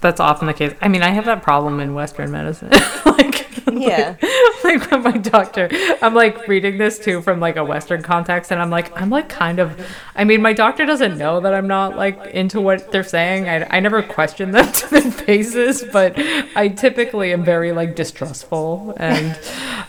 that's 0.00 0.20
often 0.20 0.46
the 0.46 0.54
case. 0.54 0.74
I 0.80 0.88
mean, 0.88 1.02
I 1.02 1.10
have 1.10 1.24
that 1.24 1.42
problem 1.42 1.80
in 1.80 1.94
Western 1.94 2.30
medicine. 2.30 2.70
like, 3.06 3.45
Yeah. 3.72 4.16
like 4.64 4.90
when 4.90 5.02
my 5.02 5.16
doctor, 5.16 5.68
I'm 6.00 6.14
like 6.14 6.46
reading 6.48 6.78
this 6.78 6.98
too 6.98 7.20
from 7.20 7.40
like 7.40 7.56
a 7.56 7.64
Western 7.64 8.02
context, 8.02 8.50
and 8.50 8.60
I'm 8.60 8.70
like, 8.70 9.00
I'm 9.00 9.10
like 9.10 9.28
kind 9.28 9.58
of. 9.58 9.78
I 10.14 10.24
mean, 10.24 10.40
my 10.40 10.52
doctor 10.52 10.86
doesn't 10.86 11.18
know 11.18 11.40
that 11.40 11.52
I'm 11.52 11.66
not 11.66 11.96
like 11.96 12.26
into 12.28 12.60
what 12.60 12.90
they're 12.92 13.04
saying. 13.04 13.48
I, 13.48 13.66
I 13.76 13.80
never 13.80 14.02
question 14.02 14.52
them 14.52 14.70
to 14.72 14.90
their 14.90 15.10
faces, 15.10 15.84
but 15.92 16.14
I 16.54 16.68
typically 16.68 17.32
am 17.32 17.44
very 17.44 17.72
like 17.72 17.96
distrustful, 17.96 18.94
and 18.98 19.38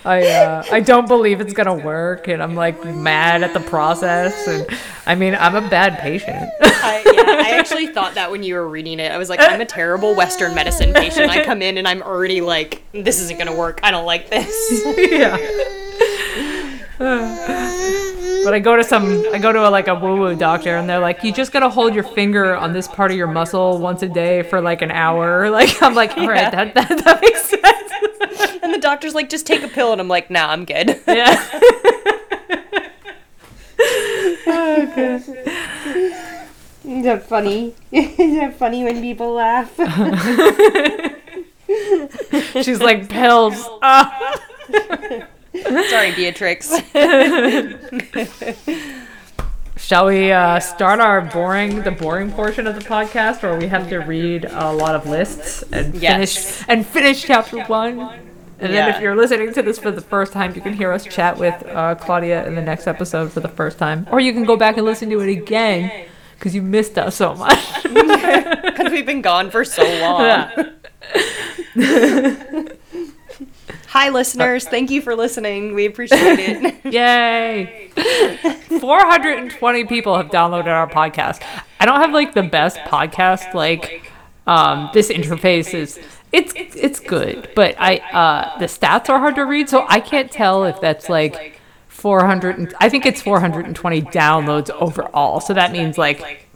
I 0.05 0.27
uh, 0.27 0.63
I 0.71 0.79
don't 0.79 1.07
believe 1.07 1.39
it's 1.39 1.53
gonna 1.53 1.75
work, 1.75 2.27
and 2.27 2.41
I'm 2.41 2.55
like 2.55 2.83
mad 2.83 3.43
at 3.43 3.53
the 3.53 3.59
process, 3.61 4.47
and 4.47 4.67
I 5.05 5.15
mean, 5.15 5.35
I'm 5.35 5.55
a 5.55 5.67
bad 5.69 5.99
patient. 5.99 6.49
I, 6.61 7.03
yeah, 7.05 7.23
I 7.27 7.57
actually 7.57 7.87
thought 7.87 8.15
that 8.15 8.31
when 8.31 8.43
you 8.43 8.55
were 8.55 8.67
reading 8.67 8.99
it. 8.99 9.11
I 9.11 9.17
was 9.17 9.29
like, 9.29 9.39
I'm 9.39 9.61
a 9.61 9.65
terrible 9.65 10.15
Western 10.15 10.53
medicine 10.53 10.93
patient. 10.93 11.29
I 11.29 11.43
come 11.43 11.61
in 11.61 11.77
and 11.77 11.87
I'm 11.87 12.01
already 12.01 12.41
like, 12.41 12.81
this 12.93 13.19
isn't 13.21 13.37
gonna 13.37 13.55
work. 13.55 13.66
I 13.83 13.91
don't 13.91 14.05
like 14.05 14.29
this. 14.29 14.83
yeah. 14.97 15.37
But 18.43 18.53
I 18.53 18.59
go 18.59 18.77
to 18.77 18.83
some, 18.83 19.25
I 19.33 19.39
go 19.39 19.51
to 19.51 19.67
a, 19.67 19.69
like 19.69 19.87
a 19.89 19.95
woo 19.95 20.15
woo 20.17 20.33
doctor, 20.35 20.77
and 20.77 20.87
they're 20.89 20.99
like, 20.99 21.21
you 21.21 21.33
just 21.33 21.51
gotta 21.51 21.67
hold 21.69 21.93
your 21.93 22.03
finger 22.05 22.55
on 22.55 22.71
this 22.71 22.87
part 22.87 23.11
of 23.11 23.17
your 23.17 23.27
muscle 23.27 23.77
once 23.77 24.03
a 24.03 24.07
day 24.07 24.41
for 24.43 24.61
like 24.61 24.81
an 24.81 24.89
hour. 24.91 25.49
Like 25.57 25.81
I'm 25.83 25.93
like, 25.95 26.17
all 26.17 26.27
right, 26.29 26.43
Yeah. 26.53 26.65
that, 26.65 26.73
that 26.75 27.03
that 27.03 27.21
makes 27.21 27.41
sense. 27.43 28.59
And 28.63 28.73
the 28.73 28.79
doctor's 28.79 29.13
like, 29.13 29.29
just 29.29 29.45
take 29.45 29.63
a 29.63 29.67
pill, 29.67 29.91
and 29.91 29.99
I'm 29.99 30.07
like, 30.07 30.29
nah, 30.31 30.47
I'm 30.49 30.63
good. 30.63 30.99
Yeah. 31.07 31.43
Is 36.85 37.03
that 37.03 37.23
funny? 37.27 37.75
Is 37.91 38.37
that 38.39 38.55
funny 38.57 38.83
when 38.83 39.01
people 39.01 39.33
laugh? 39.33 39.73
She's 42.63 42.79
like 42.81 43.09
pills. 43.09 43.55
Ah. 43.81 44.35
Sorry, 45.89 46.13
Beatrix. 46.13 46.69
Shall 49.77 50.07
we 50.07 50.31
uh, 50.31 50.59
start 50.59 50.99
our 50.99 51.21
boring, 51.21 51.83
the 51.83 51.91
boring 51.91 52.31
portion 52.31 52.67
of 52.67 52.75
the 52.75 52.81
podcast, 52.81 53.41
where 53.43 53.57
we 53.57 53.67
have 53.67 53.87
to 53.89 53.99
read 53.99 54.45
a 54.45 54.73
lot 54.73 54.95
of 54.95 55.05
lists 55.07 55.63
and 55.71 55.93
Yes. 55.95 56.11
finish 56.61 56.65
and 56.67 56.85
finish 56.85 57.23
chapter 57.23 57.63
one? 57.65 57.99
And 58.59 58.73
then 58.73 58.89
if 58.93 58.99
you're 59.01 59.15
listening 59.15 59.53
to 59.53 59.61
this 59.61 59.77
for 59.77 59.91
the 59.91 60.01
first 60.01 60.33
time, 60.33 60.53
you 60.55 60.61
can 60.61 60.73
hear 60.73 60.91
us 60.91 61.05
chat 61.05 61.37
with 61.37 61.53
uh, 61.67 61.93
Claudia 61.95 62.45
in 62.47 62.55
the 62.55 62.61
next 62.61 62.87
episode 62.87 63.31
for 63.31 63.39
the 63.39 63.47
first 63.49 63.77
time, 63.77 64.07
or 64.11 64.19
you 64.19 64.33
can 64.33 64.43
go 64.45 64.57
back 64.57 64.77
and 64.77 64.85
listen 64.85 65.09
to 65.11 65.19
it 65.21 65.29
again 65.29 66.07
because 66.39 66.55
you 66.55 66.61
missed 66.63 66.97
us 66.97 67.15
so 67.15 67.35
much. 67.35 67.59
Because 68.77 68.91
we've 68.91 69.05
been 69.07 69.21
gone 69.23 69.49
for 69.49 69.63
so 69.65 69.83
long. 70.01 70.49
Hi, 73.87 74.09
listeners. 74.09 74.67
Thank 74.67 74.89
you 74.89 74.99
for 74.99 75.15
listening. 75.15 75.75
We 75.75 75.85
appreciate 75.85 76.39
it. 76.83 76.85
Yay! 76.93 77.91
420 78.79 79.85
people 79.85 80.17
have 80.17 80.27
downloaded 80.27 80.67
our 80.67 80.89
podcast. 80.89 81.43
I 81.79 81.85
don't 81.85 81.99
have 82.01 82.13
like 82.13 82.33
the 82.33 82.41
best 82.41 82.77
podcast. 82.79 83.53
Like, 83.53 84.11
um, 84.47 84.89
this 84.93 85.09
interface 85.09 85.75
is 85.75 85.99
it's 86.31 86.51
it's 86.55 86.99
good, 86.99 87.49
but 87.55 87.75
I 87.77 87.97
uh, 87.97 88.57
the 88.57 88.65
stats 88.65 89.07
are 89.09 89.19
hard 89.19 89.35
to 89.35 89.45
read, 89.45 89.69
so 89.69 89.85
I 89.87 89.99
can't 89.99 90.31
tell 90.31 90.63
if 90.65 90.81
that's 90.81 91.09
like 91.09 91.59
400. 91.89 92.57
And, 92.57 92.73
I 92.79 92.89
think 92.89 93.05
it's 93.05 93.21
420 93.21 94.01
downloads 94.01 94.71
overall. 94.71 95.41
So 95.41 95.53
that 95.53 95.71
means 95.71 95.99
like 95.99 96.47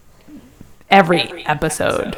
every 0.90 1.46
episode. 1.46 2.18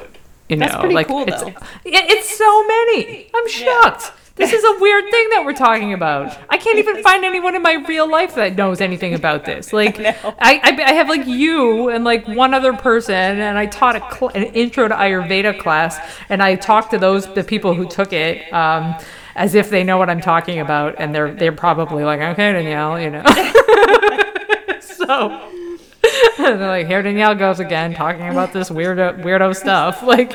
You 0.50 0.58
know, 0.58 0.66
That's 0.66 0.80
pretty 0.80 0.96
like 0.96 1.08
cool, 1.08 1.24
it's 1.28 1.42
though. 1.42 1.48
yeah, 1.86 2.02
it's 2.04 2.38
so 2.38 2.68
many. 2.68 3.30
I'm 3.34 3.48
shocked. 3.50 4.12
This 4.36 4.52
is 4.52 4.64
a 4.64 4.78
weird 4.82 5.06
thing 5.12 5.30
that 5.30 5.44
we're 5.46 5.54
talking 5.54 5.94
about. 5.94 6.38
I 6.50 6.58
can't 6.58 6.80
even 6.80 7.02
find 7.04 7.24
anyone 7.24 7.56
in 7.56 7.62
my 7.62 7.74
real 7.88 8.10
life 8.10 8.36
that 8.36 8.56
knows 8.56 8.82
anything 8.82 9.14
about 9.14 9.46
this. 9.46 9.72
Like, 9.72 10.00
I, 10.00 10.20
I, 10.40 10.84
I 10.86 10.94
have 10.94 11.08
like 11.08 11.26
you 11.26 11.90
and 11.90 12.04
like 12.04 12.28
one 12.28 12.54
other 12.54 12.74
person, 12.74 13.14
and 13.16 13.58
I 13.58 13.68
taught 13.68 13.96
a 13.96 14.16
cl- 14.16 14.32
an 14.36 14.44
intro 14.54 14.88
to 14.88 14.94
Ayurveda 14.96 15.60
class, 15.60 15.98
and 16.30 16.42
I 16.44 16.56
talked 16.56 16.92
to 16.92 16.98
those 16.98 17.32
the 17.34 17.44
people 17.44 17.74
who 17.74 17.88
took 17.88 18.12
it 18.12 18.52
um, 18.52 18.96
as 19.36 19.56
if 19.56 19.70
they 19.70 19.84
know 19.84 19.98
what 19.98 20.10
I'm 20.10 20.22
talking 20.22 20.60
about, 20.60 20.96
and 20.98 21.16
they're 21.16 21.34
they're 21.34 21.52
probably 21.52 22.04
like, 22.04 22.20
okay, 22.20 22.52
Danielle, 22.54 23.00
you 23.00 23.12
know. 23.12 23.24
so. 24.82 25.50
They're 26.38 26.58
like, 26.58 26.88
here 26.88 27.02
Danielle 27.02 27.36
goes 27.36 27.60
again, 27.60 27.94
talking 27.94 28.28
about 28.28 28.54
this 28.54 28.70
weirdo 28.70 29.24
weirdo 29.24 29.56
stuff. 29.56 30.02
Like, 30.14 30.34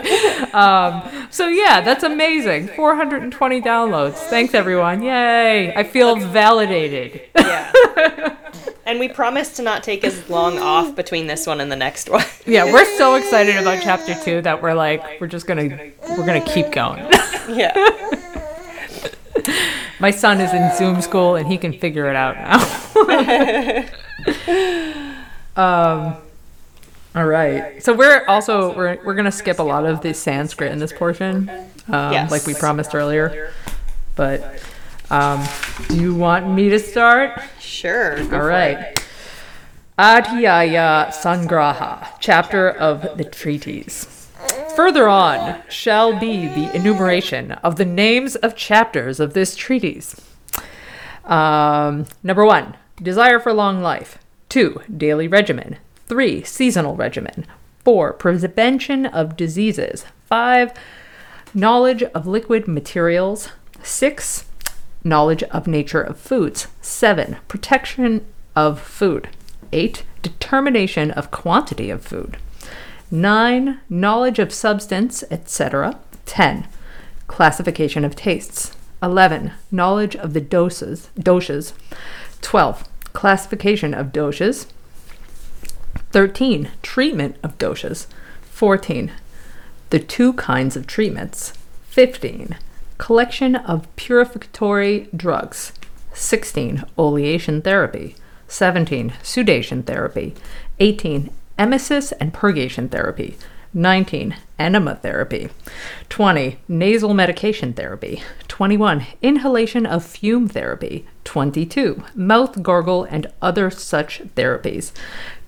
um, 0.55 1.29
so 1.31 1.47
yeah, 1.47 1.81
that's 1.81 2.03
amazing. 2.03 2.69
420 2.69 3.61
downloads. 3.61 4.15
Thanks 4.15 4.55
everyone. 4.55 5.03
Yay! 5.03 5.73
I 5.75 5.85
feel 5.85 6.17
validated. 6.17 7.23
yeah. 7.37 8.35
And 8.87 8.99
we 8.99 9.07
promise 9.09 9.55
to 9.57 9.63
not 9.63 9.83
take 9.83 10.03
as 10.03 10.31
long 10.31 10.59
off 10.59 10.97
between 10.97 11.27
this 11.27 11.47
one 11.47 11.61
and 11.61 11.71
the 11.71 11.77
next 11.77 12.09
one. 12.09 12.25
yeah, 12.47 12.65
we're 12.65 12.87
so 12.97 13.17
excited 13.17 13.57
about 13.59 13.83
chapter 13.83 14.15
two 14.25 14.41
that 14.41 14.63
we're 14.63 14.73
like, 14.73 15.21
we're 15.21 15.27
just 15.27 15.47
gonna 15.47 15.91
we're 16.09 16.25
gonna 16.25 16.41
keep 16.41 16.73
going. 16.73 17.01
yeah. 17.51 17.75
My 20.01 20.11
son 20.11 20.41
is 20.41 20.55
in 20.55 20.75
Zoom 20.77 21.03
school 21.03 21.37
and 21.37 21.47
he 21.47 21.59
can 21.59 21.75
figure 21.79 22.09
it 22.09 22.17
out 22.17 22.37
now. 22.37 23.85
Um, 25.59 26.17
all 27.15 27.27
right. 27.27 27.83
So 27.83 27.93
we're 27.95 28.25
also 28.27 28.75
we're 28.77 28.99
we're 29.05 29.15
gonna 29.15 29.33
skip 29.33 29.59
a 29.59 29.63
lot 29.63 29.85
of 29.85 30.01
the 30.03 30.15
Sanskrit 30.15 30.73
in 30.73 30.79
this 30.79 30.93
portion, 30.93 31.49
um, 31.89 32.13
Yes. 32.13 32.31
like 32.31 32.47
we 32.47 32.55
promised 32.55 32.95
earlier. 32.95 33.53
But 34.15 34.63
um, 35.11 35.45
do 35.89 35.97
you 36.01 36.15
want 36.15 36.49
me 36.49 36.69
to 36.71 36.79
start? 36.79 37.41
Sure. 37.59 38.13
All 38.13 38.17
right. 38.19 38.25
All 38.25 38.29
for 38.29 38.47
right. 38.49 38.79
it. 38.79 39.05
Adhyaya 39.99 41.09
Sangraha, 41.09 42.07
chapter 42.21 42.71
of 42.71 43.17
the 43.19 43.25
treaties. 43.25 44.29
Further 44.77 45.09
on 45.09 45.61
shall 45.69 46.19
be 46.21 46.47
the 46.47 46.73
enumeration 46.77 47.53
of 47.53 47.77
the 47.77 47.85
names 47.85 48.37
of 48.37 48.55
chapters 48.55 49.19
of 49.19 49.35
this 49.35 49.57
treatise. 49.57 50.15
Um, 51.25 52.07
number 52.23 52.45
one, 52.45 52.77
desire 53.03 53.41
for 53.41 53.53
long 53.53 53.83
life. 53.83 54.19
Two, 54.49 54.81
daily 54.95 55.29
regimen. 55.29 55.77
Three, 56.07 56.43
seasonal 56.43 56.97
regimen. 56.97 57.47
Four, 57.85 58.13
prevention 58.15 59.07
of 59.07 59.37
diseases. 59.37 60.07
Five, 60.27 60.73
knowledge 61.53 62.03
of 62.03 62.27
liquid 62.27 62.67
materials. 62.67 63.51
Six, 63.83 64.47
knowledge 65.05 65.43
of 65.45 65.67
nature 65.67 66.01
of 66.01 66.19
foods. 66.19 66.69
Seven, 66.81 67.37
protection 67.47 68.27
of 68.57 68.81
food. 68.81 69.29
Eight, 69.73 70.05
determination 70.23 71.11
of 71.11 71.31
quantity 71.31 71.91
of 71.91 72.03
food. 72.03 72.39
Nine, 73.11 73.81
knowledge 73.89 74.39
of 74.39 74.53
substance, 74.53 75.25
etc. 75.31 75.99
Ten, 76.27 76.67
classification 77.27 78.05
of 78.05 78.17
tastes. 78.17 78.77
Eleven, 79.03 79.53
knowledge 79.71 80.17
of 80.17 80.33
the 80.33 80.41
doses, 80.41 81.11
doshas. 81.19 81.73
Twelve, 82.41 82.89
classification 83.19 83.95
of 83.95 84.13
doshas. 84.13 84.67
13. 86.13 86.71
Treatment 86.83 87.35
of 87.43 87.59
doshas. 87.59 88.07
14. 88.43 89.11
The 89.91 89.99
two 89.99 90.35
kinds 90.35 90.77
of 90.77 90.87
treatments. 90.87 91.53
15. 91.89 92.57
Collection 92.97 93.57
of 93.57 93.89
purificatory 93.97 95.09
drugs. 95.17 95.73
16. 96.15 96.85
Oleation 96.97 97.65
therapy. 97.65 98.15
17. 98.47 99.11
Sudation 99.25 99.85
therapy. 99.85 100.37
18. 100.79 101.29
Emesis 101.59 102.13
and 102.21 102.33
purgation 102.33 102.89
therapy. 102.89 103.37
19. 103.75 104.37
Enema 104.59 104.97
therapy. 104.97 105.49
20. 106.09 106.59
Nasal 106.67 107.15
medication 107.15 107.73
therapy. 107.73 108.23
21. 108.49 109.07
Inhalation 109.23 109.87
of 109.87 110.05
fume 110.05 110.49
therapy. 110.49 111.07
22. 111.25 112.03
Mouth 112.15 112.63
gargle 112.63 113.05
and 113.05 113.29
other 113.41 113.71
such 113.71 114.21
therapies. 114.35 114.93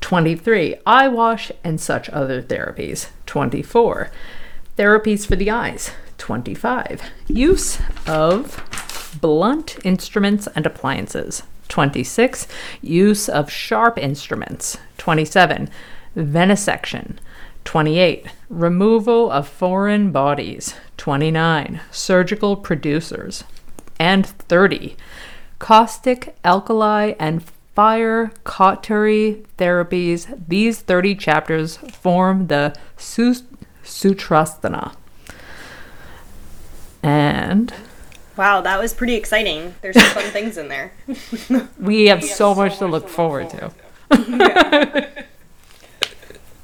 23. 0.00 0.76
Eye 0.86 1.08
wash 1.08 1.50
and 1.64 1.80
such 1.80 2.08
other 2.11 2.40
therapies. 2.40 3.08
24. 3.26 4.11
Therapies 4.78 5.26
for 5.26 5.36
the 5.36 5.50
eyes. 5.50 5.90
25. 6.18 7.02
Use 7.26 7.80
of 8.06 8.62
blunt 9.20 9.76
instruments 9.84 10.46
and 10.54 10.66
appliances. 10.66 11.42
26. 11.68 12.46
Use 12.80 13.28
of 13.28 13.50
sharp 13.50 13.98
instruments. 13.98 14.78
27. 14.98 15.68
Venesection. 16.16 17.16
28. 17.64 18.26
Removal 18.48 19.30
of 19.30 19.48
foreign 19.48 20.11
bodies. 20.11 20.74
29. 20.96 21.80
Surgical 21.90 22.56
producers. 22.56 23.44
And 23.98 24.26
30. 24.26 24.96
Caustic, 25.58 26.34
alkali, 26.44 27.14
and 27.18 27.42
fire 27.74 28.32
cautery 28.44 29.44
therapies. 29.58 30.42
These 30.48 30.80
30 30.80 31.14
chapters 31.14 31.76
form 31.76 32.46
the 32.48 32.74
Su- 32.96 33.46
Sutrasthana. 33.84 34.94
And 37.02 37.72
Wow, 38.36 38.62
that 38.62 38.80
was 38.80 38.94
pretty 38.94 39.16
exciting. 39.16 39.74
There's 39.82 40.00
some 40.00 40.14
fun 40.14 40.30
things 40.30 40.56
in 40.56 40.68
there. 40.68 40.92
we 41.78 42.06
have 42.06 42.24
so 42.24 42.54
much 42.54 42.78
to 42.78 42.86
look 42.86 43.06
forward 43.06 43.50
to. 43.50 43.70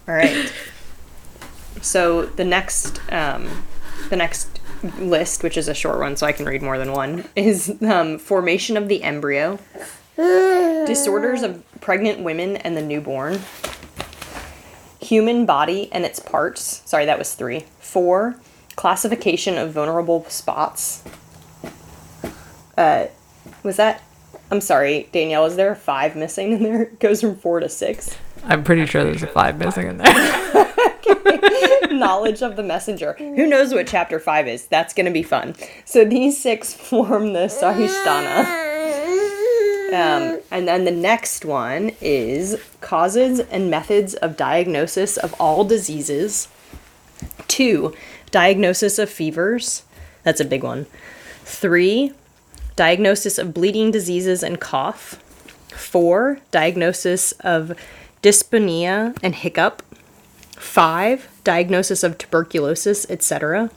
All 0.08 0.14
right. 0.14 0.52
So 1.86 2.26
the 2.26 2.44
next, 2.44 3.00
um, 3.12 3.48
the 4.10 4.16
next 4.16 4.58
list, 4.98 5.44
which 5.44 5.56
is 5.56 5.68
a 5.68 5.74
short 5.74 6.00
one, 6.00 6.16
so 6.16 6.26
I 6.26 6.32
can 6.32 6.44
read 6.44 6.60
more 6.60 6.78
than 6.78 6.90
one, 6.90 7.28
is 7.36 7.80
um, 7.80 8.18
formation 8.18 8.76
of 8.76 8.88
the 8.88 9.04
embryo, 9.04 9.60
disorders 10.16 11.42
of 11.42 11.62
pregnant 11.80 12.24
women 12.24 12.56
and 12.56 12.76
the 12.76 12.82
newborn, 12.82 13.40
human 15.00 15.46
body 15.46 15.88
and 15.92 16.04
its 16.04 16.18
parts. 16.18 16.82
Sorry, 16.84 17.06
that 17.06 17.20
was 17.20 17.34
three. 17.34 17.66
Four, 17.78 18.34
classification 18.74 19.56
of 19.56 19.70
vulnerable 19.70 20.24
spots. 20.28 21.04
Uh, 22.76 23.06
was 23.62 23.76
that? 23.76 24.02
I'm 24.50 24.60
sorry, 24.60 25.08
Danielle. 25.12 25.46
Is 25.46 25.54
there 25.54 25.70
a 25.70 25.76
five 25.76 26.16
missing 26.16 26.50
in 26.50 26.64
there? 26.64 26.82
It 26.86 26.98
goes 26.98 27.20
from 27.20 27.36
four 27.36 27.60
to 27.60 27.68
six. 27.68 28.16
I'm 28.42 28.64
pretty 28.64 28.86
sure 28.86 29.04
there's 29.04 29.22
a 29.22 29.28
five 29.28 29.56
missing 29.58 29.86
in 29.86 29.98
there. 29.98 30.72
knowledge 31.90 32.42
of 32.42 32.56
the 32.56 32.62
messenger. 32.62 33.14
Who 33.14 33.46
knows 33.46 33.72
what 33.72 33.86
chapter 33.86 34.18
5 34.18 34.48
is? 34.48 34.66
That's 34.66 34.94
going 34.94 35.06
to 35.06 35.12
be 35.12 35.22
fun. 35.22 35.54
So 35.84 36.04
these 36.04 36.40
six 36.40 36.72
form 36.88 37.32
the 37.32 37.46
Sahishtana. 37.46 38.64
Um, 39.88 40.40
and 40.50 40.66
then 40.66 40.84
the 40.84 40.90
next 40.90 41.44
one 41.44 41.92
is 42.00 42.60
causes 42.80 43.38
and 43.38 43.70
methods 43.70 44.14
of 44.14 44.36
diagnosis 44.36 45.16
of 45.16 45.32
all 45.40 45.64
diseases. 45.64 46.48
Two, 47.46 47.94
diagnosis 48.30 48.98
of 48.98 49.08
fevers. 49.08 49.84
That's 50.24 50.40
a 50.40 50.44
big 50.44 50.64
one. 50.64 50.86
Three, 51.44 52.12
diagnosis 52.74 53.38
of 53.38 53.54
bleeding 53.54 53.92
diseases 53.92 54.42
and 54.42 54.60
cough. 54.60 55.22
Four, 55.72 56.40
diagnosis 56.50 57.32
of 57.40 57.72
dyspnea 58.22 59.16
and 59.22 59.36
hiccup. 59.36 59.82
Five, 60.56 61.28
diagnosis 61.44 62.02
of 62.02 62.18
tuberculosis, 62.18 63.08
etc. 63.10 63.70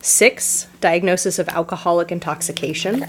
Six, 0.00 0.66
diagnosis 0.80 1.38
of 1.38 1.48
alcoholic 1.48 2.12
intoxication. 2.12 3.06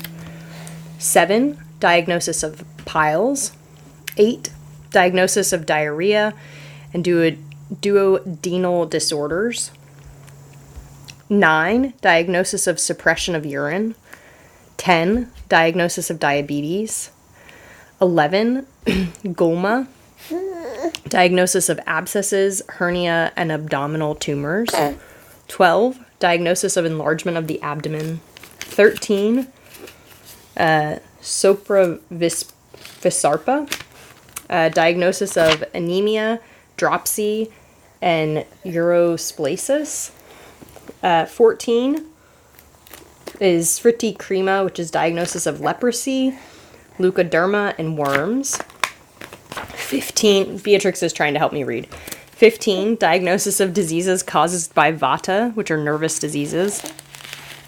Seven, 0.97 1.59
diagnosis 1.79 2.43
of 2.43 2.63
piles. 2.85 3.51
Eight, 4.17 4.51
diagnosis 4.91 5.53
of 5.53 5.65
diarrhea 5.65 6.33
and 6.93 7.03
duo- 7.03 7.37
duodenal 7.73 8.89
disorders. 8.89 9.71
Nine, 11.29 11.93
diagnosis 12.01 12.67
of 12.67 12.79
suppression 12.79 13.35
of 13.35 13.45
urine. 13.45 13.95
10, 14.77 15.31
diagnosis 15.47 16.09
of 16.09 16.19
diabetes. 16.19 17.11
11, 18.01 18.65
gulma, 18.85 19.87
diagnosis 21.07 21.69
of 21.69 21.79
abscesses, 21.85 22.63
hernia, 22.69 23.31
and 23.35 23.51
abdominal 23.51 24.15
tumors. 24.15 24.69
12, 25.47 25.99
diagnosis 26.19 26.77
of 26.77 26.85
enlargement 26.85 27.37
of 27.37 27.47
the 27.47 27.61
abdomen. 27.61 28.21
13, 28.59 29.47
uh, 30.57 30.97
sopravisarpa, 31.21 33.83
uh, 34.49 34.69
diagnosis 34.69 35.37
of 35.37 35.63
anemia, 35.73 36.39
dropsy, 36.77 37.51
and 38.01 38.45
erysipelas. 38.63 40.11
Uh, 41.03 41.25
14 41.25 42.05
is 43.39 43.79
Fritti 43.79 44.17
crema, 44.17 44.63
which 44.63 44.79
is 44.79 44.89
diagnosis 44.91 45.45
of 45.45 45.61
leprosy, 45.61 46.37
leukoderma, 46.97 47.75
and 47.77 47.97
worms. 47.97 48.59
15, 49.67 50.57
Beatrix 50.59 51.03
is 51.03 51.13
trying 51.13 51.33
to 51.33 51.39
help 51.39 51.53
me 51.53 51.63
read. 51.63 51.87
15, 52.31 52.95
diagnosis 52.95 53.59
of 53.59 53.73
diseases 53.73 54.23
caused 54.23 54.73
by 54.73 54.91
vata, 54.91 55.53
which 55.55 55.69
are 55.71 55.77
nervous 55.77 56.19
diseases. 56.19 56.81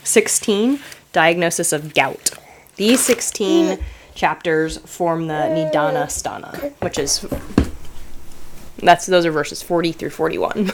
16, 0.03 0.79
diagnosis 1.11 1.73
of 1.73 1.93
gout. 1.93 2.31
These 2.77 3.01
16 3.01 3.79
chapters 4.15 4.77
form 4.79 5.27
the 5.27 5.33
Nidana 5.33 6.05
Sthana, 6.05 6.71
which 6.81 6.97
is 6.97 7.25
that's 8.77 9.05
those 9.05 9.25
are 9.25 9.31
verses 9.31 9.61
40 9.61 9.91
through 9.91 10.09
41. 10.09 10.71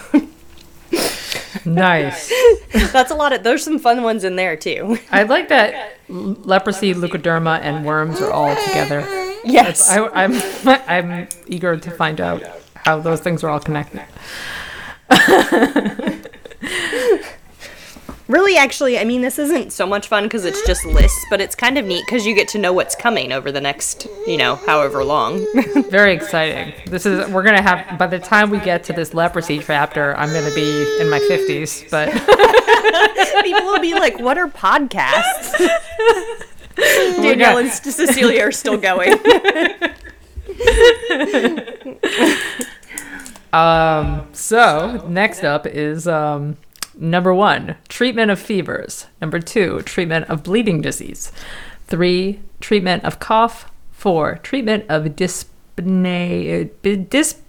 nice. 1.65 2.31
that's 2.91 3.11
a 3.11 3.15
lot 3.15 3.33
of 3.33 3.43
there's 3.43 3.63
some 3.63 3.79
fun 3.79 4.03
ones 4.03 4.23
in 4.23 4.35
there 4.35 4.55
too. 4.55 4.97
I 5.11 5.23
like 5.23 5.49
that 5.49 5.97
leprosy, 6.07 6.93
leukoderma, 6.93 7.59
and 7.61 7.85
worms 7.85 8.21
are 8.21 8.31
all 8.31 8.55
together. 8.67 9.26
Yes. 9.43 9.89
I, 9.89 10.07
I'm 10.07 10.33
I'm 10.87 11.27
eager 11.47 11.77
to 11.77 11.91
find 11.91 12.21
out 12.21 12.43
how 12.75 12.99
those 12.99 13.21
things 13.21 13.43
are 13.43 13.49
all 13.49 13.59
connected. 13.59 14.03
really, 18.27 18.57
actually, 18.57 18.99
I 18.99 19.03
mean, 19.03 19.21
this 19.21 19.39
isn't 19.39 19.71
so 19.71 19.85
much 19.85 20.07
fun 20.07 20.23
because 20.23 20.45
it's 20.45 20.65
just 20.65 20.85
lists, 20.85 21.25
but 21.29 21.41
it's 21.41 21.55
kind 21.55 21.77
of 21.77 21.85
neat 21.85 22.03
because 22.05 22.25
you 22.25 22.35
get 22.35 22.47
to 22.49 22.57
know 22.57 22.73
what's 22.73 22.95
coming 22.95 23.31
over 23.31 23.51
the 23.51 23.61
next, 23.61 24.07
you 24.25 24.37
know, 24.37 24.55
however 24.55 25.03
long. 25.03 25.45
Very 25.89 26.13
exciting. 26.13 26.73
This 26.87 27.05
is 27.05 27.27
we're 27.29 27.43
gonna 27.43 27.61
have 27.61 27.97
by 27.97 28.07
the 28.07 28.19
time 28.19 28.49
we 28.49 28.59
get 28.59 28.83
to 28.85 28.93
this 28.93 29.13
leprosy 29.13 29.59
chapter, 29.59 30.15
I'm 30.17 30.33
gonna 30.33 30.53
be 30.53 30.99
in 30.99 31.09
my 31.09 31.19
fifties, 31.19 31.83
but 31.89 32.11
people 33.43 33.65
will 33.65 33.79
be 33.79 33.93
like, 33.93 34.19
"What 34.19 34.37
are 34.37 34.47
podcasts?" 34.47 35.73
Danielle 37.15 37.57
and 37.57 37.71
Cecilia 37.71 38.43
are 38.43 38.51
still 38.51 38.77
going. 38.77 39.13
um. 43.53 44.27
So 44.33 45.05
next 45.07 45.43
up 45.43 45.65
is 45.65 46.07
um. 46.07 46.57
Number 46.99 47.31
one, 47.33 47.75
treatment 47.89 48.31
of 48.31 48.39
fevers. 48.39 49.05
Number 49.21 49.39
two, 49.39 49.81
treatment 49.81 50.29
of 50.29 50.41
bleeding 50.43 50.81
disease. 50.81 51.31
Three, 51.85 52.39
treatment 52.59 53.03
of 53.03 53.19
cough. 53.19 53.71
Four, 53.91 54.37
treatment 54.37 54.85
of 54.89 55.03
dyspnea, 55.05 56.69
dyspnoea, 56.83 57.41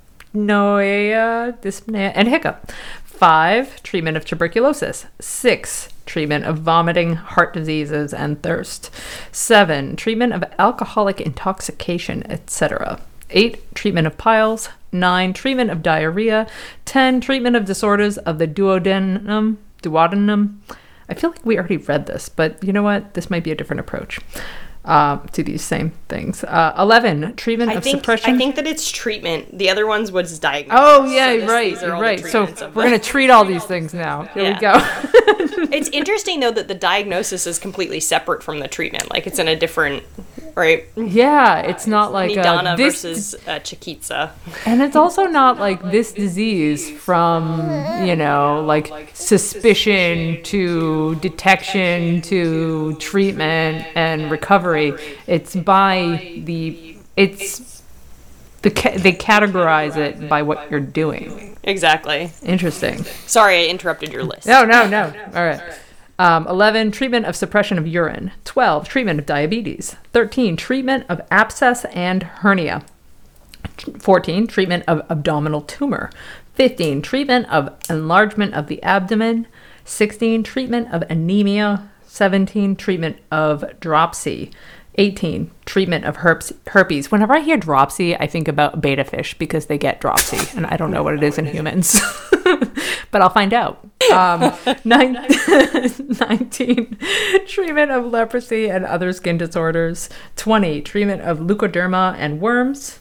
dyspnea, 1.63 2.13
and 2.15 2.29
hiccup. 2.29 2.73
Five, 3.19 3.83
treatment 3.83 4.17
of 4.17 4.25
tuberculosis. 4.25 5.07
Six, 5.19 5.89
treatment 6.07 6.45
of 6.45 6.59
vomiting, 6.59 7.17
heart 7.17 7.53
diseases, 7.53 8.15
and 8.15 8.41
thirst. 8.45 8.93
Seven, 9.33 9.97
treatment 9.97 10.35
of 10.35 10.45
alcoholic 10.57 11.21
intoxication, 11.21 12.23
etc. 12.31 13.01
Eight, 13.31 13.75
treatment 13.75 14.07
of 14.07 14.17
piles. 14.19 14.69
9. 14.93 15.33
Treatment 15.33 15.69
of 15.69 15.83
diarrhea. 15.83 16.47
10. 16.85 17.21
Treatment 17.21 17.57
of 17.57 17.65
disorders 17.65 18.19
of 18.19 18.39
the 18.39 18.47
duodenum. 18.47 19.57
Duodenum. 19.83 20.59
I 21.09 21.15
feel 21.15 21.31
like 21.31 21.45
we 21.45 21.59
already 21.59 21.77
read 21.77 22.07
this, 22.07 22.29
but 22.29 22.63
you 22.63 22.73
know 22.73 22.85
what? 22.85 23.15
This 23.15 23.31
might 23.31 23.43
be 23.43 23.51
a 23.51 23.57
different 23.57 23.81
approach 23.81 24.21
uh, 24.89 25.19
to 25.33 25.43
these 25.45 25.63
same 25.63 25.91
things. 26.09 26.43
Uh, 26.43 26.75
11. 26.79 27.37
Treatment 27.37 27.71
I 27.71 27.75
of 27.75 27.85
think, 27.85 27.99
suppression. 27.99 28.35
I 28.35 28.39
think 28.39 28.57
that 28.57 28.67
it's 28.67 28.91
treatment. 28.91 29.57
The 29.59 29.69
other 29.69 29.87
ones 29.87 30.11
was 30.11 30.39
diagnosis. 30.39 30.81
Oh 30.83 31.05
yeah, 31.05 31.33
so 31.35 31.41
this- 31.41 31.51
right, 31.51 31.75
these 31.75 31.83
are 31.83 31.93
all 31.95 32.01
the 32.01 32.07
right. 32.07 32.25
So 32.25 32.45
we're 32.75 32.85
gonna 32.85 32.99
treat 33.15 33.29
all 33.31 33.45
these 33.45 33.65
things 33.65 33.93
now. 33.95 34.23
Here 34.35 34.55
we 34.55 34.59
go. 34.59 34.73
It's 35.73 35.89
interesting 35.89 36.41
though 36.41 36.51
that 36.53 36.69
the 36.69 36.75
diagnosis 36.75 37.47
is 37.47 37.59
completely 37.59 38.01
separate 38.01 38.43
from 38.43 38.61
the 38.61 38.69
treatment. 38.69 39.11
Like 39.11 39.27
it's 39.27 39.39
in 39.39 39.49
a 39.49 39.57
different, 39.57 40.05
right? 40.55 40.87
yeah, 40.97 41.61
it's 41.61 41.87
not 41.87 42.13
like 42.13 42.37
uh, 42.37 42.43
Nidana 42.43 42.77
this, 42.77 43.03
versus 43.03 43.35
uh, 43.47 43.59
Chikitsa. 43.61 44.31
and 44.67 44.83
it's 44.83 44.97
also 44.97 45.25
not 45.25 45.59
like 45.59 45.83
this 45.91 46.13
disease 46.13 46.91
from 46.91 47.61
you 48.07 48.17
know 48.17 48.63
like 48.65 49.11
suspicion 49.15 50.43
to 50.45 51.17
detection 51.17 52.21
to 52.23 52.95
treatment 52.97 53.87
and 53.95 54.31
recovery. 54.31 54.95
It's 55.27 55.55
by 55.57 56.43
the 56.45 56.97
it's 57.17 57.78
the 58.63 58.71
ca- 58.71 58.97
they 58.97 59.13
categorize 59.13 59.97
it 59.97 60.29
by 60.29 60.43
what 60.43 60.71
you're 60.71 60.81
doing. 60.81 61.57
Exactly. 61.63 62.31
Interesting. 62.43 63.05
Sorry, 63.27 63.65
I 63.65 63.67
interrupted 63.67 64.13
your 64.13 64.25
list. 64.25 64.47
No, 64.47 64.65
no, 64.65 64.89
no. 64.89 65.13
All 65.35 65.45
right. 65.45 65.61
Um, 66.19 66.49
11, 66.49 66.91
treatment 66.91 67.27
of 67.27 67.37
suppression 67.37 67.79
of 67.79 67.87
urine. 67.87 68.33
12, 68.45 68.89
treatment 68.89 69.21
of 69.21 69.27
diabetes. 69.27 69.95
13, 70.13 70.57
treatment 70.57 71.05
of 71.09 71.21
abscess 71.31 71.85
and 71.87 72.25
hernia. 72.25 72.85
14, 74.01 74.49
treatment 74.49 74.83
of 74.89 75.03
abdominal 75.09 75.61
tumor. 75.61 76.11
15, 76.55 77.03
treatment 77.03 77.49
of 77.49 77.73
enlargement 77.89 78.55
of 78.55 78.67
the 78.67 78.83
abdomen. 78.83 79.47
16, 79.85 80.43
treatment 80.43 80.93
of 80.93 81.05
anemia. 81.09 81.89
17, 82.07 82.75
treatment 82.75 83.19
of 83.31 83.65
dropsy. 83.79 84.51
18. 84.99 85.51
Treatment 85.65 86.05
of 86.05 86.17
herpes, 86.17 86.53
herpes. 86.69 87.11
Whenever 87.11 87.35
I 87.35 87.41
hear 87.41 87.57
dropsy, 87.57 88.17
I 88.17 88.27
think 88.27 88.49
about 88.49 88.81
beta 88.81 89.05
fish 89.05 89.39
because 89.39 89.67
they 89.67 89.79
get 89.79 90.01
dropsy, 90.01 90.39
and 90.57 90.67
I 90.67 90.77
don't 90.77 90.91
know 90.91 91.03
what 91.03 91.15
it 91.15 91.23
is 91.23 91.39
in 91.39 91.47
humans, 91.47 92.01
but 93.11 93.23
I'll 93.23 93.31
find 93.31 93.55
out. 93.55 93.87
Um, 94.13 94.53
nine, 94.85 95.13
19. 95.99 96.99
Treatment 97.47 97.91
of 97.93 98.07
leprosy 98.07 98.69
and 98.69 98.85
other 98.85 99.13
skin 99.13 99.39
disorders. 99.39 100.09
20. 100.37 100.83
Treatment 100.83 101.23
of 101.23 101.39
leukoderma 101.39 102.17
and 102.19 102.41
worms. 102.41 102.99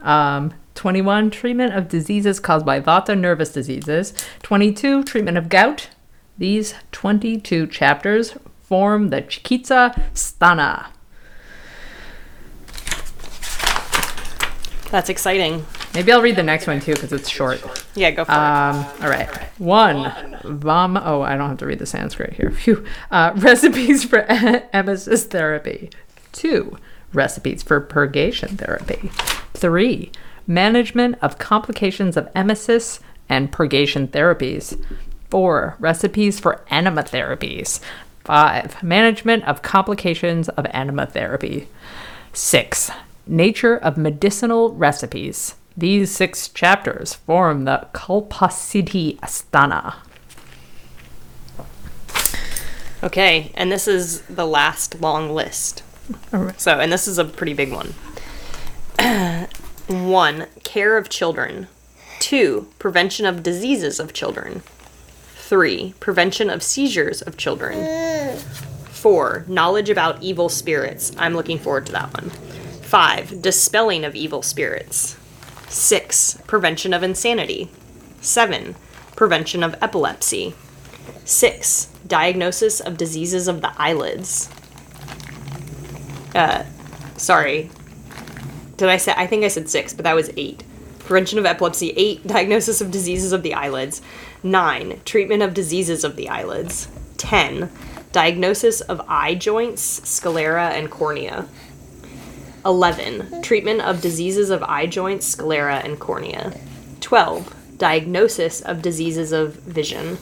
Um, 0.00 0.54
21. 0.74 1.30
Treatment 1.30 1.74
of 1.74 1.88
diseases 1.88 2.40
caused 2.40 2.64
by 2.64 2.80
vata 2.80 3.18
nervous 3.18 3.52
diseases. 3.52 4.14
22. 4.42 5.04
Treatment 5.04 5.36
of 5.36 5.48
gout. 5.48 5.90
These 6.38 6.74
22 6.92 7.66
chapters 7.66 8.34
form 8.62 9.10
the 9.10 9.22
Chikitsa 9.22 9.94
Sthana. 10.14 10.93
That's 14.90 15.08
exciting. 15.08 15.64
Maybe 15.94 16.12
I'll 16.12 16.22
read 16.22 16.36
the 16.36 16.42
next 16.42 16.66
one 16.66 16.80
too 16.80 16.94
because 16.94 17.12
it's 17.12 17.28
short. 17.28 17.62
Yeah, 17.94 18.10
go 18.10 18.24
for 18.24 18.32
it. 18.32 18.34
Um, 18.34 18.84
all 19.02 19.08
right. 19.08 19.28
One, 19.58 20.38
vom. 20.44 20.96
Oh, 20.96 21.22
I 21.22 21.36
don't 21.36 21.48
have 21.48 21.58
to 21.58 21.66
read 21.66 21.78
the 21.78 21.86
Sanskrit 21.86 22.34
here. 22.34 22.50
Phew. 22.50 22.84
Uh, 23.10 23.32
recipes 23.36 24.04
for 24.04 24.22
emesis 24.74 25.24
therapy. 25.26 25.90
Two, 26.32 26.78
recipes 27.12 27.62
for 27.62 27.80
purgation 27.80 28.56
therapy. 28.56 29.10
Three, 29.54 30.12
management 30.46 31.16
of 31.22 31.38
complications 31.38 32.16
of 32.16 32.32
emesis 32.34 33.00
and 33.28 33.50
purgation 33.50 34.08
therapies. 34.08 34.82
Four, 35.30 35.76
recipes 35.78 36.38
for 36.38 36.64
enema 36.70 37.02
therapies. 37.02 37.80
Five, 38.24 38.82
management 38.82 39.44
of 39.44 39.62
complications 39.62 40.48
of 40.50 40.66
enema 40.70 41.06
therapy. 41.06 41.68
Six, 42.32 42.90
nature 43.26 43.76
of 43.76 43.96
medicinal 43.96 44.72
recipes. 44.74 45.54
These 45.76 46.10
six 46.10 46.48
chapters 46.48 47.14
form 47.14 47.64
the 47.64 47.88
Kalpasiddhi 47.92 49.18
Asthana. 49.20 49.96
Okay, 53.02 53.52
and 53.54 53.70
this 53.70 53.86
is 53.86 54.22
the 54.22 54.46
last 54.46 55.00
long 55.00 55.30
list. 55.30 55.82
So, 56.56 56.78
and 56.78 56.92
this 56.92 57.08
is 57.08 57.18
a 57.18 57.24
pretty 57.24 57.54
big 57.54 57.72
one. 57.72 57.94
one, 59.88 60.46
care 60.62 60.96
of 60.96 61.08
children. 61.08 61.68
Two, 62.18 62.68
prevention 62.78 63.26
of 63.26 63.42
diseases 63.42 64.00
of 64.00 64.12
children. 64.12 64.62
Three, 65.34 65.94
prevention 66.00 66.48
of 66.48 66.62
seizures 66.62 67.20
of 67.20 67.36
children. 67.36 68.38
Four, 68.86 69.44
knowledge 69.48 69.90
about 69.90 70.22
evil 70.22 70.48
spirits. 70.48 71.12
I'm 71.18 71.34
looking 71.34 71.58
forward 71.58 71.86
to 71.86 71.92
that 71.92 72.14
one. 72.14 72.30
Five, 72.94 73.42
dispelling 73.42 74.04
of 74.04 74.14
evil 74.14 74.40
spirits. 74.40 75.16
Six, 75.66 76.38
prevention 76.46 76.94
of 76.94 77.02
insanity. 77.02 77.68
Seven, 78.20 78.76
prevention 79.16 79.64
of 79.64 79.74
epilepsy. 79.82 80.54
Six, 81.24 81.88
diagnosis 82.06 82.78
of 82.78 82.96
diseases 82.96 83.48
of 83.48 83.62
the 83.62 83.72
eyelids. 83.78 84.48
Uh, 86.36 86.62
sorry. 87.16 87.68
Did 88.76 88.88
I 88.88 88.98
say? 88.98 89.12
I 89.16 89.26
think 89.26 89.42
I 89.42 89.48
said 89.48 89.68
six, 89.68 89.92
but 89.92 90.04
that 90.04 90.14
was 90.14 90.30
eight. 90.36 90.62
Prevention 91.00 91.40
of 91.40 91.46
epilepsy. 91.46 91.90
Eight, 91.96 92.24
diagnosis 92.28 92.80
of 92.80 92.92
diseases 92.92 93.32
of 93.32 93.42
the 93.42 93.54
eyelids. 93.54 94.02
Nine, 94.44 95.00
treatment 95.04 95.42
of 95.42 95.52
diseases 95.52 96.04
of 96.04 96.14
the 96.14 96.28
eyelids. 96.28 96.86
Ten, 97.16 97.72
diagnosis 98.12 98.80
of 98.82 99.02
eye 99.08 99.34
joints, 99.34 99.82
sclera, 100.08 100.68
and 100.68 100.92
cornea. 100.92 101.48
11. 102.64 103.42
Treatment 103.42 103.80
of 103.80 104.00
diseases 104.00 104.50
of 104.50 104.62
eye 104.62 104.86
joints, 104.86 105.26
sclera, 105.26 105.76
and 105.76 105.98
cornea. 105.98 106.58
12. 107.00 107.78
Diagnosis 107.78 108.60
of 108.60 108.82
diseases 108.82 109.32
of 109.32 109.54
vision. 109.56 110.16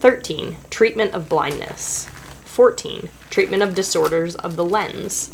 13. 0.00 0.56
Treatment 0.70 1.14
of 1.14 1.28
blindness. 1.28 2.06
14. 2.44 3.08
Treatment 3.30 3.62
of 3.62 3.74
disorders 3.74 4.34
of 4.36 4.56
the 4.56 4.64
lens. 4.64 5.28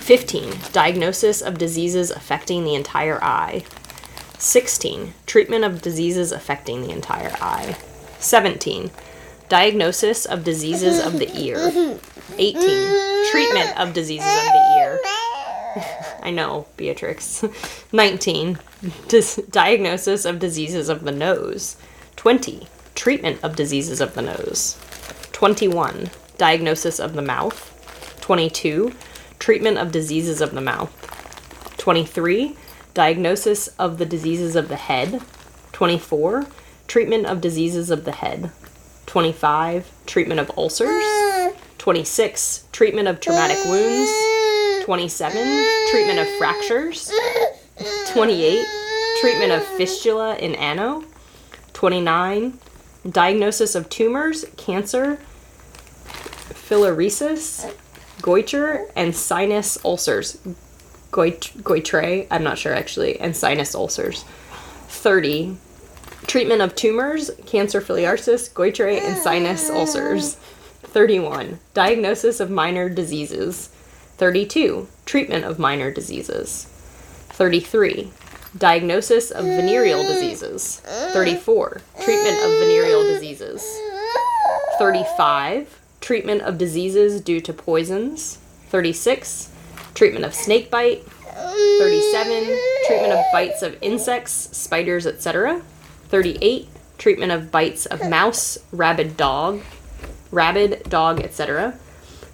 15. 0.00 0.52
Diagnosis 0.72 1.40
of 1.40 1.56
diseases 1.56 2.10
affecting 2.10 2.64
the 2.64 2.74
entire 2.74 3.22
eye. 3.24 3.64
16. 4.38 5.14
Treatment 5.26 5.64
of 5.64 5.80
diseases 5.80 6.30
affecting 6.30 6.82
the 6.82 6.90
entire 6.90 7.34
eye. 7.40 7.76
17. 8.18 8.90
Diagnosis 9.48 10.26
of 10.26 10.44
diseases 10.44 10.98
of 11.04 11.18
the 11.18 11.34
ear. 11.38 11.98
18. 12.36 13.30
Treatment 13.30 13.78
of 13.78 13.92
diseases 13.92 14.26
of 14.26 14.44
the 14.44 14.74
ear. 14.78 15.00
I 16.22 16.30
know, 16.30 16.66
Beatrix. 16.76 17.44
19. 17.92 18.58
Dis- 19.08 19.42
diagnosis 19.50 20.24
of 20.24 20.38
diseases 20.38 20.88
of 20.88 21.04
the 21.04 21.12
nose. 21.12 21.76
20. 22.16 22.66
Treatment 22.94 23.42
of 23.42 23.56
diseases 23.56 24.00
of 24.00 24.14
the 24.14 24.22
nose. 24.22 24.78
21. 25.32 26.10
Diagnosis 26.38 26.98
of 26.98 27.14
the 27.14 27.22
mouth. 27.22 27.70
22. 28.20 28.92
Treatment 29.38 29.78
of 29.78 29.92
diseases 29.92 30.40
of 30.40 30.52
the 30.52 30.60
mouth. 30.60 30.92
23. 31.78 32.56
Diagnosis 32.94 33.68
of 33.78 33.98
the 33.98 34.06
diseases 34.06 34.56
of 34.56 34.68
the 34.68 34.76
head. 34.76 35.20
24. 35.72 36.46
Treatment 36.86 37.26
of 37.26 37.40
diseases 37.40 37.90
of 37.90 38.04
the 38.04 38.12
head. 38.12 38.52
25. 39.06 39.90
Treatment 40.06 40.40
of 40.40 40.50
ulcers. 40.56 41.04
26. 41.88 42.64
Treatment 42.72 43.08
of 43.08 43.20
traumatic 43.20 43.62
wounds. 43.66 44.10
27. 44.86 45.66
Treatment 45.90 46.18
of 46.18 46.26
fractures. 46.38 47.12
28. 48.08 48.64
Treatment 49.20 49.52
of 49.52 49.62
fistula 49.62 50.34
in 50.36 50.54
ano. 50.54 51.04
29. 51.74 52.58
Diagnosis 53.10 53.74
of 53.74 53.90
tumors, 53.90 54.46
cancer, 54.56 55.18
filariasis, 56.54 57.70
goitre, 58.22 58.90
and 58.96 59.14
sinus 59.14 59.76
ulcers. 59.84 60.38
Goit- 61.12 61.52
goitre, 61.62 62.26
I'm 62.30 62.42
not 62.42 62.56
sure 62.56 62.72
actually, 62.72 63.20
and 63.20 63.36
sinus 63.36 63.74
ulcers. 63.74 64.24
30. 64.88 65.58
Treatment 66.26 66.62
of 66.62 66.74
tumors, 66.74 67.30
cancer, 67.44 67.82
filariasis, 67.82 68.50
goitre, 68.54 68.98
and 69.02 69.18
sinus 69.18 69.68
ulcers. 69.68 70.38
31. 70.94 71.58
Diagnosis 71.74 72.38
of 72.38 72.52
minor 72.52 72.88
diseases. 72.88 73.68
32. 74.18 74.86
Treatment 75.04 75.44
of 75.44 75.58
minor 75.58 75.90
diseases. 75.90 76.66
33. 77.30 78.12
Diagnosis 78.56 79.32
of 79.32 79.44
venereal 79.44 80.04
diseases. 80.04 80.78
34. 81.12 81.80
Treatment 82.00 82.36
of 82.44 82.60
venereal 82.60 83.02
diseases. 83.02 83.66
35. 84.78 85.80
Treatment 86.00 86.42
of 86.42 86.58
diseases 86.58 87.20
due 87.20 87.40
to 87.40 87.52
poisons. 87.52 88.38
36. 88.68 89.50
Treatment 89.94 90.24
of 90.24 90.32
snake 90.32 90.70
bite. 90.70 91.02
37. 91.32 92.56
Treatment 92.86 93.12
of 93.14 93.24
bites 93.32 93.62
of 93.62 93.76
insects, 93.82 94.32
spiders, 94.56 95.08
etc. 95.08 95.60
38. 96.10 96.68
Treatment 96.98 97.32
of 97.32 97.50
bites 97.50 97.84
of 97.86 98.08
mouse, 98.08 98.58
rabid 98.70 99.16
dog, 99.16 99.60
rabid 100.34 100.82
dog, 100.88 101.20
etc. 101.20 101.78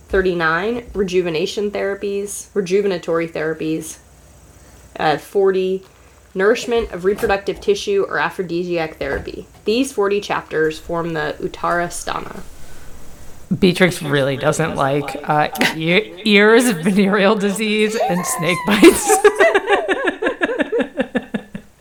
39. 0.08 0.90
Rejuvenation 0.94 1.70
therapies, 1.70 2.50
rejuvenatory 2.52 3.30
therapies. 3.30 3.98
Uh, 4.96 5.18
40. 5.18 5.84
Nourishment 6.34 6.92
of 6.92 7.04
reproductive 7.04 7.60
tissue 7.60 8.04
or 8.08 8.18
aphrodisiac 8.18 8.96
therapy. 8.96 9.46
These 9.64 9.92
40 9.92 10.20
chapters 10.20 10.78
form 10.78 11.12
the 11.12 11.36
Uttara 11.40 11.88
Sthana. 11.88 12.42
Beatrix 13.58 14.00
really 14.00 14.36
doesn't 14.36 14.76
like 14.76 15.16
uh, 15.28 15.48
ear- 15.76 16.18
ears, 16.24 16.70
venereal 16.70 17.34
disease, 17.34 17.96
and 17.96 18.24
snake 18.24 18.58
bites. 18.66 19.10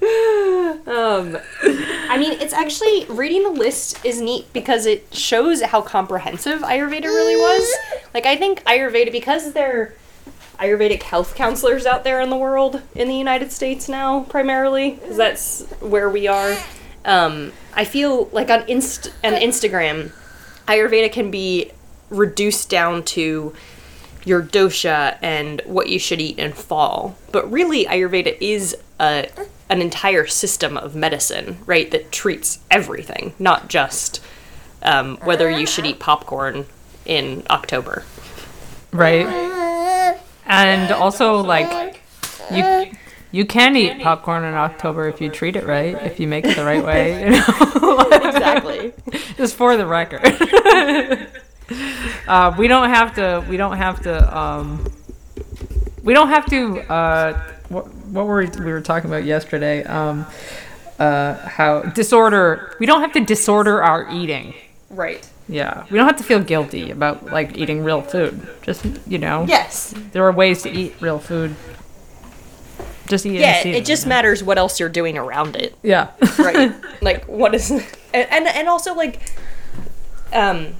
Um, 0.89 1.37
mean, 2.19 2.33
it's 2.33 2.53
actually 2.53 3.05
reading 3.05 3.43
the 3.43 3.49
list 3.49 4.03
is 4.05 4.21
neat 4.21 4.51
because 4.53 4.85
it 4.85 5.13
shows 5.13 5.61
how 5.61 5.81
comprehensive 5.81 6.61
Ayurveda 6.61 7.05
really 7.05 7.35
was. 7.35 7.75
Like, 8.13 8.25
I 8.25 8.35
think 8.35 8.63
Ayurveda 8.63 9.11
because 9.11 9.53
they're 9.53 9.95
Ayurvedic 10.59 11.03
health 11.03 11.35
counselors 11.35 11.85
out 11.85 12.03
there 12.03 12.19
in 12.19 12.29
the 12.29 12.35
world, 12.35 12.81
in 12.93 13.07
the 13.07 13.15
United 13.15 13.51
States 13.51 13.87
now, 13.87 14.23
primarily, 14.23 14.91
because 14.91 15.15
that's 15.17 15.61
where 15.79 16.09
we 16.09 16.27
are. 16.27 16.57
Um, 17.05 17.53
I 17.73 17.85
feel 17.85 18.25
like 18.33 18.49
on 18.49 18.67
Inst 18.67 19.07
on 19.23 19.33
Instagram, 19.33 20.11
Ayurveda 20.67 21.11
can 21.11 21.31
be 21.31 21.71
reduced 22.09 22.69
down 22.69 23.03
to 23.03 23.53
your 24.25 24.43
dosha 24.43 25.17
and 25.21 25.61
what 25.65 25.87
you 25.87 25.97
should 25.97 26.19
eat 26.19 26.37
and 26.37 26.53
fall. 26.53 27.15
But 27.31 27.49
really, 27.49 27.85
Ayurveda 27.85 28.37
is 28.41 28.75
a, 28.99 29.29
an 29.69 29.81
entire 29.81 30.25
system 30.25 30.77
of 30.77 30.95
medicine, 30.95 31.57
right, 31.65 31.91
that 31.91 32.11
treats 32.11 32.59
everything, 32.71 33.33
not 33.37 33.67
just 33.67 34.21
um, 34.81 35.17
whether 35.17 35.49
you 35.49 35.65
should 35.65 35.85
eat 35.85 35.99
popcorn 35.99 36.65
in 37.05 37.43
October. 37.49 38.03
right? 38.91 40.17
And 40.45 40.91
also, 40.91 41.37
like, 41.37 42.01
you 42.51 42.91
you 43.31 43.45
can 43.45 43.75
eat 43.75 44.01
popcorn 44.01 44.43
in 44.43 44.55
October 44.55 45.07
if 45.07 45.21
you 45.21 45.29
treat 45.29 45.55
it 45.55 45.65
right, 45.65 45.95
if 46.03 46.19
you 46.19 46.27
make 46.27 46.45
it 46.45 46.55
the 46.55 46.65
right 46.65 46.83
way. 46.83 47.23
You 47.23 47.29
know? 47.29 48.09
exactly. 48.11 48.93
Just 49.37 49.55
for 49.55 49.77
the 49.77 49.85
record. 49.85 50.21
uh, 52.27 52.55
we 52.57 52.67
don't 52.67 52.89
have 52.89 53.13
to. 53.15 53.45
We 53.47 53.57
don't 53.57 53.77
have 53.77 54.01
to. 54.03 54.37
Um, 54.37 54.91
we 56.01 56.15
don't 56.15 56.29
have 56.29 56.47
to. 56.47 56.79
Uh, 56.91 57.53
what, 57.69 57.93
what 57.93 58.25
were 58.25 58.39
we, 58.39 58.47
we 58.63 58.71
were 58.71 58.81
talking 58.81 59.09
about 59.09 59.23
yesterday? 59.23 59.83
Um, 59.83 60.25
uh, 60.99 61.35
how 61.47 61.81
disorder. 61.83 62.75
We 62.79 62.85
don't 62.85 63.01
have 63.01 63.13
to 63.13 63.23
disorder 63.23 63.81
our 63.81 64.09
eating. 64.11 64.53
Right. 64.89 65.27
Yeah, 65.47 65.85
we 65.89 65.97
don't 65.97 66.05
have 66.05 66.17
to 66.17 66.23
feel 66.23 66.41
guilty 66.41 66.91
about 66.91 67.25
like 67.25 67.57
eating 67.57 67.83
real 67.83 68.01
food. 68.01 68.47
Just 68.61 68.85
you 69.07 69.17
know, 69.17 69.45
Yes. 69.47 69.93
there 70.11 70.23
are 70.25 70.31
ways 70.31 70.61
to 70.63 70.69
eat 70.69 70.95
real 70.99 71.17
food. 71.17 71.55
Just 73.07 73.25
eat 73.25 73.37
it. 73.37 73.41
Yeah, 73.41 73.61
and 73.65 73.75
it 73.75 73.85
just 73.85 74.03
you 74.03 74.09
know? 74.09 74.15
matters 74.15 74.43
what 74.43 74.59
else 74.59 74.79
you're 74.79 74.89
doing 74.89 75.17
around 75.17 75.55
it. 75.55 75.75
Yeah. 75.81 76.11
Right. 76.37 76.71
like 77.01 77.25
what 77.25 77.55
is 77.55 77.71
and, 77.71 77.83
and 78.13 78.47
and 78.47 78.67
also 78.67 78.93
like 78.93 79.31
um 80.31 80.75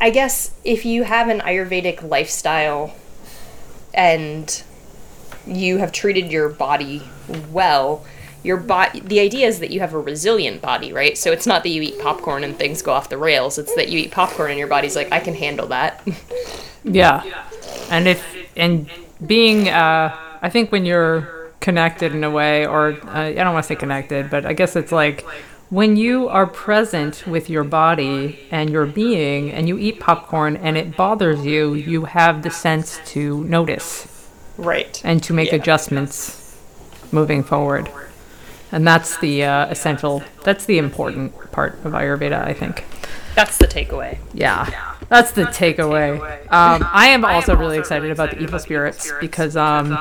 I 0.00 0.10
guess 0.10 0.52
if 0.64 0.84
you 0.84 1.04
have 1.04 1.28
an 1.28 1.40
Ayurvedic 1.40 2.02
lifestyle 2.02 2.94
and 3.94 4.62
you 5.46 5.78
have 5.78 5.92
treated 5.92 6.30
your 6.30 6.48
body 6.48 7.02
well, 7.50 8.04
your 8.42 8.56
body 8.56 9.00
the 9.00 9.20
idea 9.20 9.46
is 9.46 9.60
that 9.60 9.70
you 9.70 9.80
have 9.80 9.94
a 9.94 9.98
resilient 9.98 10.62
body, 10.62 10.92
right? 10.92 11.16
So 11.16 11.32
it's 11.32 11.46
not 11.46 11.62
that 11.62 11.70
you 11.70 11.82
eat 11.82 11.98
popcorn 12.00 12.44
and 12.44 12.56
things 12.56 12.82
go 12.82 12.92
off 12.92 13.08
the 13.08 13.18
rails, 13.18 13.58
it's 13.58 13.74
that 13.76 13.88
you 13.88 13.98
eat 13.98 14.10
popcorn 14.10 14.50
and 14.50 14.58
your 14.58 14.68
body's 14.68 14.96
like 14.96 15.12
I 15.12 15.20
can 15.20 15.34
handle 15.34 15.66
that. 15.68 16.06
Yeah. 16.82 17.22
And 17.90 18.08
if 18.08 18.24
and 18.56 18.88
being 19.26 19.68
uh 19.68 20.16
I 20.40 20.48
think 20.48 20.72
when 20.72 20.86
you're 20.86 21.52
connected 21.60 22.14
in 22.14 22.24
a 22.24 22.30
way 22.30 22.66
or 22.66 22.92
uh, 23.06 23.20
I 23.20 23.34
don't 23.34 23.52
want 23.52 23.64
to 23.64 23.68
say 23.68 23.76
connected, 23.76 24.30
but 24.30 24.46
I 24.46 24.54
guess 24.54 24.76
it's 24.76 24.92
like 24.92 25.26
when 25.70 25.96
you 25.96 26.28
are 26.28 26.46
present 26.46 27.26
with 27.26 27.48
your 27.48 27.62
body 27.62 28.40
and 28.50 28.70
your 28.70 28.86
being 28.86 29.52
and 29.52 29.68
you 29.68 29.78
eat 29.78 30.00
popcorn 30.00 30.56
and 30.56 30.76
it 30.76 30.96
bothers 30.96 31.46
you, 31.46 31.74
you 31.74 32.04
have 32.06 32.42
the 32.42 32.50
sense 32.50 33.00
to 33.06 33.44
notice 33.44 34.28
right. 34.58 35.00
and 35.04 35.22
to 35.22 35.32
make 35.32 35.50
Yeah. 35.50 35.56
adjustments 35.56 36.58
moving 37.12 37.44
forward. 37.44 37.88
And 38.72 38.86
that's 38.86 39.16
the 39.18 39.44
uh, 39.44 39.66
essential, 39.66 40.22
that's 40.44 40.64
the 40.64 40.78
important 40.78 41.52
part 41.52 41.74
of 41.84 41.92
Ayurveda, 41.92 42.44
I 42.44 42.52
think. 42.52 42.84
That's 43.36 43.56
the 43.56 43.66
takeaway. 43.66 44.18
Yeah, 44.34 44.68
that's 45.08 45.32
the 45.32 45.44
takeaway. 45.44 46.20
Um, 46.52 46.84
I 46.92 47.08
am 47.08 47.24
also 47.24 47.54
really 47.54 47.78
excited 47.78 48.10
about 48.10 48.32
the 48.32 48.42
evil 48.42 48.58
spirits 48.58 49.10
because 49.20 49.56
um, 49.56 49.96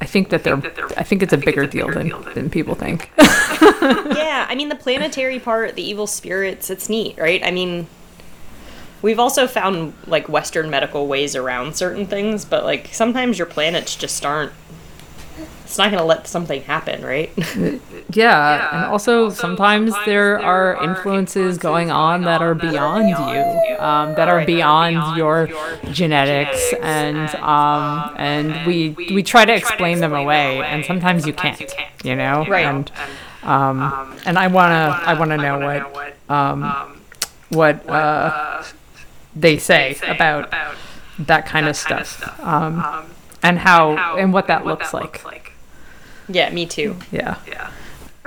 I 0.00 0.06
think 0.06 0.30
that 0.30 0.44
they're. 0.44 0.56
I 0.96 1.02
think 1.02 1.22
it's 1.22 1.32
a 1.32 1.38
bigger 1.38 1.66
deal 1.66 1.88
than 1.88 2.12
than 2.34 2.50
people 2.50 2.74
think. 2.74 3.10
yeah, 3.18 4.46
I 4.48 4.54
mean 4.54 4.68
the 4.68 4.76
planetary 4.76 5.38
part, 5.38 5.74
the 5.74 5.82
evil 5.82 6.06
spirits, 6.06 6.70
it's 6.70 6.88
neat, 6.88 7.18
right? 7.18 7.44
I 7.44 7.50
mean 7.50 7.86
we've 9.02 9.18
also 9.18 9.46
found 9.46 9.94
like 10.06 10.28
western 10.28 10.70
medical 10.70 11.06
ways 11.06 11.34
around 11.34 11.76
certain 11.76 12.06
things, 12.06 12.44
but 12.44 12.64
like 12.64 12.88
sometimes 12.92 13.38
your 13.38 13.46
planets 13.46 13.96
just 13.96 14.24
aren't 14.24 14.52
it's 15.70 15.78
not 15.78 15.92
going 15.92 16.00
to 16.00 16.04
let 16.04 16.26
something 16.26 16.62
happen, 16.62 17.00
right? 17.04 17.30
yeah, 18.12 18.70
and 18.72 18.84
also 18.86 19.30
sometimes 19.30 19.94
there 20.04 20.36
are 20.40 20.82
influences 20.82 21.58
going 21.58 21.92
on 21.92 22.22
that 22.22 22.42
are 22.42 22.56
beyond 22.56 23.10
you, 23.10 23.76
um, 23.78 24.16
that 24.16 24.26
are 24.26 24.44
beyond 24.44 25.16
your 25.16 25.48
genetics, 25.92 26.72
and 26.82 27.32
um, 27.36 28.14
and 28.16 28.66
we 28.66 28.96
we 29.14 29.22
try 29.22 29.44
to 29.44 29.54
explain 29.54 30.00
them 30.00 30.12
away, 30.12 30.60
and 30.60 30.84
sometimes 30.84 31.24
you 31.24 31.32
can't, 31.32 31.62
you 32.02 32.16
know, 32.16 32.44
Right. 32.48 32.66
and 32.66 32.90
um, 33.44 34.18
and 34.26 34.36
I 34.40 34.48
wanna 34.48 35.00
I 35.06 35.14
wanna 35.14 35.36
know 35.36 35.60
what 35.60 36.16
um, 36.28 37.00
what 37.50 37.88
uh, 37.88 38.64
they 39.36 39.56
say 39.56 39.96
about 40.08 40.52
that 41.20 41.46
kind 41.46 41.68
of 41.68 41.76
stuff, 41.76 42.40
um, 42.40 42.84
and 43.40 43.56
how 43.60 44.16
and 44.16 44.32
what 44.32 44.48
that 44.48 44.66
looks 44.66 44.92
like. 44.92 45.22
Yeah, 46.30 46.50
me 46.50 46.66
too. 46.66 46.96
Yeah. 47.10 47.36
Yeah. 47.48 47.70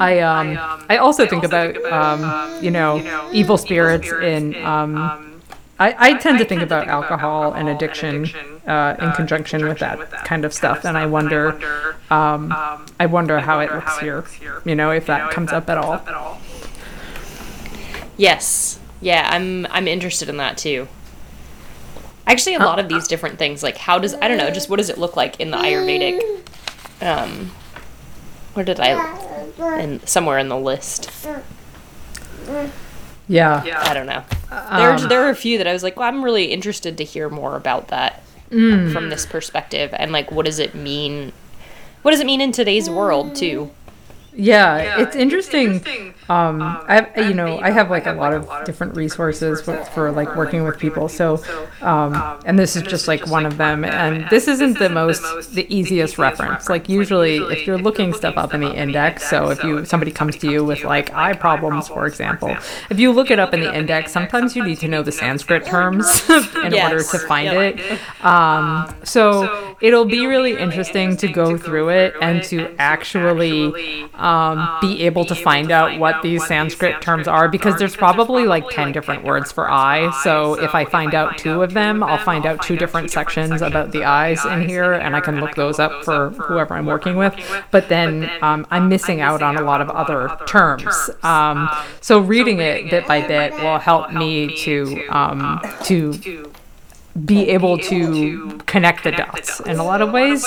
I 0.00 0.18
um 0.20 0.58
I 0.88 0.96
also 0.96 1.26
think 1.26 1.44
about 1.44 1.76
um 1.84 2.62
you 2.62 2.70
know 2.70 3.02
evil 3.32 3.56
spirits 3.56 4.10
in 4.10 4.54
um 4.64 5.40
I, 5.78 5.94
I 5.98 6.14
tend 6.14 6.38
to 6.38 6.44
think 6.44 6.62
about 6.62 6.86
alcohol 6.88 7.54
and 7.54 7.68
addiction 7.68 8.30
uh, 8.66 8.94
in 9.00 9.10
conjunction 9.12 9.66
with 9.66 9.78
that 9.80 10.24
kind 10.24 10.44
of 10.44 10.52
stuff, 10.52 10.84
and 10.84 10.96
I 10.96 11.06
wonder 11.06 11.96
um 12.10 12.52
I 13.00 13.06
wonder 13.06 13.40
how 13.40 13.60
it 13.60 13.72
looks 13.72 13.98
here, 13.98 14.24
you 14.64 14.74
know, 14.74 14.90
if 14.90 15.06
that 15.06 15.30
comes 15.30 15.52
up 15.52 15.68
at 15.70 15.78
all. 15.78 16.00
Yes. 18.16 18.78
Yeah, 19.00 19.28
I'm 19.30 19.66
I'm 19.70 19.88
interested 19.88 20.28
in 20.28 20.36
that 20.36 20.56
too. 20.58 20.86
Actually, 22.26 22.54
a 22.54 22.60
lot 22.60 22.78
of 22.78 22.88
these 22.88 23.08
different 23.08 23.38
things 23.38 23.62
like 23.62 23.76
how 23.76 23.98
does 23.98 24.14
I 24.14 24.28
don't 24.28 24.38
know, 24.38 24.50
just 24.50 24.68
what 24.68 24.76
does 24.76 24.90
it 24.90 24.98
look 24.98 25.16
like 25.16 25.40
in 25.40 25.50
the 25.50 25.56
Ayurvedic 25.56 26.20
um 27.02 27.50
where 28.54 28.64
did 28.64 28.78
I 28.80 28.90
and 29.80 30.06
somewhere 30.08 30.38
in 30.38 30.48
the 30.48 30.58
list. 30.58 31.10
Yeah. 33.28 33.62
I 33.82 33.94
don't 33.94 34.06
know. 34.06 34.24
There, 35.00 35.08
there 35.08 35.22
are 35.26 35.30
a 35.30 35.34
few 35.36 35.58
that 35.58 35.66
I 35.66 35.72
was 35.72 35.82
like, 35.82 35.96
well, 35.96 36.08
I'm 36.08 36.22
really 36.24 36.46
interested 36.46 36.98
to 36.98 37.04
hear 37.04 37.28
more 37.30 37.56
about 37.56 37.88
that 37.88 38.22
from 38.50 39.08
this 39.08 39.24
perspective, 39.24 39.94
and 39.94 40.12
like, 40.12 40.30
what 40.30 40.44
does 40.44 40.58
it 40.58 40.74
mean? 40.74 41.32
What 42.02 42.10
does 42.10 42.20
it 42.20 42.26
mean 42.26 42.40
in 42.42 42.52
today's 42.52 42.90
world 42.90 43.34
too? 43.34 43.70
Yeah, 44.34 45.00
it's 45.00 45.14
interesting. 45.14 46.14
Um, 46.28 46.62
I 46.62 46.94
have, 46.94 47.28
you 47.28 47.34
know, 47.34 47.58
I 47.58 47.70
have 47.70 47.90
like 47.90 48.06
a 48.06 48.12
lot 48.12 48.32
of 48.32 48.48
different 48.64 48.96
resources 48.96 49.60
for, 49.60 49.84
for 49.86 50.10
like 50.10 50.34
working 50.36 50.64
with 50.64 50.78
people. 50.78 51.08
So, 51.08 51.42
um, 51.82 52.40
and 52.46 52.58
this 52.58 52.74
is 52.76 52.82
just 52.84 53.08
like 53.08 53.26
one 53.26 53.44
of 53.44 53.58
them. 53.58 53.84
And 53.84 54.28
this 54.30 54.48
isn't 54.48 54.78
the 54.78 54.88
most, 54.88 55.52
the 55.52 55.66
easiest 55.74 56.16
reference. 56.16 56.70
Like 56.70 56.88
usually, 56.88 57.36
if 57.36 57.66
you're 57.66 57.78
looking 57.78 58.14
stuff 58.14 58.36
up 58.38 58.54
in 58.54 58.60
the 58.60 58.74
index, 58.74 59.28
so 59.28 59.50
if 59.50 59.62
you 59.62 59.84
somebody 59.84 60.10
comes 60.10 60.36
to 60.38 60.50
you 60.50 60.64
with 60.64 60.84
like 60.84 61.12
eye 61.12 61.34
problems, 61.34 61.88
for 61.88 62.06
example, 62.06 62.56
if 62.88 62.98
you 62.98 63.12
look 63.12 63.30
it 63.30 63.38
up 63.38 63.52
in 63.52 63.60
the 63.60 63.74
index, 63.74 64.12
sometimes 64.12 64.56
you 64.56 64.64
need 64.64 64.78
to 64.78 64.88
know 64.88 65.02
the 65.02 65.12
Sanskrit 65.12 65.66
terms 65.66 66.06
in 66.30 66.72
order 66.74 67.02
to 67.02 67.18
find 67.26 67.48
it. 67.48 68.24
Um, 68.24 68.94
so 69.04 69.76
it'll 69.80 70.06
be 70.06 70.26
really 70.26 70.56
interesting 70.56 71.16
to 71.18 71.28
go 71.28 71.58
through 71.58 71.90
it 71.90 72.14
and 72.22 72.42
to 72.44 72.74
actually 72.78 74.08
um, 74.22 74.78
be 74.80 75.02
able 75.02 75.24
to 75.24 75.34
find 75.34 75.72
out 75.72 75.98
what 75.98 76.22
these 76.22 76.46
Sanskrit 76.46 77.02
terms 77.02 77.26
are 77.26 77.48
because 77.48 77.76
there's 77.76 77.96
probably 77.96 78.44
like 78.44 78.68
10 78.70 78.92
different 78.92 79.24
words 79.24 79.50
for 79.50 79.68
eye. 79.68 80.10
So 80.22 80.54
if 80.54 80.74
I 80.74 80.84
find 80.84 81.12
out 81.12 81.38
two 81.38 81.62
of 81.62 81.74
them, 81.74 82.04
I'll 82.04 82.24
find 82.24 82.46
out 82.46 82.62
two 82.62 82.76
different 82.76 83.10
sections 83.10 83.60
about 83.60 83.90
the 83.90 84.04
eyes 84.04 84.44
in 84.46 84.68
here 84.68 84.92
and 84.92 85.16
I 85.16 85.20
can 85.20 85.40
look 85.40 85.56
those 85.56 85.80
up 85.80 86.04
for 86.04 86.30
whoever 86.30 86.74
I'm 86.74 86.86
working 86.86 87.16
with. 87.16 87.34
But 87.72 87.88
then 87.88 88.30
um, 88.42 88.64
I'm 88.70 88.88
missing 88.88 89.20
out 89.20 89.42
on 89.42 89.56
a 89.56 89.62
lot 89.62 89.80
of 89.80 89.90
other 89.90 90.36
terms. 90.46 91.10
Um, 91.24 91.68
so 92.00 92.20
reading 92.20 92.60
it 92.60 92.90
bit 92.90 93.06
by 93.08 93.26
bit 93.26 93.52
will 93.54 93.78
help 93.78 94.12
me 94.12 94.56
to 94.58 95.04
um, 95.08 95.60
to 95.84 96.52
be 97.24 97.48
able 97.50 97.76
to 97.76 98.60
connect 98.66 99.04
the 99.04 99.10
dots 99.10 99.60
in 99.60 99.78
a 99.78 99.84
lot 99.84 100.00
of 100.00 100.12
ways. 100.12 100.46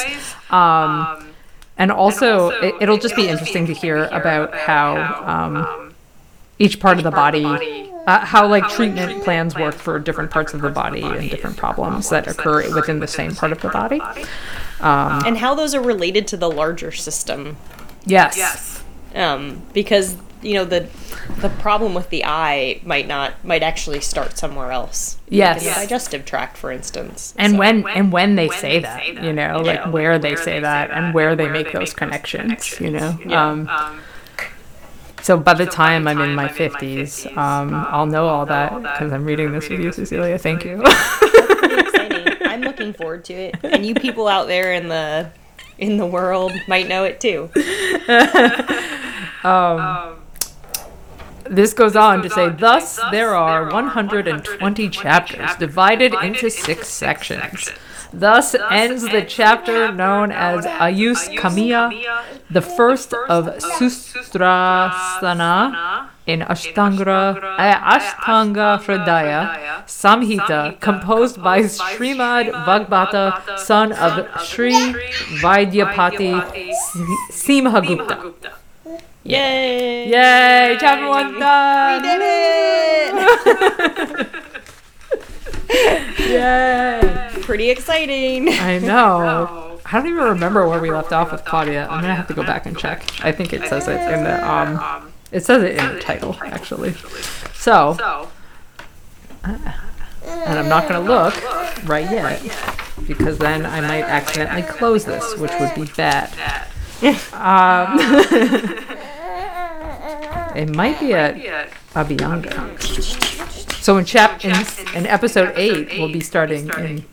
Um, 0.50 1.35
and 1.78 1.92
also, 1.92 2.50
it, 2.50 2.76
it'll 2.82 2.98
just 2.98 3.16
be 3.16 3.28
interesting 3.28 3.68
to 3.68 3.74
hear 3.74 4.06
about 4.06 4.56
how 4.56 4.96
um, 5.26 5.94
each 6.58 6.80
part 6.80 6.98
of 6.98 7.04
the 7.04 7.12
body, 7.12 7.92
uh, 8.08 8.26
how 8.26 8.48
like 8.48 8.68
treatment 8.70 9.24
plans 9.24 9.56
work 9.56 9.76
for 9.76 10.00
different 10.00 10.32
parts 10.32 10.54
of 10.54 10.62
the 10.62 10.70
body 10.70 11.02
and 11.02 11.30
different 11.30 11.58
problems 11.58 12.10
that 12.10 12.28
occur 12.28 12.74
within 12.74 13.00
the 13.00 13.08
same 13.08 13.36
part 13.36 13.52
of 13.52 13.62
the 13.62 13.70
body. 13.70 14.00
Um, 14.80 15.26
And 15.26 15.38
how 15.38 15.56
those 15.56 15.74
are 15.76 15.82
related 15.82 16.28
to 16.28 16.38
the 16.38 16.50
larger 16.50 16.92
system. 16.92 17.58
yes. 18.06 18.84
Um, 19.14 19.62
because 19.74 20.16
you 20.46 20.54
know 20.54 20.66
the 20.66 20.88
the 21.42 21.50
problem 21.50 21.94
with 21.94 22.10
the 22.10 22.24
eye 22.26 22.80
might 22.84 23.08
not 23.08 23.44
might 23.44 23.64
actually 23.64 24.00
start 24.00 24.38
somewhere 24.38 24.72
else. 24.72 25.18
Yes. 25.28 25.64
in 25.64 25.70
the 25.70 25.76
digestive 25.76 26.26
tract, 26.26 26.56
for 26.58 26.72
instance. 26.72 27.34
And 27.38 27.54
So- 27.54 27.60
when 27.60 27.88
and 27.88 28.12
when 28.12 28.36
they 28.36 28.50
say 28.50 28.80
that, 28.80 29.08
you 29.08 29.34
know, 29.34 29.62
like 29.66 29.80
Yeah. 29.80 29.90
where 29.90 30.20
they 30.20 30.36
say 30.36 30.60
that 30.60 30.92
and 30.92 31.14
where 31.14 31.36
they 31.36 31.48
make 31.50 31.72
those 31.74 31.94
connections, 31.94 32.80
you 32.80 32.92
know. 32.92 33.18
Yeah. 33.26 33.50
Um, 33.52 33.70
so 35.22 35.38
by 35.38 35.56
the 35.56 35.66
time 35.66 36.08
I'm 36.08 36.22
in 36.22 36.36
my 36.36 36.48
50s, 36.48 37.26
um, 37.36 37.74
I'll 37.90 38.06
know 38.06 38.28
all 38.28 38.46
that 38.46 38.80
because 38.84 39.12
I'm 39.12 39.26
reading 39.26 39.52
this 39.54 39.68
with 39.70 39.80
you, 39.80 39.92
Cecilia. 39.92 40.38
Thank 40.38 40.64
you. 40.64 40.84
I'm 40.86 42.62
looking 42.62 42.94
forward 42.94 43.26
to 43.26 43.34
it. 43.34 43.56
And 43.64 43.84
you 43.84 43.96
people 43.96 44.28
out 44.28 44.48
there 44.48 44.74
in 44.74 44.90
the 44.90 45.32
in 45.80 45.98
the 45.98 46.06
world 46.06 46.52
might 46.68 46.88
know 46.88 47.04
it 47.04 47.20
too. 47.20 47.50
this 51.50 51.74
goes 51.74 51.96
on 51.96 52.22
to 52.24 52.30
say, 52.30 52.50
thus 52.50 53.00
there 53.12 53.34
are 53.36 53.72
120 53.72 54.90
chapters 54.90 55.56
divided 55.58 56.14
into 56.22 56.50
six 56.50 56.90
sections. 56.90 57.72
Thus 58.14 58.56
ends 58.72 59.04
the 59.04 59.24
chapter 59.28 59.92
known 59.92 60.32
as 60.32 60.66
Ayus 60.66 61.28
Kamiya, 61.38 61.92
the 62.50 62.62
first 62.62 63.14
of 63.14 63.46
Sutrasthana 63.78 66.08
in 66.26 66.40
Ashtanga, 66.40 67.58
Ashtanga 67.58 68.80
eh, 68.80 68.82
eh, 68.82 68.86
Hridaya 68.86 69.86
Samhita, 69.86 70.80
composed 70.80 71.44
by 71.44 71.60
Srimad 71.62 72.52
Vagbhata, 72.66 73.60
son 73.60 73.92
of 73.92 74.26
Sri 74.42 74.74
Vidyapati 75.42 76.42
Simhagupta. 77.32 78.34
Yay! 79.28 80.08
Yay! 80.08 80.78
Chapter 80.80 81.10
one 81.10 81.40
done! 81.40 82.00
We 82.00 82.08
did 82.08 82.22
it! 84.22 84.30
Yay! 86.30 87.42
Pretty 87.42 87.72
exciting. 87.72 88.50
I 88.50 88.78
know. 88.78 89.80
I 89.86 89.94
don't 89.94 90.06
even 90.06 90.26
remember 90.26 90.70
where 90.70 90.80
we 90.80 90.92
left 90.92 91.12
off 91.12 91.32
with 91.32 91.44
Claudia. 91.44 91.88
I'm 91.88 92.02
gonna 92.02 92.14
have 92.14 92.28
to 92.28 92.36
go 92.36 92.44
back 92.44 92.68
and 92.68 92.78
check. 92.78 93.04
I 93.26 93.32
think 93.32 93.52
it 93.52 93.68
says 93.68 93.88
it 93.88 94.00
in 94.00 94.24
the 94.24 94.48
um. 94.48 95.12
It 95.32 95.44
says 95.44 95.64
it 95.64 95.78
in 95.78 95.96
the 95.96 96.00
title 96.00 96.38
actually. 96.44 96.94
So, 97.56 97.98
and 99.44 99.60
I'm 100.24 100.70
not 100.70 100.88
gonna 100.88 101.00
look 101.04 101.34
right 101.86 102.10
yet 102.12 102.44
because 103.08 103.40
then 103.40 103.66
I 103.66 103.82
might 103.82 104.04
accidentally 104.04 104.62
close 104.62 105.04
this, 105.04 105.36
which 105.38 105.52
would 105.60 105.74
be 105.74 105.86
bad. 105.98 106.30
Um, 107.34 108.00
it 110.58 110.76
might 110.76 111.00
be 111.00 111.14
at 111.14 111.36
Abhyanga. 111.94 112.52
So 113.82 113.98
in 113.98 114.06
chap 114.06 114.44
in, 114.44 114.54
in 114.96 115.06
episode 115.06 115.54
eight, 115.56 115.90
we'll 116.00 116.12
be 116.12 116.20
starting 116.20 116.70
in 116.80 117.06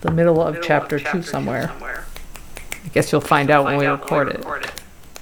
the 0.00 0.10
middle 0.10 0.42
of 0.42 0.60
chapter 0.62 0.98
two 0.98 1.22
somewhere. 1.22 1.72
I 2.84 2.88
guess 2.92 3.12
you'll 3.12 3.20
find 3.20 3.50
out 3.50 3.64
when 3.64 3.76
we 3.76 3.86
record 3.86 4.28
it. 4.28 4.44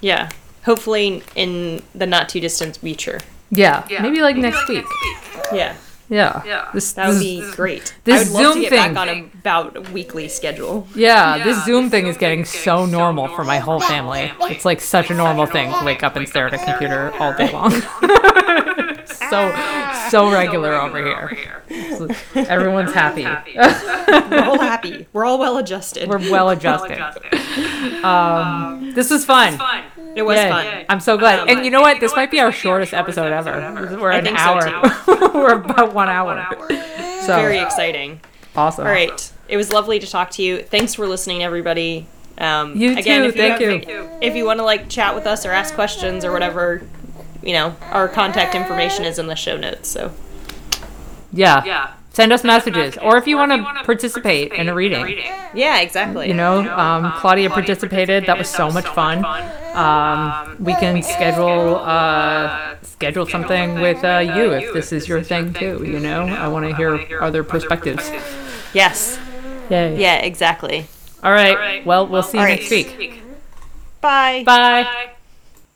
Yeah. 0.00 0.30
Hopefully 0.64 1.22
in 1.34 1.82
the 1.94 2.06
not 2.06 2.28
too 2.28 2.40
distant 2.40 2.78
future. 2.78 3.20
Yeah, 3.50 3.86
maybe 4.00 4.20
like 4.20 4.36
next 4.36 4.66
week. 4.68 4.84
Yeah. 5.52 5.76
Yeah, 6.08 6.68
this, 6.72 6.92
That 6.92 7.08
would 7.08 7.16
this- 7.16 7.22
be 7.22 7.50
great. 7.52 7.94
this 8.04 8.14
I 8.14 8.32
would 8.32 8.32
love 8.32 8.42
Zoom 8.42 8.54
to 8.54 8.60
get 8.60 8.70
thing- 8.70 8.94
back 8.94 9.00
on 9.02 9.08
a 9.08 9.20
about 9.40 9.76
a 9.76 9.80
weekly 9.92 10.28
schedule. 10.28 10.86
Yeah, 10.94 11.42
this 11.42 11.64
Zoom 11.64 11.90
thing 11.90 12.06
is 12.06 12.16
getting 12.16 12.44
so 12.44 12.86
normal 12.86 13.28
for 13.28 13.42
my 13.44 13.58
whole 13.58 13.80
family. 13.80 14.32
It's 14.42 14.64
like 14.64 14.80
such 14.80 15.10
a 15.10 15.14
normal 15.14 15.46
thing 15.46 15.72
to 15.72 15.84
wake 15.84 16.02
up 16.02 16.16
and 16.16 16.28
stare 16.28 16.46
at 16.46 16.54
a 16.54 16.58
computer 16.58 17.12
all 17.18 17.32
day 17.34 17.50
long. 17.52 17.70
so 19.06 19.54
so 20.10 20.30
regular 20.32 20.74
over 20.74 20.98
here. 20.98 21.62
Everyone's 22.36 22.92
happy. 22.92 23.24
We're 23.56 24.44
all 24.44 24.58
happy. 24.60 25.06
We're 25.12 25.24
all 25.24 25.38
well 25.38 25.56
adjusted. 25.58 26.08
We're 26.08 26.18
well 26.30 26.50
adjusted. 26.50 27.00
Um, 28.04 28.92
this 28.94 29.10
was 29.10 29.24
fun. 29.24 29.58
It 30.16 30.22
was 30.22 30.36
Yay. 30.36 30.48
fun. 30.48 30.84
I'm 30.88 30.98
so 31.00 31.16
glad. 31.16 31.48
And 31.48 31.64
you 31.64 31.70
know 31.70 31.80
what? 31.82 32.00
This 32.00 32.16
might 32.16 32.30
be 32.32 32.40
our 32.40 32.50
shortest 32.50 32.92
episode 32.94 33.30
ever. 33.32 33.96
We're 34.00 34.10
I 34.10 34.18
an 34.18 34.24
think 34.24 34.38
so, 34.38 34.44
hour. 34.44 35.30
We're 35.34 35.52
about 35.62 35.94
one 35.94 36.08
hour. 36.08 36.44
So 37.20 37.36
Very 37.36 37.58
exciting. 37.58 38.20
awesome. 38.56 38.86
All 38.86 38.92
right. 38.92 39.32
It 39.48 39.56
was 39.56 39.70
lovely 39.70 39.98
to 40.00 40.06
talk 40.06 40.30
to 40.32 40.42
you. 40.42 40.62
Thanks 40.62 40.94
for 40.94 41.06
listening, 41.06 41.42
everybody. 41.44 42.06
Um, 42.38 42.76
You 42.76 42.96
again, 42.98 43.22
too, 43.22 43.28
If 43.28 43.36
you 43.36 43.40
thank 43.42 43.60
have- 43.62 43.88
you. 43.88 44.10
If 44.20 44.34
you 44.34 44.44
want 44.44 44.58
to 44.58 44.64
like 44.64 44.88
chat 44.88 45.14
with 45.14 45.26
us 45.26 45.46
or 45.46 45.52
ask 45.52 45.74
questions 45.74 46.24
or 46.24 46.32
whatever, 46.32 46.82
you 47.42 47.52
know, 47.52 47.76
our 47.92 48.08
contact 48.08 48.54
information 48.54 49.04
is 49.04 49.18
in 49.18 49.26
the 49.28 49.36
show 49.36 49.56
notes. 49.56 49.88
So 49.88 50.12
Yeah. 51.32 51.62
Yeah. 51.64 51.90
Send 52.16 52.32
us 52.32 52.44
messages, 52.44 52.96
or 52.96 53.18
if 53.18 53.26
you 53.26 53.36
want 53.36 53.52
to 53.52 53.84
participate 53.84 54.50
in 54.54 54.70
a 54.70 54.74
reading. 54.74 55.20
yeah, 55.52 55.80
exactly. 55.80 56.28
You 56.28 56.32
know, 56.32 56.66
um, 56.74 57.12
Claudia 57.18 57.50
participated. 57.50 58.24
That 58.24 58.38
was 58.38 58.48
so 58.48 58.70
much 58.70 58.86
fun. 58.86 59.22
Um, 59.74 60.56
we 60.58 60.72
can 60.76 61.02
schedule 61.02 61.76
uh, 61.76 62.76
schedule 62.80 63.26
something 63.26 63.74
with 63.82 64.02
uh, 64.02 64.32
you 64.34 64.52
if 64.52 64.72
this 64.72 64.94
is 64.94 65.06
your 65.06 65.22
thing 65.22 65.52
too. 65.52 65.84
You 65.84 66.00
know, 66.00 66.22
I 66.22 66.48
want 66.48 66.64
to 66.66 66.74
hear 66.74 67.20
other 67.20 67.44
perspectives. 67.44 68.10
Yes. 68.72 69.18
Yay! 69.68 70.00
Yeah. 70.00 70.16
Exactly. 70.16 70.86
All 71.22 71.32
right. 71.32 71.84
Well, 71.84 72.06
we'll 72.06 72.22
see 72.22 72.38
you 72.38 72.44
All 72.44 72.48
right. 72.48 72.58
next 72.58 72.70
week. 72.70 73.20
Bye. 74.00 74.42
Bye. 74.42 75.10